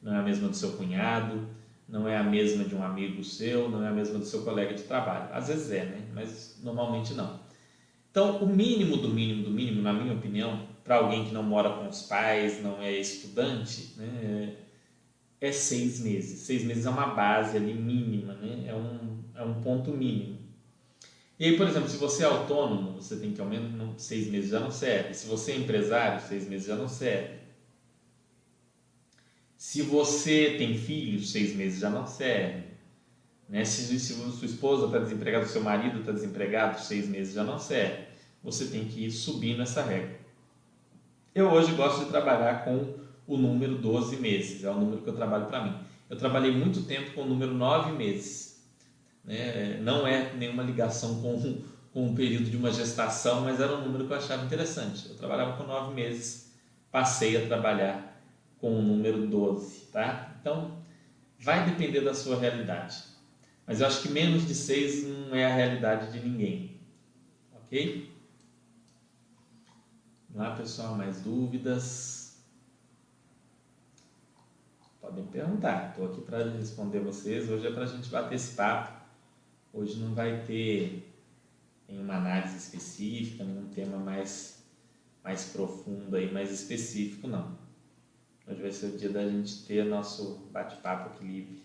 não 0.02 0.14
é 0.14 0.20
a 0.20 0.22
mesma 0.22 0.50
do 0.50 0.56
seu 0.56 0.74
cunhado, 0.74 1.48
não 1.92 2.08
é 2.08 2.18
a 2.18 2.24
mesma 2.24 2.64
de 2.64 2.74
um 2.74 2.82
amigo 2.82 3.24
seu, 3.24 3.70
não 3.70 3.84
é 3.84 3.90
a 3.90 3.92
mesma 3.92 4.18
do 4.18 4.26
seu 4.26 4.44
colega 4.44 4.74
de 4.74 4.84
trabalho. 4.84 5.28
Às 5.34 5.50
vezes 5.50 5.72
é, 5.72 5.84
né? 5.84 6.02
Mas 6.14 6.58
normalmente 6.64 7.14
não. 7.14 7.40
Então, 8.10 8.38
o 8.38 8.48
mínimo 8.48 8.98
do 8.98 9.10
mínimo 9.10 9.44
do 9.44 9.52
mínimo, 9.52 9.82
na 9.82 9.94
minha 9.94 10.14
opinião, 10.14 10.68
para 10.84 10.96
alguém 10.96 11.26
que 11.26 11.34
não 11.34 11.44
mora 11.44 11.70
com 11.72 11.88
os 11.88 12.04
pais, 12.04 12.62
não 12.64 12.82
é 12.82 12.92
estudante, 12.98 13.94
né? 13.98 14.56
é 15.42 15.52
seis 15.52 16.00
meses. 16.00 16.40
Seis 16.40 16.64
meses 16.64 16.86
é 16.86 16.90
uma 16.90 17.08
base 17.08 17.58
ali 17.58 17.74
mínima, 17.74 18.34
né? 18.36 18.66
é, 18.68 18.76
um, 18.76 19.24
é 19.36 19.44
um 19.44 19.62
ponto 19.62 19.92
mínimo. 19.92 20.40
E 21.38 21.46
aí, 21.46 21.58
por 21.58 21.68
exemplo, 21.68 21.90
se 21.90 21.98
você 21.98 22.24
é 22.24 22.28
autônomo, 22.28 23.02
você 23.02 23.16
tem 23.16 23.34
que 23.34 23.42
ao 23.42 23.48
menos 23.48 24.02
seis 24.02 24.28
meses 24.28 24.52
já 24.52 24.60
não 24.60 24.70
serve. 24.72 25.14
Se 25.14 25.26
você 25.26 25.54
é 25.54 25.58
empresário, 25.58 26.22
seis 26.22 26.48
meses 26.48 26.68
já 26.68 26.76
não 26.76 26.88
serve. 26.88 27.41
Se 29.62 29.84
você 29.84 30.56
tem 30.58 30.76
filhos, 30.76 31.32
seis 31.32 31.56
meses 31.56 31.80
já 31.80 31.88
não 31.88 32.08
serve. 32.08 32.64
Né? 33.48 33.64
Se, 33.64 34.00
se 34.00 34.14
sua 34.16 34.48
esposa 34.48 34.88
está 34.88 34.98
desempregada, 34.98 35.46
seu 35.46 35.62
marido 35.62 36.00
está 36.00 36.12
desempregado, 36.12 36.82
seis 36.82 37.08
meses 37.08 37.36
já 37.36 37.44
não 37.44 37.60
serve. 37.60 38.06
Você 38.44 38.66
tem 38.66 38.86
que 38.86 39.06
ir 39.06 39.12
subindo 39.12 39.62
essa 39.62 39.84
regra. 39.84 40.20
Eu 41.36 41.52
hoje 41.52 41.74
gosto 41.74 42.06
de 42.06 42.10
trabalhar 42.10 42.66
com 42.66 42.96
o 43.28 43.38
número 43.38 43.76
12 43.76 44.16
meses, 44.16 44.64
é 44.64 44.72
o 44.72 44.74
número 44.74 45.04
que 45.04 45.08
eu 45.08 45.16
trabalho 45.16 45.46
para 45.46 45.64
mim. 45.64 45.76
Eu 46.10 46.18
trabalhei 46.18 46.52
muito 46.52 46.82
tempo 46.82 47.12
com 47.12 47.22
o 47.22 47.28
número 47.28 47.54
9 47.54 47.92
meses. 47.92 48.66
Né? 49.24 49.78
Não 49.80 50.08
é 50.08 50.34
nenhuma 50.34 50.64
ligação 50.64 51.22
com, 51.22 51.62
com 51.94 52.10
o 52.10 52.16
período 52.16 52.50
de 52.50 52.58
uma 52.58 52.72
gestação, 52.72 53.42
mas 53.42 53.60
era 53.60 53.76
um 53.76 53.86
número 53.86 54.08
que 54.08 54.12
eu 54.12 54.18
achava 54.18 54.44
interessante. 54.44 55.08
Eu 55.08 55.16
trabalhava 55.18 55.56
com 55.56 55.66
9 55.66 55.94
meses, 55.94 56.52
passei 56.92 57.38
a 57.38 57.46
trabalhar 57.46 58.11
com 58.62 58.80
o 58.80 58.82
número 58.82 59.28
12. 59.28 59.88
Tá? 59.88 60.38
Então, 60.40 60.82
vai 61.40 61.68
depender 61.70 62.02
da 62.02 62.14
sua 62.14 62.40
realidade. 62.40 63.04
Mas 63.66 63.82
eu 63.82 63.88
acho 63.88 64.04
que 64.04 64.10
menos 64.10 64.48
de 64.48 64.54
6 64.54 65.08
não 65.08 65.36
é 65.36 65.46
a 65.46 65.54
realidade 65.54 66.12
de 66.12 66.26
ninguém. 66.26 66.80
Ok? 67.54 68.12
Vamos 70.30 70.48
lá, 70.48 70.56
pessoal, 70.56 70.96
mais 70.96 71.22
dúvidas? 71.22 72.42
Podem 75.02 75.26
perguntar, 75.26 75.90
estou 75.90 76.06
aqui 76.06 76.22
para 76.22 76.50
responder 76.52 77.00
vocês. 77.00 77.50
Hoje 77.50 77.68
é 77.68 77.72
para 77.72 77.84
a 77.84 77.88
gente 77.88 78.10
bater 78.10 78.36
esse 78.36 78.56
papo. 78.56 79.02
Hoje 79.74 80.00
não 80.00 80.14
vai 80.14 80.44
ter 80.44 81.12
nenhuma 81.88 82.16
análise 82.16 82.58
específica, 82.58 83.44
nenhum 83.44 83.68
tema 83.70 83.98
mais, 83.98 84.64
mais 85.24 85.46
profundo 85.46 86.16
aí, 86.16 86.32
mais 86.32 86.52
específico, 86.52 87.28
não. 87.28 87.61
Hoje 88.52 88.62
vai 88.62 88.72
ser 88.72 88.88
o 88.88 88.98
dia 88.98 89.10
da 89.10 89.28
gente 89.28 89.64
ter 89.64 89.86
nosso 89.86 90.40
bate-papo 90.52 91.10
aqui 91.10 91.24
livre. 91.24 91.62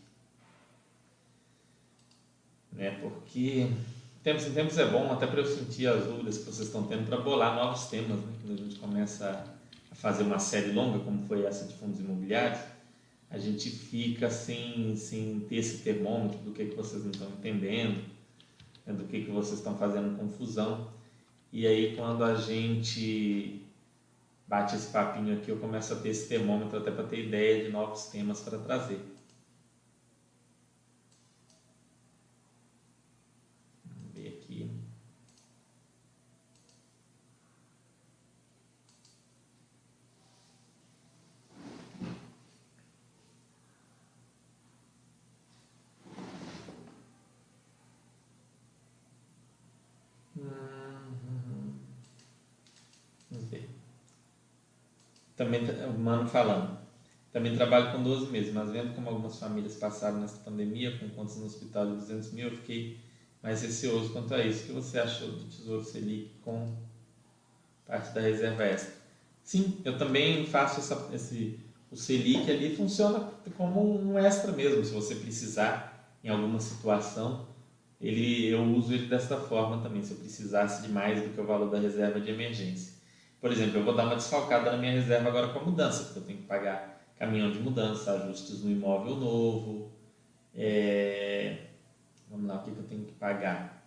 Né? 2.73 2.91
Porque 3.01 3.69
tempos 4.23 4.47
em 4.47 4.53
tempos 4.53 4.79
é 4.79 4.87
bom, 4.87 5.13
até 5.13 5.27
para 5.27 5.41
eu 5.41 5.47
sentir 5.47 5.89
as 5.89 6.05
dúvidas 6.05 6.39
que 6.39 6.45
vocês 6.45 6.69
estão 6.69 6.85
tendo, 6.85 7.07
para 7.07 7.19
bolar 7.19 7.55
novos 7.55 7.87
temas, 7.87 8.19
né? 8.19 8.33
quando 8.41 8.61
a 8.61 8.63
gente 8.63 8.79
começa 8.79 9.45
a 9.91 9.95
fazer 9.95 10.23
uma 10.23 10.39
série 10.39 10.73
longa, 10.73 11.01
como 11.01 11.27
foi 11.27 11.45
essa 11.45 11.67
de 11.67 11.75
fundos 11.75 11.99
imobiliários 11.99 12.77
a 13.31 13.39
gente 13.39 13.69
fica 13.71 14.31
sem, 14.31 14.97
sem 14.97 15.41
ter 15.41 15.57
esse 15.57 15.79
termômetro 15.79 16.39
do 16.39 16.53
que, 16.53 16.67
que 16.67 16.77
vocês 16.77 17.03
não 17.03 17.11
estão 17.11 17.29
entendendo, 17.29 18.05
né, 18.87 18.93
do 18.93 19.05
que, 19.05 19.25
que 19.25 19.31
vocês 19.31 19.59
estão 19.59 19.77
fazendo 19.77 20.17
confusão. 20.17 20.89
E 21.53 21.67
aí, 21.67 21.97
quando 21.97 22.23
a 22.23 22.35
gente 22.35 23.66
bate 24.47 24.77
esse 24.77 24.91
papinho 24.93 25.37
aqui, 25.37 25.51
eu 25.51 25.61
começo 25.61 25.93
a 25.93 26.01
ter 26.01 26.11
esse 26.11 26.29
termômetro 26.29 26.79
até 26.79 26.91
para 26.91 27.07
ter 27.07 27.27
ideia 27.27 27.65
de 27.65 27.71
novos 27.71 28.07
temas 28.07 28.41
para 28.43 28.59
trazer. 28.59 29.16
Também, 55.47 55.63
o 55.87 55.93
Mano 55.99 56.29
falando. 56.29 56.77
Também 57.33 57.55
trabalho 57.55 57.93
com 57.93 58.03
12 58.03 58.27
meses, 58.29 58.53
mas 58.53 58.71
vendo 58.71 58.95
como 58.95 59.09
algumas 59.11 59.39
famílias 59.39 59.77
passaram 59.77 60.19
nessa 60.19 60.39
pandemia 60.45 60.99
com 60.99 61.09
contas 61.11 61.37
no 61.37 61.45
hospital 61.47 61.87
de 61.89 61.95
200 61.95 62.31
mil, 62.33 62.49
eu 62.49 62.57
fiquei 62.57 62.97
mais 63.43 63.61
receoso 63.63 64.13
quanto 64.13 64.35
a 64.35 64.43
isso. 64.43 64.63
O 64.63 64.67
que 64.67 64.73
você 64.73 64.99
achou 64.99 65.31
do 65.31 65.45
Tesouro 65.45 65.85
Selic 65.85 66.27
com 66.43 66.67
parte 67.87 68.13
da 68.13 68.21
reserva 68.21 68.65
extra? 68.65 68.95
Sim, 69.43 69.81
eu 69.85 69.97
também 69.97 70.45
faço 70.45 70.81
essa, 70.81 71.07
esse, 71.13 71.57
o 71.91 71.97
Selic 71.97 72.51
ali 72.51 72.75
funciona 72.75 73.25
como 73.57 73.81
um 73.81 74.19
extra 74.19 74.53
mesmo, 74.53 74.85
se 74.85 74.93
você 74.93 75.15
precisar 75.15 75.93
em 76.25 76.29
alguma 76.29 76.59
situação, 76.59 77.41
ele, 78.01 78.47
eu 78.49 78.65
uso 78.65 78.95
ele 78.95 79.07
desta 79.07 79.39
forma 79.39 79.79
também, 79.79 80.03
se 80.03 80.13
eu 80.13 80.19
precisasse 80.19 80.83
de 80.83 80.89
mais 80.89 81.23
do 81.23 81.31
que 81.31 81.41
o 81.41 81.45
valor 81.45 81.69
da 81.69 81.79
reserva 81.79 82.21
de 82.21 82.31
emergência. 82.31 82.96
Por 83.47 83.53
exemplo, 83.53 83.79
eu 83.79 83.85
vou 83.85 83.95
dar 83.95 84.07
uma 84.07 84.17
desfalcada 84.17 84.73
na 84.73 84.77
minha 84.77 84.91
reserva 84.91 85.29
agora 85.29 85.47
com 85.53 85.61
a 85.61 85.63
mudança, 85.63 86.03
porque 86.03 86.19
eu 86.19 86.25
tenho 86.25 86.39
que 86.41 86.47
pagar 86.47 87.01
caminhão 87.17 87.53
de 87.53 87.61
mudança, 87.61 88.11
ajustes 88.15 88.61
no 88.61 88.69
imóvel 88.69 89.15
novo. 89.15 89.89
É... 90.53 91.59
Vamos 92.29 92.49
lá, 92.49 92.57
o 92.57 92.65
que, 92.65 92.71
eu 92.71 92.83
tenho 92.83 93.05
que 93.05 93.13
pagar? 93.13 93.81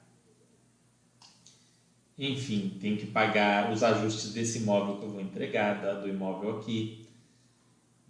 Enfim, 2.18 2.78
tenho 2.80 2.96
que 2.96 3.08
pagar 3.08 3.70
os 3.70 3.84
ajustes 3.84 4.32
desse 4.32 4.60
imóvel 4.60 4.96
que 4.96 5.04
eu 5.04 5.10
vou 5.10 5.20
entregar, 5.20 5.82
do 6.00 6.08
imóvel 6.08 6.60
aqui. 6.60 7.06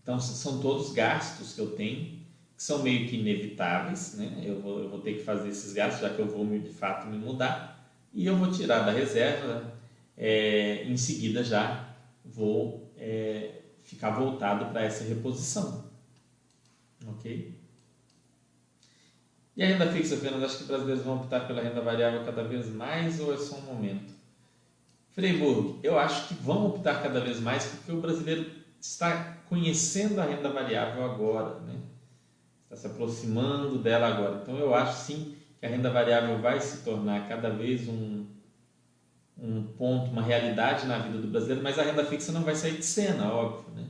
Então, 0.04 0.20
são 0.20 0.60
todos 0.60 0.93
gastos 0.93 1.54
que 1.54 1.62
eu 1.62 1.72
tenho, 1.72 2.12
que 2.56 2.62
são 2.62 2.84
meio 2.84 3.10
que 3.10 3.16
inevitáveis, 3.16 4.14
né? 4.14 4.43
Eu 4.45 4.62
vou, 4.62 4.84
eu 4.84 4.88
vou 4.88 5.02
ter 5.02 5.14
que 5.14 5.24
fazer 5.24 5.50
esses 5.50 5.74
gastos, 5.74 6.02
já 6.02 6.14
que 6.14 6.22
eu 6.22 6.28
vou 6.28 6.45
de 6.45 6.70
fato 6.70 7.08
me 7.08 7.18
mudar, 7.18 7.84
e 8.14 8.24
eu 8.24 8.38
vou 8.38 8.52
tirar 8.52 8.82
da 8.82 8.91
reserva 8.91 9.79
é, 10.20 10.84
em 10.84 10.97
seguida 10.97 11.41
já 11.43 11.95
vou 12.26 12.91
é, 12.97 13.61
ficar 13.84 14.11
voltado 14.11 14.65
para 14.65 14.84
essa 14.84 15.05
reposição. 15.05 15.89
Ok? 17.07 17.57
E 19.55 19.63
a 19.63 19.67
renda 19.67 19.91
fixa, 19.91 20.17
Fernando, 20.17 20.43
acho 20.43 20.57
que 20.57 20.63
os 20.63 20.67
brasileiros 20.67 21.03
vão 21.03 21.17
optar 21.17 21.47
pela 21.47 21.61
renda 21.61 21.82
variável 21.82 22.24
cada 22.26 22.43
vez 22.43 22.67
mais 22.67 23.20
ou 23.20 23.34
é 23.34 23.38
só 23.38 23.55
um 23.55 23.61
momento? 23.61 24.13
Freiburg, 25.11 25.80
eu 25.82 25.97
acho 25.97 26.28
que 26.28 26.34
vão 26.36 26.67
optar 26.67 27.01
cada 27.01 27.20
vez 27.20 27.39
mais 27.39 27.65
porque 27.65 27.91
o 27.91 27.99
brasileiro 27.99 28.51
está 28.80 29.38
conhecendo 29.47 30.20
a 30.20 30.26
renda 30.26 30.49
variável 30.49 31.03
agora, 31.03 31.59
né? 31.61 31.76
está 32.63 32.76
se 32.76 32.88
aproximando 32.88 33.80
dela 33.80 34.07
agora. 34.07 34.41
Então 34.41 34.57
eu 34.57 34.74
acho 34.74 35.05
sim 35.05 35.36
que 35.59 35.65
a 35.65 35.70
renda 35.70 35.89
variável 35.89 36.39
vai 36.39 36.61
se 36.61 36.84
tornar 36.84 37.28
cada 37.28 37.49
vez 37.49 37.88
um, 37.88 38.18
um 39.42 39.64
ponto, 39.78 40.12
uma 40.12 40.22
realidade 40.22 40.86
na 40.86 40.98
vida 41.00 41.18
do 41.18 41.28
brasileiro, 41.28 41.64
mas 41.64 41.80
a 41.80 41.84
renda 41.84 42.04
fixa 42.06 42.32
não 42.32 42.44
vai 42.44 42.56
sair 42.56 42.78
de 42.78 42.86
cena, 42.86 43.32
óbvio. 43.32 43.74
Né? 43.74 43.86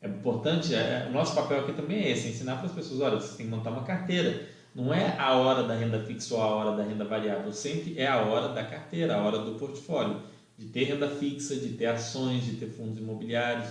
É 0.00 0.08
importante, 0.08 0.74
é, 0.74 1.06
o 1.08 1.12
nosso 1.12 1.34
papel 1.34 1.60
aqui 1.60 1.72
também 1.72 2.04
é 2.04 2.10
esse, 2.10 2.28
ensinar 2.28 2.56
para 2.56 2.66
as 2.66 2.72
pessoas, 2.72 3.00
olha, 3.00 3.20
você 3.20 3.36
tem 3.36 3.46
que 3.46 3.52
montar 3.52 3.70
uma 3.70 3.84
carteira. 3.84 4.48
Não 4.74 4.92
é 4.92 5.16
a 5.18 5.34
hora 5.34 5.62
da 5.62 5.74
renda 5.74 6.00
fixa 6.00 6.34
ou 6.34 6.42
a 6.42 6.46
hora 6.46 6.76
da 6.76 6.82
renda 6.82 7.04
variável, 7.04 7.52
sempre 7.52 7.98
é 7.98 8.06
a 8.06 8.22
hora 8.22 8.48
da 8.48 8.64
carteira, 8.64 9.14
a 9.14 9.22
hora 9.22 9.38
do 9.38 9.52
portfólio, 9.52 10.20
de 10.58 10.66
ter 10.66 10.84
renda 10.84 11.08
fixa, 11.08 11.56
de 11.56 11.70
ter 11.70 11.86
ações, 11.86 12.44
de 12.44 12.56
ter 12.56 12.66
fundos 12.66 12.98
imobiliários, 12.98 13.70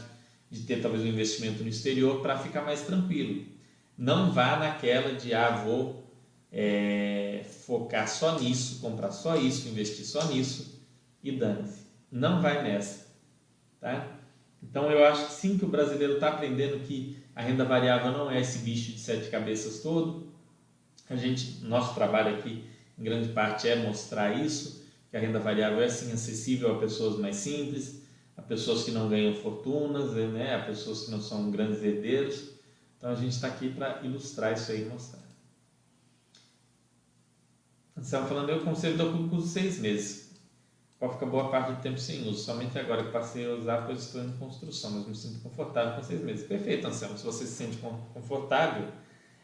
de 0.50 0.62
ter 0.62 0.82
talvez 0.82 1.04
um 1.04 1.08
investimento 1.08 1.62
no 1.62 1.70
exterior 1.70 2.22
para 2.22 2.38
ficar 2.38 2.62
mais 2.62 2.82
tranquilo. 2.82 3.46
Não 3.98 4.32
vá 4.32 4.56
naquela 4.58 5.14
de, 5.14 5.34
ah, 5.34 5.62
vou 5.64 6.04
é, 6.52 7.44
focar 7.66 8.08
só 8.08 8.40
nisso, 8.40 8.80
comprar 8.80 9.12
só 9.12 9.36
isso, 9.36 9.68
investir 9.68 10.06
só 10.06 10.26
nisso 10.26 10.73
e 11.24 11.32
dane-se. 11.32 11.84
Não 12.12 12.42
vai 12.42 12.62
nessa. 12.62 13.08
Tá? 13.80 14.20
Então 14.62 14.92
eu 14.92 15.06
acho 15.06 15.28
que 15.28 15.34
sim 15.34 15.58
que 15.58 15.66
o 15.66 15.70
brasileiro 15.70 16.14
está 16.14 16.30
aprendendo 16.30 16.86
que 16.86 17.18
a 17.36 17.42
renda 17.42 17.66
variável 17.66 18.12
não 18.12 18.30
é 18.30 18.40
esse 18.40 18.60
bicho 18.60 18.92
de 18.92 19.00
sete 19.00 19.30
cabeças 19.30 19.80
todo. 19.82 20.32
A 21.10 21.16
gente, 21.16 21.64
nosso 21.64 21.94
trabalho 21.96 22.36
aqui, 22.36 22.64
em 22.98 23.04
grande 23.04 23.30
parte, 23.30 23.68
é 23.68 23.76
mostrar 23.76 24.34
isso, 24.34 24.86
que 25.10 25.18
a 25.18 25.20
renda 25.20 25.40
variável 25.40 25.82
é 25.82 25.90
sim 25.90 26.12
acessível 26.12 26.76
a 26.76 26.80
pessoas 26.80 27.20
mais 27.20 27.36
simples, 27.36 28.04
a 28.38 28.42
pessoas 28.42 28.84
que 28.84 28.92
não 28.92 29.10
ganham 29.10 29.34
fortunas, 29.36 30.12
né, 30.14 30.56
a 30.56 30.64
pessoas 30.64 31.06
que 31.06 31.12
não 31.12 31.22
são 31.22 31.52
grandes 31.52 31.84
herdeiros. 31.84 32.52
Então 32.98 33.12
a 33.12 33.16
gente 33.16 33.34
está 33.34 33.48
aqui 33.48 33.70
para 33.70 34.02
ilustrar 34.04 34.54
isso 34.54 34.72
aí 34.72 34.84
e 34.84 34.86
mostrar. 34.86 35.22
Estava 37.98 38.28
falando, 38.28 38.50
eu 38.50 38.76
servidor 38.76 39.12
público 39.12 39.36
uso 39.36 39.48
seis 39.48 39.80
meses. 39.80 40.23
Pode 41.04 41.16
ficar 41.16 41.26
boa 41.26 41.50
parte 41.50 41.74
do 41.74 41.82
tempo 41.82 42.00
sem 42.00 42.22
uso. 42.30 42.46
Somente 42.46 42.80
agora 42.80 43.04
que 43.04 43.12
passei 43.12 43.46
a 43.46 43.56
usar, 43.56 43.82
pois 43.82 44.06
estou 44.06 44.24
em 44.24 44.32
construção, 44.38 44.92
mas 44.92 45.06
me 45.06 45.14
sinto 45.14 45.42
confortável 45.42 45.96
com 45.96 46.02
seis 46.02 46.22
meses. 46.22 46.48
Perfeito, 46.48 46.88
Anselmo. 46.88 47.18
Se 47.18 47.26
você 47.26 47.46
se 47.46 47.52
sente 47.52 47.78
confortável, 48.14 48.88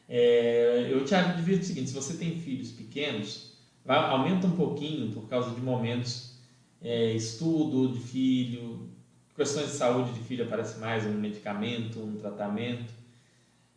é, 0.08 0.88
eu 0.90 1.04
te 1.04 1.14
advirto 1.14 1.64
o 1.64 1.66
seguinte: 1.66 1.90
se 1.90 1.94
você 1.94 2.14
tem 2.14 2.40
filhos 2.40 2.72
pequenos, 2.72 3.52
vai, 3.84 3.98
aumenta 3.98 4.48
um 4.48 4.56
pouquinho 4.56 5.12
por 5.12 5.28
causa 5.28 5.54
de 5.54 5.60
momentos, 5.60 6.32
é, 6.82 7.12
estudo 7.12 7.92
de 7.92 8.00
filho, 8.00 8.90
questões 9.36 9.68
de 9.68 9.74
saúde 9.74 10.14
de 10.14 10.22
filho 10.22 10.46
aparece 10.46 10.80
mais, 10.80 11.06
um 11.06 11.12
medicamento, 11.12 12.00
um 12.00 12.16
tratamento, 12.16 12.94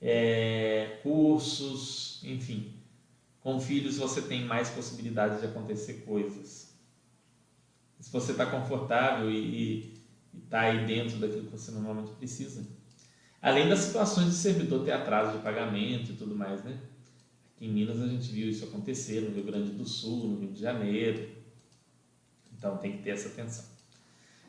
é, 0.01 1.01
cursos, 1.03 2.21
enfim. 2.23 2.75
Com 3.41 3.59
filhos 3.59 3.99
você 3.99 4.23
tem 4.23 4.45
mais 4.45 4.71
possibilidades 4.71 5.41
de 5.41 5.47
acontecer 5.47 6.05
coisas 6.07 6.72
se 8.03 8.11
você 8.11 8.33
está 8.33 8.45
confortável 8.45 9.31
e 9.31 9.95
está 10.45 10.63
aí 10.63 10.85
dentro 10.85 11.19
daquilo 11.19 11.45
que 11.45 11.53
você 11.53 11.71
normalmente 11.71 12.11
precisa. 12.15 12.67
Além 13.41 13.69
das 13.69 13.79
situações 13.79 14.27
de 14.27 14.35
servidor 14.35 14.85
ter 14.85 14.91
atraso 14.91 15.39
de 15.39 15.43
pagamento 15.43 16.11
e 16.11 16.17
tudo 16.17 16.35
mais, 16.35 16.65
né? 16.65 16.79
Aqui 17.55 17.67
em 17.67 17.73
Minas 17.73 18.03
a 18.03 18.09
gente 18.09 18.29
viu 18.33 18.51
isso 18.51 18.65
acontecer, 18.65 19.21
no 19.21 19.33
Rio 19.33 19.45
Grande 19.45 19.71
do 19.71 19.87
Sul, 19.87 20.27
no 20.27 20.41
Rio 20.41 20.51
de 20.51 20.61
Janeiro. 20.61 21.29
Então 22.59 22.77
tem 22.77 22.97
que 22.97 23.05
ter 23.05 23.11
essa 23.11 23.29
atenção. 23.29 23.65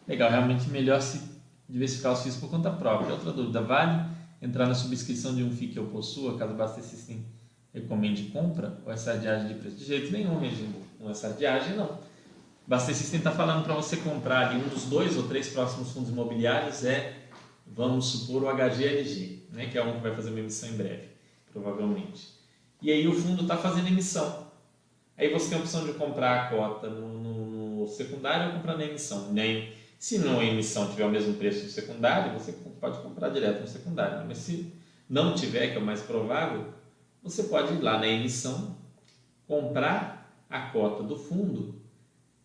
Legal, 0.08 0.32
realmente 0.32 0.68
melhor 0.72 1.00
se 1.00 1.22
diversificar 1.70 2.14
os 2.14 2.24
FIIs 2.24 2.38
por 2.38 2.50
conta 2.50 2.72
própria. 2.72 3.14
Outra 3.14 3.32
dúvida, 3.32 3.62
vale 3.62 4.04
entrar 4.42 4.68
na 4.68 4.74
subscrição 4.74 5.36
de 5.36 5.44
um 5.44 5.52
FII 5.52 5.68
que 5.68 5.78
eu 5.78 5.86
possua, 5.88 6.40
caso 6.40 6.56
basta 6.56 6.82
System 6.82 7.24
recomende 7.72 8.24
compra, 8.26 8.82
ou 8.84 8.92
essa 8.92 9.14
sardiagem 9.14 9.48
de 9.48 9.54
preço? 9.56 9.76
De 9.76 9.86
jeito 9.86 10.12
nenhum, 10.12 10.40
Regina. 10.40 10.74
Não 11.00 11.12
é 11.12 11.14
sardiagem, 11.14 11.76
não 11.76 12.13
System 12.80 13.20
está 13.20 13.32
falando 13.32 13.64
para 13.64 13.76
você 13.76 13.98
comprar 13.98 14.50
ali 14.50 14.64
um 14.64 14.68
dos 14.68 14.86
dois 14.86 15.18
ou 15.18 15.24
três 15.24 15.50
próximos 15.50 15.92
fundos 15.92 16.10
imobiliários 16.10 16.86
é, 16.86 17.14
vamos 17.68 18.06
supor, 18.06 18.44
o 18.44 18.48
HGLG, 18.48 19.48
né, 19.52 19.68
que 19.68 19.78
é 19.78 19.84
um 19.84 19.94
que 19.94 20.00
vai 20.00 20.16
fazer 20.16 20.30
uma 20.30 20.40
emissão 20.40 20.70
em 20.70 20.78
breve, 20.78 21.10
provavelmente. 21.52 22.30
E 22.82 22.92
aí 22.92 23.08
o 23.08 23.14
fundo 23.14 23.44
está 23.44 23.58
fazendo 23.58 23.88
emissão. 23.88 24.48
Aí 25.18 25.32
você 25.32 25.50
tem 25.50 25.58
a 25.58 25.62
opção 25.62 25.86
de 25.86 25.94
comprar 25.94 26.42
a 26.42 26.50
cota 26.50 26.90
no, 26.90 27.08
no, 27.20 27.80
no 27.82 27.88
secundário 27.88 28.48
ou 28.48 28.54
comprar 28.58 28.78
na 28.78 28.86
emissão. 28.86 29.32
Nem, 29.32 29.74
se 30.00 30.18
não 30.20 30.40
a 30.40 30.46
emissão 30.46 30.90
tiver 30.90 31.06
o 31.06 31.10
mesmo 31.10 31.36
preço 31.36 31.66
do 31.66 31.72
secundário, 31.72 32.34
você 32.34 32.54
pode 32.80 33.00
comprar 33.00 33.30
direto 33.30 33.62
no 33.62 33.68
secundário. 33.68 34.26
Mas 34.28 34.40
se 34.40 34.74
não 35.10 35.36
tiver, 35.36 35.68
que 35.68 35.76
é 35.76 35.80
o 35.80 35.86
mais 35.86 36.02
provável, 36.02 36.74
você 37.22 37.44
pode 37.44 37.74
ir 37.74 37.82
lá 37.82 38.00
na 38.00 38.08
emissão, 38.08 38.76
comprar 39.48 40.44
a 40.50 40.62
cota 40.62 41.04
do 41.04 41.18
fundo 41.18 41.83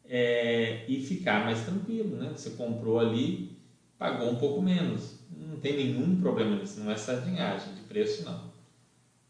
é, 0.09 0.85
e 0.89 1.03
ficar 1.03 1.45
mais 1.45 1.63
tranquilo, 1.65 2.17
né? 2.17 2.33
Você 2.35 2.51
comprou 2.51 2.99
ali, 2.99 3.57
pagou 3.99 4.31
um 4.31 4.37
pouco 4.37 4.63
menos. 4.63 5.19
Não 5.31 5.59
tem 5.59 5.77
nenhum 5.77 6.21
problema 6.21 6.57
nisso, 6.57 6.81
não 6.81 6.91
é 6.91 6.97
sardinhagem 6.97 7.75
de 7.75 7.83
preço, 7.83 8.25
não. 8.25 8.49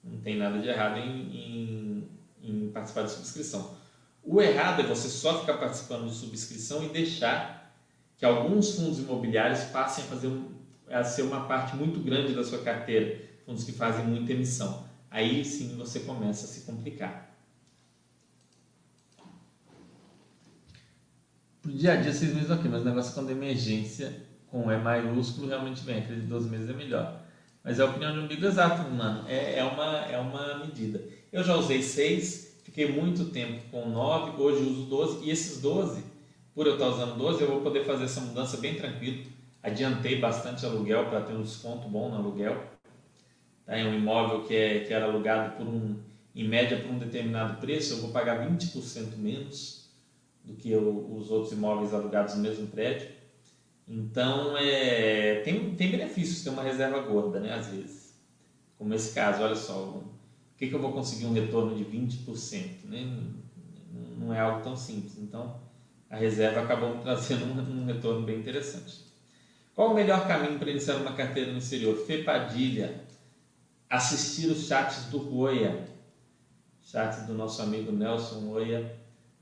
Não 0.05 0.19
tem 0.21 0.37
nada 0.37 0.59
de 0.59 0.69
errado 0.69 0.99
em, 0.99 1.35
em, 1.35 2.09
em 2.43 2.69
participar 2.71 3.03
de 3.03 3.11
subscrição. 3.11 3.77
O 4.23 4.41
errado 4.41 4.83
é 4.83 4.87
você 4.87 5.09
só 5.09 5.41
ficar 5.41 5.55
participando 5.55 6.07
de 6.07 6.15
subscrição 6.15 6.85
e 6.85 6.89
deixar 6.89 7.75
que 8.17 8.25
alguns 8.25 8.77
fundos 8.77 8.99
imobiliários 8.99 9.65
passem 9.65 10.05
a 10.05 10.07
fazer 10.07 10.29
um, 10.29 10.49
a 10.89 11.03
ser 11.03 11.23
uma 11.23 11.47
parte 11.47 11.77
muito 11.77 12.01
grande 12.01 12.35
da 12.35 12.45
sua 12.45 12.59
carteira, 12.59 13.21
fundos 13.45 13.65
que 13.65 13.73
fazem 13.73 14.05
muita 14.05 14.33
emissão. 14.33 14.87
Aí 15.11 15.45
sim 15.45 15.77
você 15.77 16.01
começa 16.01 16.47
a 16.47 16.49
se 16.49 16.61
complicar. 16.61 17.28
Pro 21.63 21.73
dia 21.73 21.95
a 21.95 21.97
dia, 21.97 22.13
seis 22.13 22.35
meses 22.35 22.51
ok, 22.51 22.71
mas 22.71 22.83
o 22.83 22.85
negócio 22.85 23.11
é 23.11 23.15
quando 23.15 23.31
é 23.31 23.33
emergência, 23.33 24.15
com 24.51 24.71
E 24.71 24.77
maiúsculo, 24.79 25.49
realmente 25.49 25.83
vem. 25.85 25.99
Aquele 25.99 26.21
de 26.21 26.27
12 26.27 26.49
meses 26.49 26.71
é 26.71 26.73
melhor. 26.73 27.21
Mas 27.65 27.79
é 27.79 27.83
a 27.83 27.87
opinião 27.87 28.13
de 28.13 28.21
um 28.21 28.25
amigo 28.25 28.47
exato, 28.47 28.89
mano. 28.91 29.29
É, 29.29 29.59
é, 29.59 29.65
uma, 29.65 29.97
é 30.07 30.19
uma 30.19 30.59
medida. 30.59 31.03
Eu 31.33 31.43
já 31.43 31.57
usei 31.57 31.83
seis, 31.83 32.57
fiquei 32.63 32.91
muito 32.91 33.27
tempo 33.27 33.61
com 33.71 33.89
nove, 33.89 34.41
hoje 34.41 34.63
uso 34.63 34.85
12, 34.85 35.27
e 35.27 35.31
esses 35.31 35.61
12, 35.61 36.03
por 36.55 36.67
eu 36.67 36.75
estar 36.75 36.89
usando 36.89 37.19
12, 37.19 37.43
eu 37.43 37.49
vou 37.49 37.61
poder 37.61 37.85
fazer 37.85 38.05
essa 38.05 38.21
mudança 38.21 38.57
bem 38.59 38.77
tranquilo. 38.77 39.27
Adiantei 39.61 40.21
bastante 40.21 40.65
aluguel 40.65 41.07
para 41.07 41.23
ter 41.23 41.33
um 41.33 41.43
desconto 41.43 41.89
bom 41.89 42.09
no 42.09 42.17
aluguel. 42.17 42.63
Tá? 43.67 43.77
É 43.77 43.85
um 43.85 43.95
imóvel 43.95 44.45
que, 44.45 44.55
é, 44.55 44.81
que 44.81 44.95
era 44.95 45.07
alugado 45.07 45.57
por 45.57 45.67
um, 45.67 45.97
em 46.35 46.47
média 46.47 46.79
por 46.79 46.91
um 46.91 46.99
determinado 46.99 47.61
preço, 47.61 47.95
eu 47.95 48.01
vou 48.03 48.11
pagar 48.13 48.49
20% 48.49 49.17
menos 49.17 49.78
do 50.49 50.55
que 50.55 50.75
os 50.75 51.31
outros 51.31 51.53
imóveis 51.53 51.93
alugados 51.93 52.35
no 52.35 52.43
mesmo 52.43 52.67
prédio. 52.69 53.07
Então, 53.87 54.57
é, 54.57 55.43
tem, 55.45 55.75
tem 55.75 55.91
benefícios 55.91 56.43
ter 56.43 56.51
uma 56.51 56.63
reserva 56.63 57.01
gorda, 57.01 57.39
né, 57.39 57.53
às 57.53 57.69
vezes. 57.69 58.15
Como 58.79 58.95
esse 58.95 59.15
caso, 59.15 59.43
olha 59.43 59.55
só, 59.55 59.75
o 59.75 60.05
que, 60.57 60.69
que 60.69 60.75
eu 60.75 60.81
vou 60.81 60.93
conseguir 60.93 61.27
um 61.27 61.35
retorno 61.35 61.77
de 61.77 61.85
20%? 61.85 62.85
Né? 62.85 63.23
Não 64.17 64.33
é 64.33 64.41
algo 64.41 64.63
tão 64.63 64.75
simples. 64.75 65.19
Então, 65.19 65.55
a 66.09 66.17
reserva 66.17 66.63
acabou 66.63 66.97
trazendo 66.99 67.45
um, 67.45 67.83
um 67.83 67.85
retorno 67.85 68.25
bem 68.25 68.39
interessante. 68.39 69.07
Qual 69.75 69.93
o 69.93 69.95
melhor 69.95 70.27
caminho 70.27 70.59
para 70.59 70.71
iniciar 70.71 70.97
uma 70.97 71.13
carteira 71.13 71.53
no 71.53 71.59
exterior? 71.59 71.95
Fepadilha. 72.07 73.05
Assistir 73.89 74.49
os 74.49 74.67
chats 74.67 75.05
do 75.05 75.19
Roia. 75.19 75.87
Chats 76.83 77.27
do 77.27 77.35
nosso 77.35 77.61
amigo 77.61 77.93
Nelson 77.93 78.41
Roia 78.49 78.99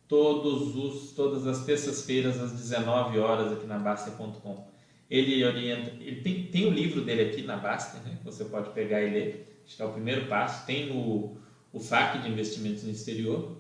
todos 0.09 0.77
os, 0.77 1.13
todas 1.13 1.47
as 1.47 1.65
terças-feiras 1.65 2.41
às 2.41 2.53
19 2.53 3.19
horas 3.19 3.53
aqui 3.53 3.67
na 3.67 3.79
Baster.com. 3.79 4.67
Ele 5.09 5.45
orienta, 5.45 5.93
ele 6.01 6.21
tem, 6.21 6.45
tem 6.45 6.67
o 6.67 6.71
livro 6.71 7.03
dele 7.03 7.31
aqui 7.31 7.43
na 7.43 7.57
Baster, 7.57 8.01
né? 8.03 8.19
Você 8.25 8.45
pode 8.45 8.71
pegar 8.71 9.03
e 9.03 9.11
ler. 9.11 9.63
Acho 9.65 9.77
que 9.77 9.83
é 9.83 9.85
o 9.85 9.93
primeiro 9.93 10.27
passo. 10.27 10.67
Tem 10.67 10.91
o, 10.91 11.37
o 11.73 11.81
FAQ 11.81 12.23
de 12.23 12.29
investimentos 12.29 12.83
no 12.83 12.91
exterior 12.91 13.57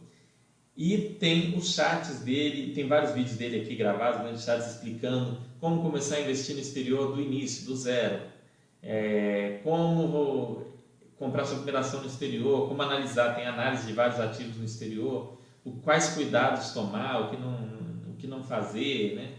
e 0.76 0.98
tem 1.18 1.56
os 1.56 1.74
chats 1.74 2.20
dele, 2.20 2.74
tem 2.74 2.86
vários 2.86 3.12
vídeos 3.12 3.36
dele 3.36 3.62
aqui 3.62 3.74
gravados, 3.74 4.20
né, 4.20 4.36
chats 4.36 4.74
explicando 4.74 5.38
como 5.58 5.80
começar 5.80 6.16
a 6.16 6.20
investir 6.20 6.54
no 6.54 6.60
exterior 6.60 7.14
do 7.14 7.20
início, 7.22 7.64
do 7.64 7.74
zero, 7.74 8.20
é, 8.82 9.58
como 9.64 10.66
comprar 11.18 11.46
sua 11.46 11.56
primeira 11.56 11.80
ação 11.80 12.00
no 12.00 12.06
exterior, 12.06 12.68
como 12.68 12.82
analisar, 12.82 13.34
tem 13.34 13.46
análise 13.46 13.86
de 13.86 13.94
vários 13.94 14.20
ativos 14.20 14.58
no 14.58 14.64
exterior, 14.66 15.38
quais 15.72 16.10
cuidados 16.10 16.72
tomar, 16.72 17.22
o 17.22 17.30
que 17.30 17.36
não, 17.36 17.54
o 18.10 18.16
que 18.16 18.26
não 18.26 18.42
fazer, 18.42 19.16
né? 19.16 19.38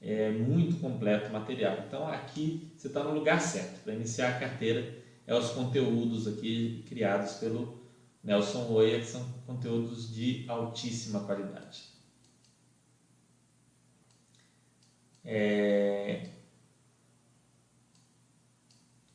É 0.00 0.30
muito 0.30 0.76
completo 0.76 1.30
o 1.30 1.32
material. 1.32 1.78
Então 1.86 2.06
aqui 2.06 2.72
você 2.76 2.86
está 2.86 3.02
no 3.02 3.12
lugar 3.12 3.40
certo 3.40 3.82
para 3.82 3.94
iniciar 3.94 4.36
a 4.36 4.38
carteira. 4.38 4.94
É 5.26 5.34
os 5.34 5.50
conteúdos 5.50 6.28
aqui 6.28 6.84
criados 6.88 7.34
pelo 7.34 7.82
Nelson 8.22 8.68
Oia, 8.70 9.00
que 9.00 9.06
são 9.06 9.24
conteúdos 9.46 10.14
de 10.14 10.44
altíssima 10.48 11.20
qualidade. 11.20 11.82
É... 15.24 16.28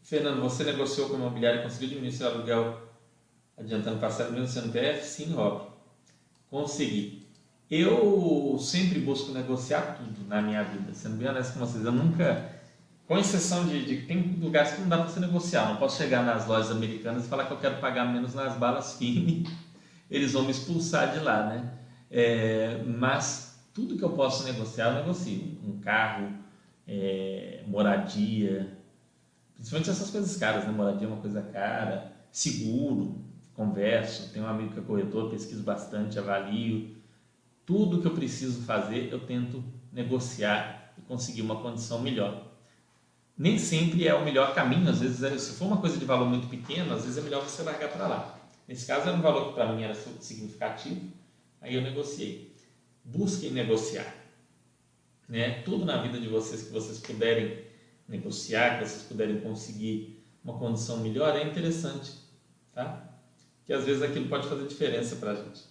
Fernando, 0.01 0.41
você 0.41 0.65
negociou 0.65 1.07
com 1.07 1.15
o 1.15 1.17
imobiliário 1.17 1.61
e 1.61 1.63
conseguiu 1.63 1.87
diminuir 1.87 2.11
seu 2.11 2.27
aluguel 2.27 2.81
adiantando 3.57 3.99
passado 3.99 4.33
mesmo 4.33 4.47
CNPF? 4.47 5.05
Sim, 5.05 5.31
Rob. 5.33 5.70
Consegui. 6.51 7.25
Eu 7.69 8.57
sempre 8.59 8.99
busco 8.99 9.31
negociar 9.31 9.97
tudo 9.97 10.27
na 10.27 10.41
minha 10.41 10.61
vida, 10.61 10.93
sendo 10.93 11.15
bem 11.15 11.29
honesto 11.29 11.53
com 11.53 11.61
vocês. 11.61 11.85
Eu 11.85 11.93
nunca, 11.93 12.51
com 13.07 13.17
exceção 13.17 13.65
de, 13.65 13.85
de 13.85 14.05
tem 14.05 14.37
lugares 14.41 14.73
que 14.73 14.81
não 14.81 14.89
dá 14.89 14.97
para 14.97 15.07
você 15.07 15.21
negociar. 15.21 15.69
Não 15.69 15.77
posso 15.77 15.97
chegar 15.97 16.23
nas 16.23 16.45
lojas 16.45 16.69
americanas 16.69 17.25
e 17.25 17.29
falar 17.29 17.45
que 17.45 17.53
eu 17.53 17.59
quero 17.59 17.79
pagar 17.79 18.03
menos 18.11 18.33
nas 18.33 18.57
balas 18.57 18.97
firme. 18.97 19.47
Eles 20.11 20.33
vão 20.33 20.43
me 20.43 20.51
expulsar 20.51 21.13
de 21.13 21.19
lá, 21.19 21.47
né? 21.47 21.71
É, 22.11 22.83
mas 22.85 23.63
tudo 23.73 23.95
que 23.95 24.03
eu 24.03 24.09
posso 24.09 24.43
negociar, 24.43 24.89
eu 24.89 24.95
negocio. 24.95 25.57
Um 25.65 25.79
carro, 25.79 26.33
é, 26.85 27.63
moradia, 27.65 28.77
principalmente 29.55 29.89
essas 29.89 30.09
coisas 30.09 30.35
caras, 30.35 30.65
né? 30.65 30.71
Moradia 30.73 31.07
é 31.07 31.09
uma 31.09 31.21
coisa 31.21 31.41
cara, 31.43 32.11
seguro, 32.29 33.23
converso, 33.55 34.31
tenho 34.31 34.45
um 34.45 34.49
amigo 34.49 34.73
que 34.73 34.79
é 34.79 34.83
corretor, 34.83 35.29
pesquiso 35.29 35.63
bastante, 35.63 36.17
avalio. 36.17 36.95
Tudo 37.65 38.01
que 38.01 38.07
eu 38.07 38.13
preciso 38.13 38.61
fazer, 38.61 39.11
eu 39.11 39.19
tento 39.19 39.63
negociar 39.91 40.93
e 40.97 41.01
conseguir 41.01 41.41
uma 41.41 41.61
condição 41.61 42.01
melhor. 42.01 42.47
Nem 43.37 43.57
sempre 43.57 44.07
é 44.07 44.13
o 44.13 44.23
melhor 44.23 44.53
caminho, 44.53 44.89
às 44.89 44.99
vezes, 44.99 45.23
é, 45.23 45.37
se 45.37 45.53
for 45.53 45.65
uma 45.65 45.77
coisa 45.77 45.97
de 45.97 46.05
valor 46.05 46.27
muito 46.27 46.47
pequeno, 46.47 46.93
às 46.93 47.03
vezes 47.03 47.17
é 47.17 47.21
melhor 47.21 47.43
você 47.43 47.63
largar 47.63 47.89
para 47.89 48.07
lá. 48.07 48.39
Nesse 48.67 48.85
caso, 48.85 49.07
era 49.07 49.17
um 49.17 49.21
valor 49.21 49.49
que 49.49 49.53
para 49.55 49.73
mim 49.73 49.83
era 49.83 49.95
significativo, 49.95 51.01
aí 51.59 51.75
eu 51.75 51.81
negociei. 51.81 52.55
Busquem 53.03 53.51
negociar. 53.51 54.13
Né? 55.27 55.61
Tudo 55.63 55.85
na 55.85 56.01
vida 56.01 56.19
de 56.19 56.27
vocês 56.27 56.63
que 56.63 56.71
vocês 56.71 56.99
puderem 56.99 57.65
negociar, 58.07 58.77
que 58.77 58.85
vocês 58.85 59.03
puderem 59.03 59.39
conseguir 59.39 60.23
uma 60.43 60.57
condição 60.57 60.97
melhor, 60.97 61.35
é 61.35 61.43
interessante. 61.43 62.13
Tá? 62.73 63.10
Que 63.71 63.75
às 63.75 63.85
vezes 63.85 64.03
aquilo 64.03 64.27
pode 64.27 64.49
fazer 64.49 64.67
diferença 64.67 65.15
para 65.15 65.31
a 65.31 65.35
gente. 65.35 65.61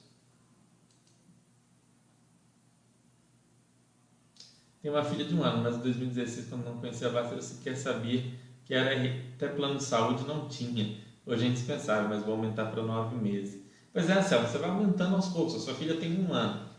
Tem 4.80 4.90
uma 4.90 5.04
filha 5.04 5.26
de 5.26 5.34
um 5.34 5.44
ano, 5.44 5.62
mas 5.62 5.76
em 5.76 5.80
2016, 5.80 6.48
quando 6.48 6.64
não 6.64 6.78
conhecia 6.78 7.08
a 7.08 7.10
vacina, 7.10 7.42
sequer 7.42 7.76
sabia 7.76 8.24
que 8.64 8.72
era 8.72 8.94
até 9.34 9.48
plano 9.48 9.76
de 9.76 9.84
saúde, 9.84 10.24
não 10.26 10.48
tinha. 10.48 10.96
Hoje 11.26 11.46
gente 11.46 11.62
pensava, 11.64 12.08
mas 12.08 12.22
vou 12.22 12.36
aumentar 12.36 12.70
para 12.70 12.82
nove 12.82 13.16
meses. 13.16 13.62
Pois 13.92 14.08
é, 14.08 14.14
Anselmo, 14.14 14.48
você 14.48 14.56
vai 14.56 14.70
aumentando 14.70 15.16
aos 15.16 15.28
poucos. 15.28 15.56
A 15.56 15.58
sua 15.58 15.74
filha 15.74 15.98
tem 15.98 16.24
um 16.24 16.32
ano. 16.32 16.70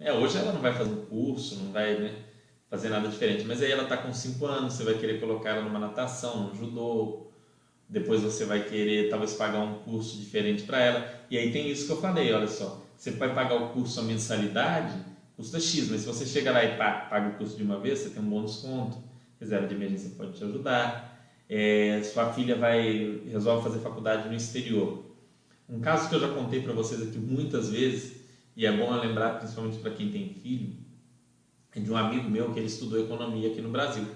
É, 0.00 0.12
hoje 0.12 0.36
ela 0.36 0.52
não 0.52 0.60
vai 0.60 0.72
fazer 0.72 0.90
um 0.90 1.06
curso, 1.06 1.62
não 1.62 1.70
vai 1.70 1.96
né, 1.96 2.24
fazer 2.68 2.88
nada 2.88 3.06
diferente. 3.06 3.44
Mas 3.44 3.62
aí 3.62 3.70
ela 3.70 3.84
está 3.84 3.98
com 3.98 4.12
cinco 4.12 4.46
anos, 4.46 4.72
você 4.72 4.82
vai 4.82 4.94
querer 4.94 5.20
colocar 5.20 5.50
ela 5.50 5.62
numa 5.62 5.78
natação, 5.78 6.48
num 6.48 6.54
judô, 6.56 7.25
depois 7.88 8.22
você 8.22 8.44
vai 8.44 8.64
querer 8.64 9.08
talvez 9.08 9.34
pagar 9.34 9.60
um 9.60 9.74
curso 9.80 10.16
diferente 10.18 10.64
para 10.64 10.80
ela. 10.80 11.08
E 11.30 11.38
aí 11.38 11.52
tem 11.52 11.70
isso 11.70 11.86
que 11.86 11.92
eu 11.92 12.00
falei, 12.00 12.32
olha 12.32 12.48
só, 12.48 12.82
você 12.96 13.12
vai 13.12 13.32
pagar 13.32 13.54
o 13.56 13.68
curso 13.68 14.00
a 14.00 14.02
mensalidade, 14.02 14.98
custa 15.36 15.60
X, 15.60 15.88
mas 15.90 16.00
se 16.00 16.06
você 16.06 16.26
chega 16.26 16.50
lá 16.50 16.64
e 16.64 16.76
paga 16.76 17.28
o 17.28 17.34
curso 17.34 17.56
de 17.56 17.62
uma 17.62 17.78
vez, 17.78 18.00
você 18.00 18.10
tem 18.10 18.22
um 18.22 18.28
bom 18.28 18.44
desconto, 18.44 18.98
reserva 19.38 19.66
de 19.66 19.74
emergência 19.74 20.10
pode 20.16 20.32
te 20.32 20.42
ajudar. 20.42 21.14
É, 21.48 22.02
sua 22.02 22.32
filha 22.32 22.56
vai 22.56 23.20
resolve 23.28 23.62
fazer 23.62 23.78
faculdade 23.78 24.28
no 24.28 24.34
exterior. 24.34 25.04
Um 25.68 25.80
caso 25.80 26.08
que 26.08 26.14
eu 26.14 26.20
já 26.20 26.28
contei 26.28 26.60
para 26.60 26.72
vocês 26.72 27.02
aqui 27.02 27.18
muitas 27.18 27.70
vezes, 27.70 28.20
e 28.56 28.64
é 28.66 28.72
bom 28.72 28.90
lembrar 28.98 29.38
principalmente 29.38 29.78
para 29.78 29.90
quem 29.90 30.10
tem 30.10 30.34
filho, 30.34 30.74
é 31.74 31.80
de 31.80 31.90
um 31.90 31.96
amigo 31.96 32.28
meu 32.30 32.52
que 32.52 32.58
ele 32.58 32.66
estudou 32.66 32.98
economia 32.98 33.50
aqui 33.50 33.60
no 33.60 33.68
Brasil. 33.68 34.06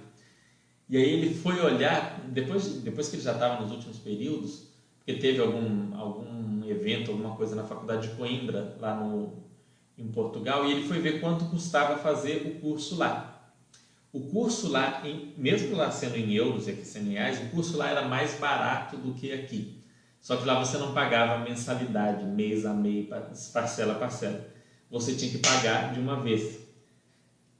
E 0.91 0.97
aí 0.97 1.09
ele 1.09 1.33
foi 1.33 1.61
olhar, 1.61 2.21
depois, 2.31 2.67
depois 2.83 3.09
que 3.09 3.15
ele 3.15 3.23
já 3.23 3.35
estava 3.35 3.63
nos 3.63 3.71
últimos 3.71 3.99
períodos, 3.99 4.65
porque 4.99 5.15
teve 5.15 5.41
algum, 5.41 5.97
algum 5.97 6.69
evento, 6.69 7.13
alguma 7.13 7.37
coisa 7.37 7.55
na 7.55 7.63
faculdade 7.63 8.09
de 8.09 8.15
Coimbra, 8.17 8.77
lá 8.81 8.97
no, 8.97 9.33
em 9.97 10.09
Portugal, 10.09 10.67
e 10.67 10.73
ele 10.73 10.89
foi 10.89 10.99
ver 10.99 11.21
quanto 11.21 11.45
custava 11.45 11.97
fazer 11.97 12.45
o 12.45 12.61
curso 12.61 12.97
lá. 12.97 13.41
O 14.13 14.21
curso 14.21 14.69
lá, 14.69 15.01
em, 15.07 15.33
mesmo 15.39 15.77
lá 15.77 15.93
sendo 15.93 16.17
em 16.17 16.33
euros 16.33 16.67
e 16.67 16.73
aqui 16.73 16.85
sendo 16.85 17.09
em 17.09 17.13
reais, 17.13 17.41
o 17.41 17.51
curso 17.51 17.77
lá 17.77 17.89
era 17.89 18.09
mais 18.09 18.35
barato 18.41 18.97
do 18.97 19.15
que 19.15 19.33
aqui. 19.33 19.81
Só 20.21 20.37
que 20.37 20.45
lá 20.45 20.59
você 20.59 20.77
não 20.77 20.93
pagava 20.93 21.45
mensalidade, 21.45 22.25
mês 22.25 22.67
a 22.67 22.75
mês, 22.75 23.09
parcela 23.53 23.93
a 23.93 23.99
parcela. 23.99 24.45
Você 24.91 25.15
tinha 25.15 25.31
que 25.31 25.39
pagar 25.39 25.95
de 25.95 26.01
uma 26.01 26.17
vez. 26.17 26.60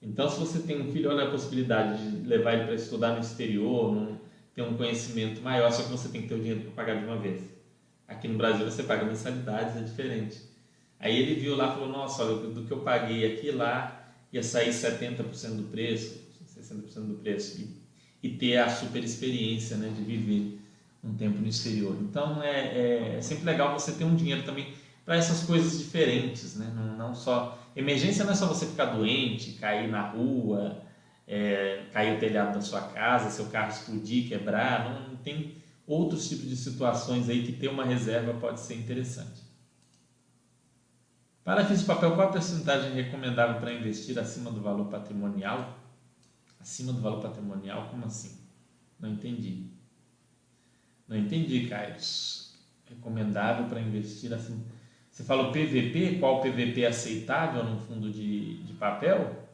Então, 0.03 0.29
se 0.29 0.39
você 0.39 0.61
tem 0.61 0.81
um 0.81 0.91
filho, 0.91 1.11
olha 1.11 1.25
a 1.25 1.31
possibilidade 1.31 2.11
de 2.11 2.27
levar 2.27 2.55
ele 2.55 2.65
para 2.65 2.75
estudar 2.75 3.15
no 3.15 3.21
exterior, 3.21 4.17
ter 4.55 4.63
um 4.63 4.75
conhecimento 4.75 5.43
maior, 5.43 5.71
só 5.71 5.83
que 5.83 5.91
você 5.91 6.09
tem 6.09 6.23
que 6.23 6.29
ter 6.29 6.35
o 6.35 6.39
dinheiro 6.39 6.61
para 6.61 6.71
pagar 6.85 7.01
de 7.01 7.05
uma 7.05 7.17
vez. 7.17 7.43
Aqui 8.09 8.27
no 8.27 8.37
Brasil 8.37 8.65
você 8.65 8.83
paga 8.83 9.05
mensalidades, 9.05 9.77
é 9.77 9.83
diferente. 9.83 10.41
Aí 10.99 11.17
ele 11.19 11.35
viu 11.35 11.55
lá 11.55 11.69
e 11.69 11.75
falou: 11.75 11.89
Nossa, 11.89 12.25
olha, 12.25 12.49
do 12.49 12.65
que 12.65 12.71
eu 12.71 12.81
paguei 12.81 13.33
aqui 13.33 13.51
lá 13.51 13.97
ia 14.33 14.43
sair 14.43 14.71
70% 14.71 15.57
do 15.57 15.65
preço, 15.65 16.21
60% 16.57 17.07
do 17.07 17.15
preço, 17.15 17.61
e, 17.61 18.29
e, 18.29 18.37
ter 18.37 18.59
a 18.59 18.69
super 18.69 19.03
experiência 19.03 19.77
né, 19.77 19.93
de 19.95 20.03
viver 20.03 20.59
um 21.03 21.15
tempo 21.15 21.41
no 21.41 21.49
exterior. 21.49 21.97
Então 22.01 22.43
é, 22.43 22.67
é, 22.67 23.17
é 23.19 23.23
sempre 23.23 23.45
legal 23.45 23.79
você 23.79 23.93
ter 23.93 24.05
um 24.05 24.15
dinheiro 24.15 24.43
também 24.43 24.73
para 25.05 25.17
essas 25.17 25.43
coisas 25.43 25.79
diferentes, 25.79 26.57
né? 26.57 26.73
não, 26.77 26.97
não 26.97 27.15
só 27.15 27.60
Emergência 27.77 28.25
não 28.25 28.33
é 28.33 28.37
só 28.37 28.47
você 28.47 28.67
ficar 28.67 28.87
doente, 28.87 29.53
cair 29.53 29.89
na 29.89 30.11
rua, 30.11 30.83
é, 31.27 31.85
cair 31.93 32.17
o 32.17 32.21
telhado 32.21 32.55
da 32.55 32.61
sua 32.61 32.83
casa, 32.83 33.31
seu 33.31 33.47
carro 33.47 33.71
explodir, 33.71 34.29
quebrar. 34.29 34.91
Não, 34.91 35.09
não 35.11 35.17
tem 35.17 35.55
outros 35.87 36.29
tipos 36.29 36.49
de 36.49 36.57
situações 36.57 37.29
aí 37.29 37.43
que 37.45 37.53
ter 37.53 37.69
uma 37.69 37.85
reserva 37.85 38.35
pode 38.35 38.61
ser 38.61 38.75
interessante. 38.75 39.51
Para 41.45 41.65
fins 41.65 41.81
de 41.81 41.87
papel, 41.87 42.15
qual 42.15 42.29
a 42.29 42.33
porcentagem 42.33 42.93
recomendável 42.93 43.59
para 43.59 43.73
investir 43.73 44.19
acima 44.19 44.51
do 44.51 44.61
valor 44.61 44.87
patrimonial? 44.87 45.79
Acima 46.61 46.93
do 46.93 47.01
valor 47.01 47.21
patrimonial? 47.21 47.89
Como 47.91 48.05
assim? 48.05 48.39
Não 48.99 49.09
entendi. 49.09 49.67
Não 51.09 51.17
entendi, 51.17 51.67
Carlos. 51.67 52.55
Recomendável 52.85 53.67
para 53.67 53.81
investir 53.81 54.33
acima. 54.33 54.65
Você 55.11 55.25
fala 55.25 55.49
o 55.49 55.53
PVP, 55.53 56.19
qual 56.21 56.41
PVP 56.41 56.83
é 56.83 56.87
aceitável 56.87 57.65
num 57.65 57.79
fundo 57.81 58.11
de, 58.11 58.63
de 58.63 58.73
papel? 58.75 59.49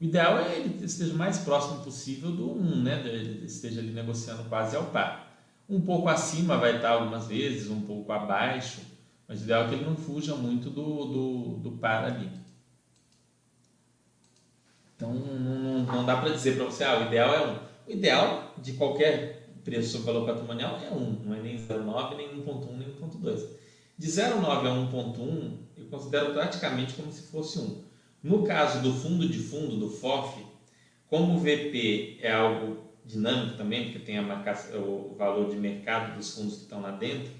O 0.00 0.04
ideal 0.04 0.38
é 0.38 0.56
ele 0.56 0.84
esteja 0.84 1.14
o 1.14 1.16
mais 1.16 1.38
próximo 1.38 1.84
possível 1.84 2.32
do 2.32 2.50
1, 2.52 2.82
né? 2.82 3.02
Ele 3.06 3.46
esteja 3.46 3.80
ali 3.80 3.92
negociando 3.92 4.44
quase 4.44 4.74
ao 4.74 4.86
par. 4.86 5.30
Um 5.68 5.80
pouco 5.80 6.08
acima 6.08 6.56
vai 6.56 6.76
estar 6.76 6.90
algumas 6.90 7.28
vezes, 7.28 7.70
um 7.70 7.82
pouco 7.82 8.10
abaixo, 8.10 8.80
mas 9.28 9.40
o 9.40 9.44
ideal 9.44 9.64
é 9.64 9.68
que 9.68 9.74
ele 9.74 9.84
não 9.84 9.96
fuja 9.96 10.34
muito 10.34 10.70
do, 10.70 11.04
do, 11.04 11.56
do 11.58 11.70
par 11.72 12.04
ali. 12.04 12.28
Então 14.96 15.14
não, 15.14 15.84
não 15.84 16.04
dá 16.04 16.16
para 16.16 16.30
dizer 16.30 16.56
para 16.56 16.64
você, 16.64 16.82
ah, 16.82 16.98
o 16.98 17.06
ideal 17.06 17.34
é 17.34 17.46
1. 17.46 17.52
O 17.52 17.92
ideal 17.92 18.54
de 18.58 18.72
qualquer 18.72 19.48
preço 19.64 19.92
sobre 19.92 20.12
valor 20.12 20.26
patrimonial 20.26 20.78
é 20.82 20.90
1, 20.90 21.22
não 21.24 21.36
é 21.36 21.40
nem 21.40 21.56
0,9, 21.56 22.16
nem 22.16 22.28
1,1, 22.42 22.76
nem 22.76 22.88
1,2. 22.88 23.59
De 24.00 24.06
0,9 24.06 24.42
a 24.42 24.90
1,1 24.90 25.58
eu 25.76 25.84
considero 25.90 26.32
praticamente 26.32 26.94
como 26.94 27.12
se 27.12 27.20
fosse 27.24 27.58
1. 27.58 27.84
No 28.22 28.44
caso 28.44 28.80
do 28.80 28.94
fundo 28.94 29.28
de 29.28 29.38
fundo, 29.38 29.76
do 29.76 29.90
FOF, 29.90 30.42
como 31.06 31.34
o 31.34 31.38
VP 31.38 32.18
é 32.22 32.32
algo 32.32 32.78
dinâmico 33.04 33.58
também, 33.58 33.84
porque 33.84 33.98
tem 33.98 34.18
marcação, 34.22 34.80
o 34.80 35.14
valor 35.18 35.50
de 35.50 35.56
mercado 35.56 36.16
dos 36.16 36.34
fundos 36.34 36.54
que 36.54 36.62
estão 36.62 36.80
lá 36.80 36.92
dentro, 36.92 37.30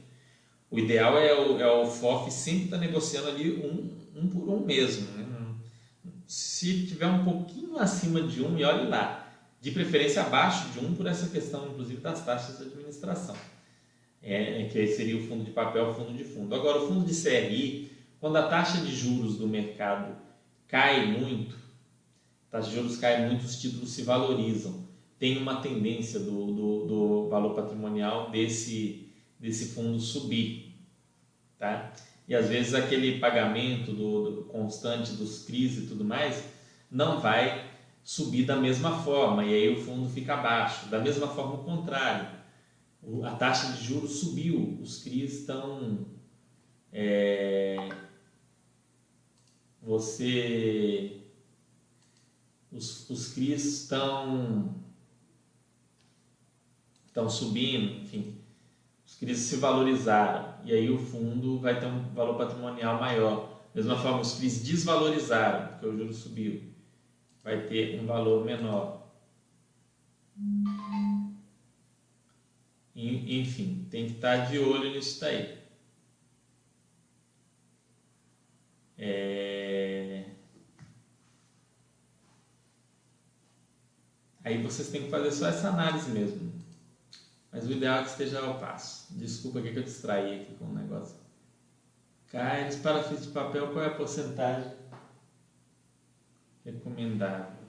o 0.71 0.79
ideal 0.79 1.17
é 1.17 1.33
o, 1.33 1.59
é 1.59 1.67
o 1.67 1.87
FOF 1.87 2.31
sempre 2.31 2.65
estar 2.65 2.77
tá 2.77 2.85
negociando 2.85 3.29
ali 3.29 3.53
um, 3.53 4.21
um 4.21 4.29
por 4.29 4.47
um 4.47 4.61
mesmo. 4.61 5.11
Né? 5.13 5.27
Se 6.27 6.87
tiver 6.87 7.07
um 7.07 7.25
pouquinho 7.25 7.79
acima 7.79 8.21
de 8.21 8.43
um, 8.43 8.59
e 8.59 8.65
olhe 8.65 8.87
lá, 8.87 9.33
de 9.63 9.71
preferência 9.71 10.21
abaixo 10.21 10.69
de 10.75 10.85
um, 10.85 10.95
por 10.95 11.07
essa 11.07 11.27
questão, 11.29 11.69
inclusive, 11.69 12.03
das 12.03 12.23
taxas 12.23 12.59
de 12.59 12.65
administração 12.65 13.35
é, 14.23 14.65
que 14.65 14.87
seria 14.89 15.17
o 15.17 15.27
fundo 15.27 15.45
de 15.45 15.51
papel, 15.51 15.89
o 15.89 15.95
fundo 15.95 16.13
de 16.13 16.25
fundo. 16.25 16.55
Agora, 16.55 16.83
o 16.83 16.89
fundo 16.89 17.07
de 17.07 17.15
CRI, 17.15 17.91
quando 18.21 18.37
a 18.37 18.49
taxa 18.49 18.81
de 18.83 18.95
juros 18.95 19.39
do 19.39 19.49
mercado 19.49 20.17
cai 20.69 21.07
muito, 21.07 21.57
a 22.49 22.59
taxa 22.59 22.69
de 22.69 22.77
juros 22.77 22.97
cai 22.97 23.27
muito, 23.27 23.45
os 23.45 23.59
títulos 23.59 23.91
se 23.91 24.03
valorizam. 24.03 24.89
Tem 25.19 25.39
uma 25.39 25.61
tendência 25.61 26.19
do, 26.21 26.47
do, 26.47 26.87
do 26.87 27.29
valor 27.29 27.55
patrimonial 27.55 28.31
desse, 28.31 29.09
desse 29.39 29.75
fundo 29.75 29.99
subir. 30.01 30.75
Tá? 31.59 31.93
E 32.27 32.35
às 32.35 32.49
vezes 32.49 32.75
aquele 32.75 33.19
pagamento 33.19 33.93
do, 33.93 34.31
do 34.31 34.43
constante 34.45 35.13
dos 35.13 35.45
CRIs 35.45 35.79
e 35.79 35.87
tudo 35.87 36.05
mais 36.05 36.43
não 36.91 37.21
vai 37.21 37.71
subir 38.03 38.45
da 38.45 38.57
mesma 38.57 39.03
forma, 39.03 39.45
e 39.45 39.55
aí 39.55 39.73
o 39.73 39.81
fundo 39.81 40.09
fica 40.09 40.35
abaixo. 40.35 40.89
Da 40.89 40.99
mesma 40.99 41.29
forma, 41.29 41.55
o 41.55 41.65
contrário 41.65 42.40
a 43.25 43.35
taxa 43.37 43.73
de 43.73 43.85
juros 43.85 44.21
subiu, 44.21 44.79
os 44.81 45.03
CRIs 45.03 45.41
estão. 45.41 46.07
É, 46.93 47.89
você. 49.83 51.23
Os, 52.71 53.09
os 53.11 53.33
CRIs 53.33 53.65
estão 53.65 54.81
estão 57.11 57.29
subindo, 57.29 58.03
enfim, 58.03 58.37
os 59.05 59.17
CRIs 59.17 59.39
se 59.39 59.57
valorizaram 59.57 60.55
e 60.65 60.73
aí 60.73 60.89
o 60.89 60.99
fundo 60.99 61.59
vai 61.59 61.79
ter 61.79 61.87
um 61.87 62.03
valor 62.15 62.37
patrimonial 62.37 63.01
maior. 63.01 63.61
Da 63.75 63.83
mesma 63.83 63.97
forma, 63.97 64.21
os 64.21 64.35
FIIs 64.35 64.63
desvalorizaram, 64.63 65.69
porque 65.69 65.87
o 65.87 65.97
juro 65.97 66.13
subiu, 66.13 66.63
vai 67.43 67.67
ter 67.67 68.01
um 68.01 68.07
valor 68.07 68.45
menor. 68.45 69.09
Enfim, 73.01 73.87
tem 73.91 74.07
que 74.07 74.15
estar 74.15 74.49
de 74.51 74.59
olho 74.59 74.91
nisso 74.91 75.21
daí. 75.21 75.59
É... 78.99 80.25
Aí 84.45 84.63
vocês 84.63 84.91
têm 84.91 85.05
que 85.05 85.11
fazer 85.11 85.33
só 85.33 85.49
essa 85.49 85.69
análise 85.69 86.11
mesmo. 86.11 86.53
Mas 87.51 87.67
o 87.67 87.73
ideal 87.73 88.01
é 88.01 88.03
que 88.03 88.11
esteja 88.11 88.41
ao 88.41 88.59
passo. 88.59 89.07
Desculpa 89.17 89.59
aqui 89.59 89.73
que 89.73 89.79
eu 89.79 89.83
distraí 89.83 90.43
aqui 90.43 90.55
com 90.55 90.67
o 90.67 90.75
negócio. 90.75 91.17
Cais 92.29 92.77
para 92.77 93.03
fios 93.03 93.23
de 93.23 93.29
papel, 93.29 93.73
qual 93.73 93.85
é 93.85 93.89
a 93.89 93.95
porcentagem 93.95 94.73
recomendável? 96.65 97.61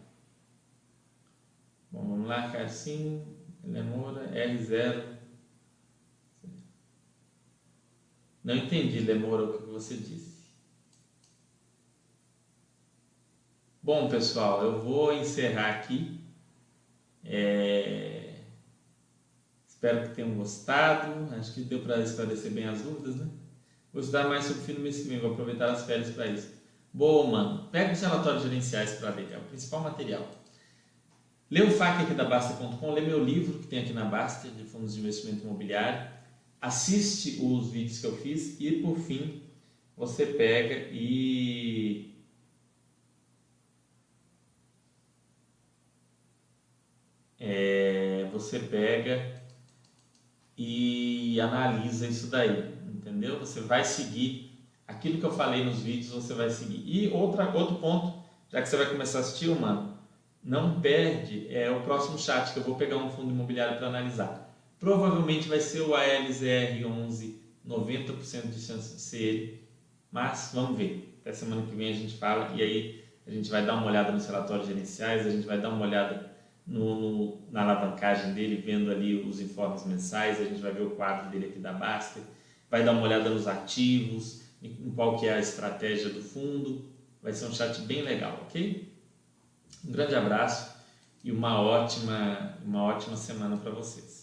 Bom, 1.89 2.07
vamos 2.07 2.27
lá, 2.27 2.51
Cassim, 2.51 3.25
Lemora, 3.63 4.31
R0. 4.31 5.20
Não 8.43 8.55
entendi, 8.55 8.99
Lemora, 8.99 9.43
o 9.43 9.61
que 9.61 9.69
você 9.69 9.95
disse. 9.95 10.31
Bom, 13.83 14.09
pessoal, 14.09 14.63
eu 14.63 14.79
vou 14.79 15.13
encerrar 15.13 15.71
aqui. 15.71 16.19
É... 17.23 18.35
Espero 19.67 20.07
que 20.07 20.15
tenham 20.15 20.31
gostado. 20.35 21.33
Acho 21.35 21.53
que 21.53 21.61
deu 21.61 21.79
para 21.79 21.99
esclarecer 21.99 22.51
bem 22.51 22.67
as 22.67 22.81
dúvidas, 22.81 23.15
né? 23.15 23.27
Vou 23.91 24.01
estudar 24.01 24.27
mais 24.29 24.45
sobre 24.45 24.71
o 24.71 24.75
do 24.75 24.81
mês 24.81 24.97
que 24.99 25.09
vem, 25.09 25.19
vou 25.19 25.33
aproveitar 25.33 25.71
as 25.71 25.83
férias 25.83 26.11
para 26.11 26.27
isso. 26.27 26.53
Boa, 26.93 27.27
mano. 27.27 27.69
Pega 27.71 27.91
os 27.91 28.01
relatórios 28.01 28.43
gerenciais 28.43 28.93
para 28.93 29.09
ler, 29.09 29.31
é 29.31 29.37
o 29.37 29.41
principal 29.41 29.81
material. 29.81 30.29
Lê 31.49 31.61
o 31.61 31.71
FAQ 31.71 32.03
aqui 32.03 32.13
da 32.13 32.23
Basta.com, 32.23 32.93
lê 32.93 33.01
meu 33.01 33.23
livro 33.23 33.59
que 33.59 33.67
tem 33.67 33.79
aqui 33.79 33.91
na 33.91 34.05
Basta, 34.05 34.47
de 34.47 34.63
fundos 34.63 34.93
de 34.93 34.99
investimento 35.01 35.43
imobiliário. 35.43 36.09
Assiste 36.61 37.39
os 37.41 37.71
vídeos 37.71 37.99
que 37.99 38.05
eu 38.05 38.15
fiz 38.15 38.55
e, 38.59 38.71
por 38.81 38.97
fim, 38.97 39.41
você 39.97 40.25
pega 40.25 40.87
e 40.91 42.13
é, 47.39 48.29
você 48.31 48.59
pega 48.59 49.41
e 50.55 51.41
analisa 51.41 52.07
isso 52.07 52.27
daí 52.27 52.81
entendeu? 53.01 53.39
Você 53.39 53.59
vai 53.59 53.83
seguir 53.83 54.51
aquilo 54.87 55.19
que 55.19 55.25
eu 55.25 55.31
falei 55.31 55.63
nos 55.63 55.81
vídeos, 55.81 56.11
você 56.11 56.33
vai 56.33 56.49
seguir. 56.49 56.83
E 56.85 57.09
outra, 57.09 57.51
outro 57.55 57.75
ponto, 57.75 58.13
já 58.49 58.61
que 58.61 58.69
você 58.69 58.77
vai 58.77 58.87
começar 58.87 59.19
a 59.19 59.21
assistir, 59.21 59.49
mano, 59.49 59.97
não 60.43 60.79
perde 60.79 61.47
é 61.53 61.69
o 61.69 61.81
próximo 61.81 62.17
chat 62.17 62.53
que 62.53 62.59
eu 62.59 62.63
vou 62.63 62.75
pegar 62.75 62.97
um 62.97 63.09
fundo 63.09 63.31
imobiliário 63.31 63.77
para 63.77 63.87
analisar. 63.87 64.40
Provavelmente 64.81 65.47
vai 65.47 65.61
ser 65.61 65.79
o 65.79 65.91
ALZR11, 65.91 67.35
90% 67.65 68.49
de 68.49 68.59
chance 68.59 68.95
de 68.95 68.99
ser 69.01 69.21
ele, 69.21 69.63
mas 70.11 70.51
vamos 70.53 70.77
ver. 70.77 71.17
Até 71.21 71.31
semana 71.31 71.61
que 71.61 71.73
vem 71.73 71.89
a 71.89 71.95
gente 71.95 72.17
fala 72.17 72.53
e 72.53 72.61
aí 72.61 73.05
a 73.25 73.31
gente 73.31 73.49
vai 73.49 73.65
dar 73.65 73.75
uma 73.75 73.85
olhada 73.85 74.11
nos 74.11 74.25
relatórios 74.25 74.67
gerenciais, 74.67 75.25
a 75.25 75.29
gente 75.29 75.47
vai 75.47 75.61
dar 75.61 75.69
uma 75.69 75.85
olhada 75.85 76.35
no, 76.67 76.99
no, 76.99 77.41
na 77.49 77.61
alavancagem 77.61 78.33
dele, 78.33 78.57
vendo 78.57 78.91
ali 78.91 79.15
os 79.21 79.39
informes 79.39 79.85
mensais, 79.85 80.41
a 80.41 80.43
gente 80.43 80.59
vai 80.59 80.73
ver 80.73 80.81
o 80.81 80.91
quadro 80.91 81.29
dele 81.29 81.45
aqui 81.45 81.59
da 81.59 81.71
Baster 81.71 82.23
vai 82.71 82.85
dar 82.85 82.93
uma 82.93 83.01
olhada 83.01 83.29
nos 83.29 83.47
ativos, 83.47 84.43
em 84.63 84.89
qual 84.95 85.19
que 85.19 85.27
é 85.27 85.33
a 85.33 85.39
estratégia 85.39 86.09
do 86.09 86.21
fundo. 86.21 86.89
Vai 87.21 87.33
ser 87.33 87.45
um 87.45 87.53
chat 87.53 87.81
bem 87.81 88.01
legal, 88.01 88.39
ok? 88.43 88.89
Um 89.85 89.91
grande 89.91 90.15
abraço 90.15 90.71
e 91.21 91.31
uma 91.31 91.61
ótima, 91.61 92.57
uma 92.63 92.83
ótima 92.83 93.17
semana 93.17 93.57
para 93.57 93.71
vocês. 93.71 94.20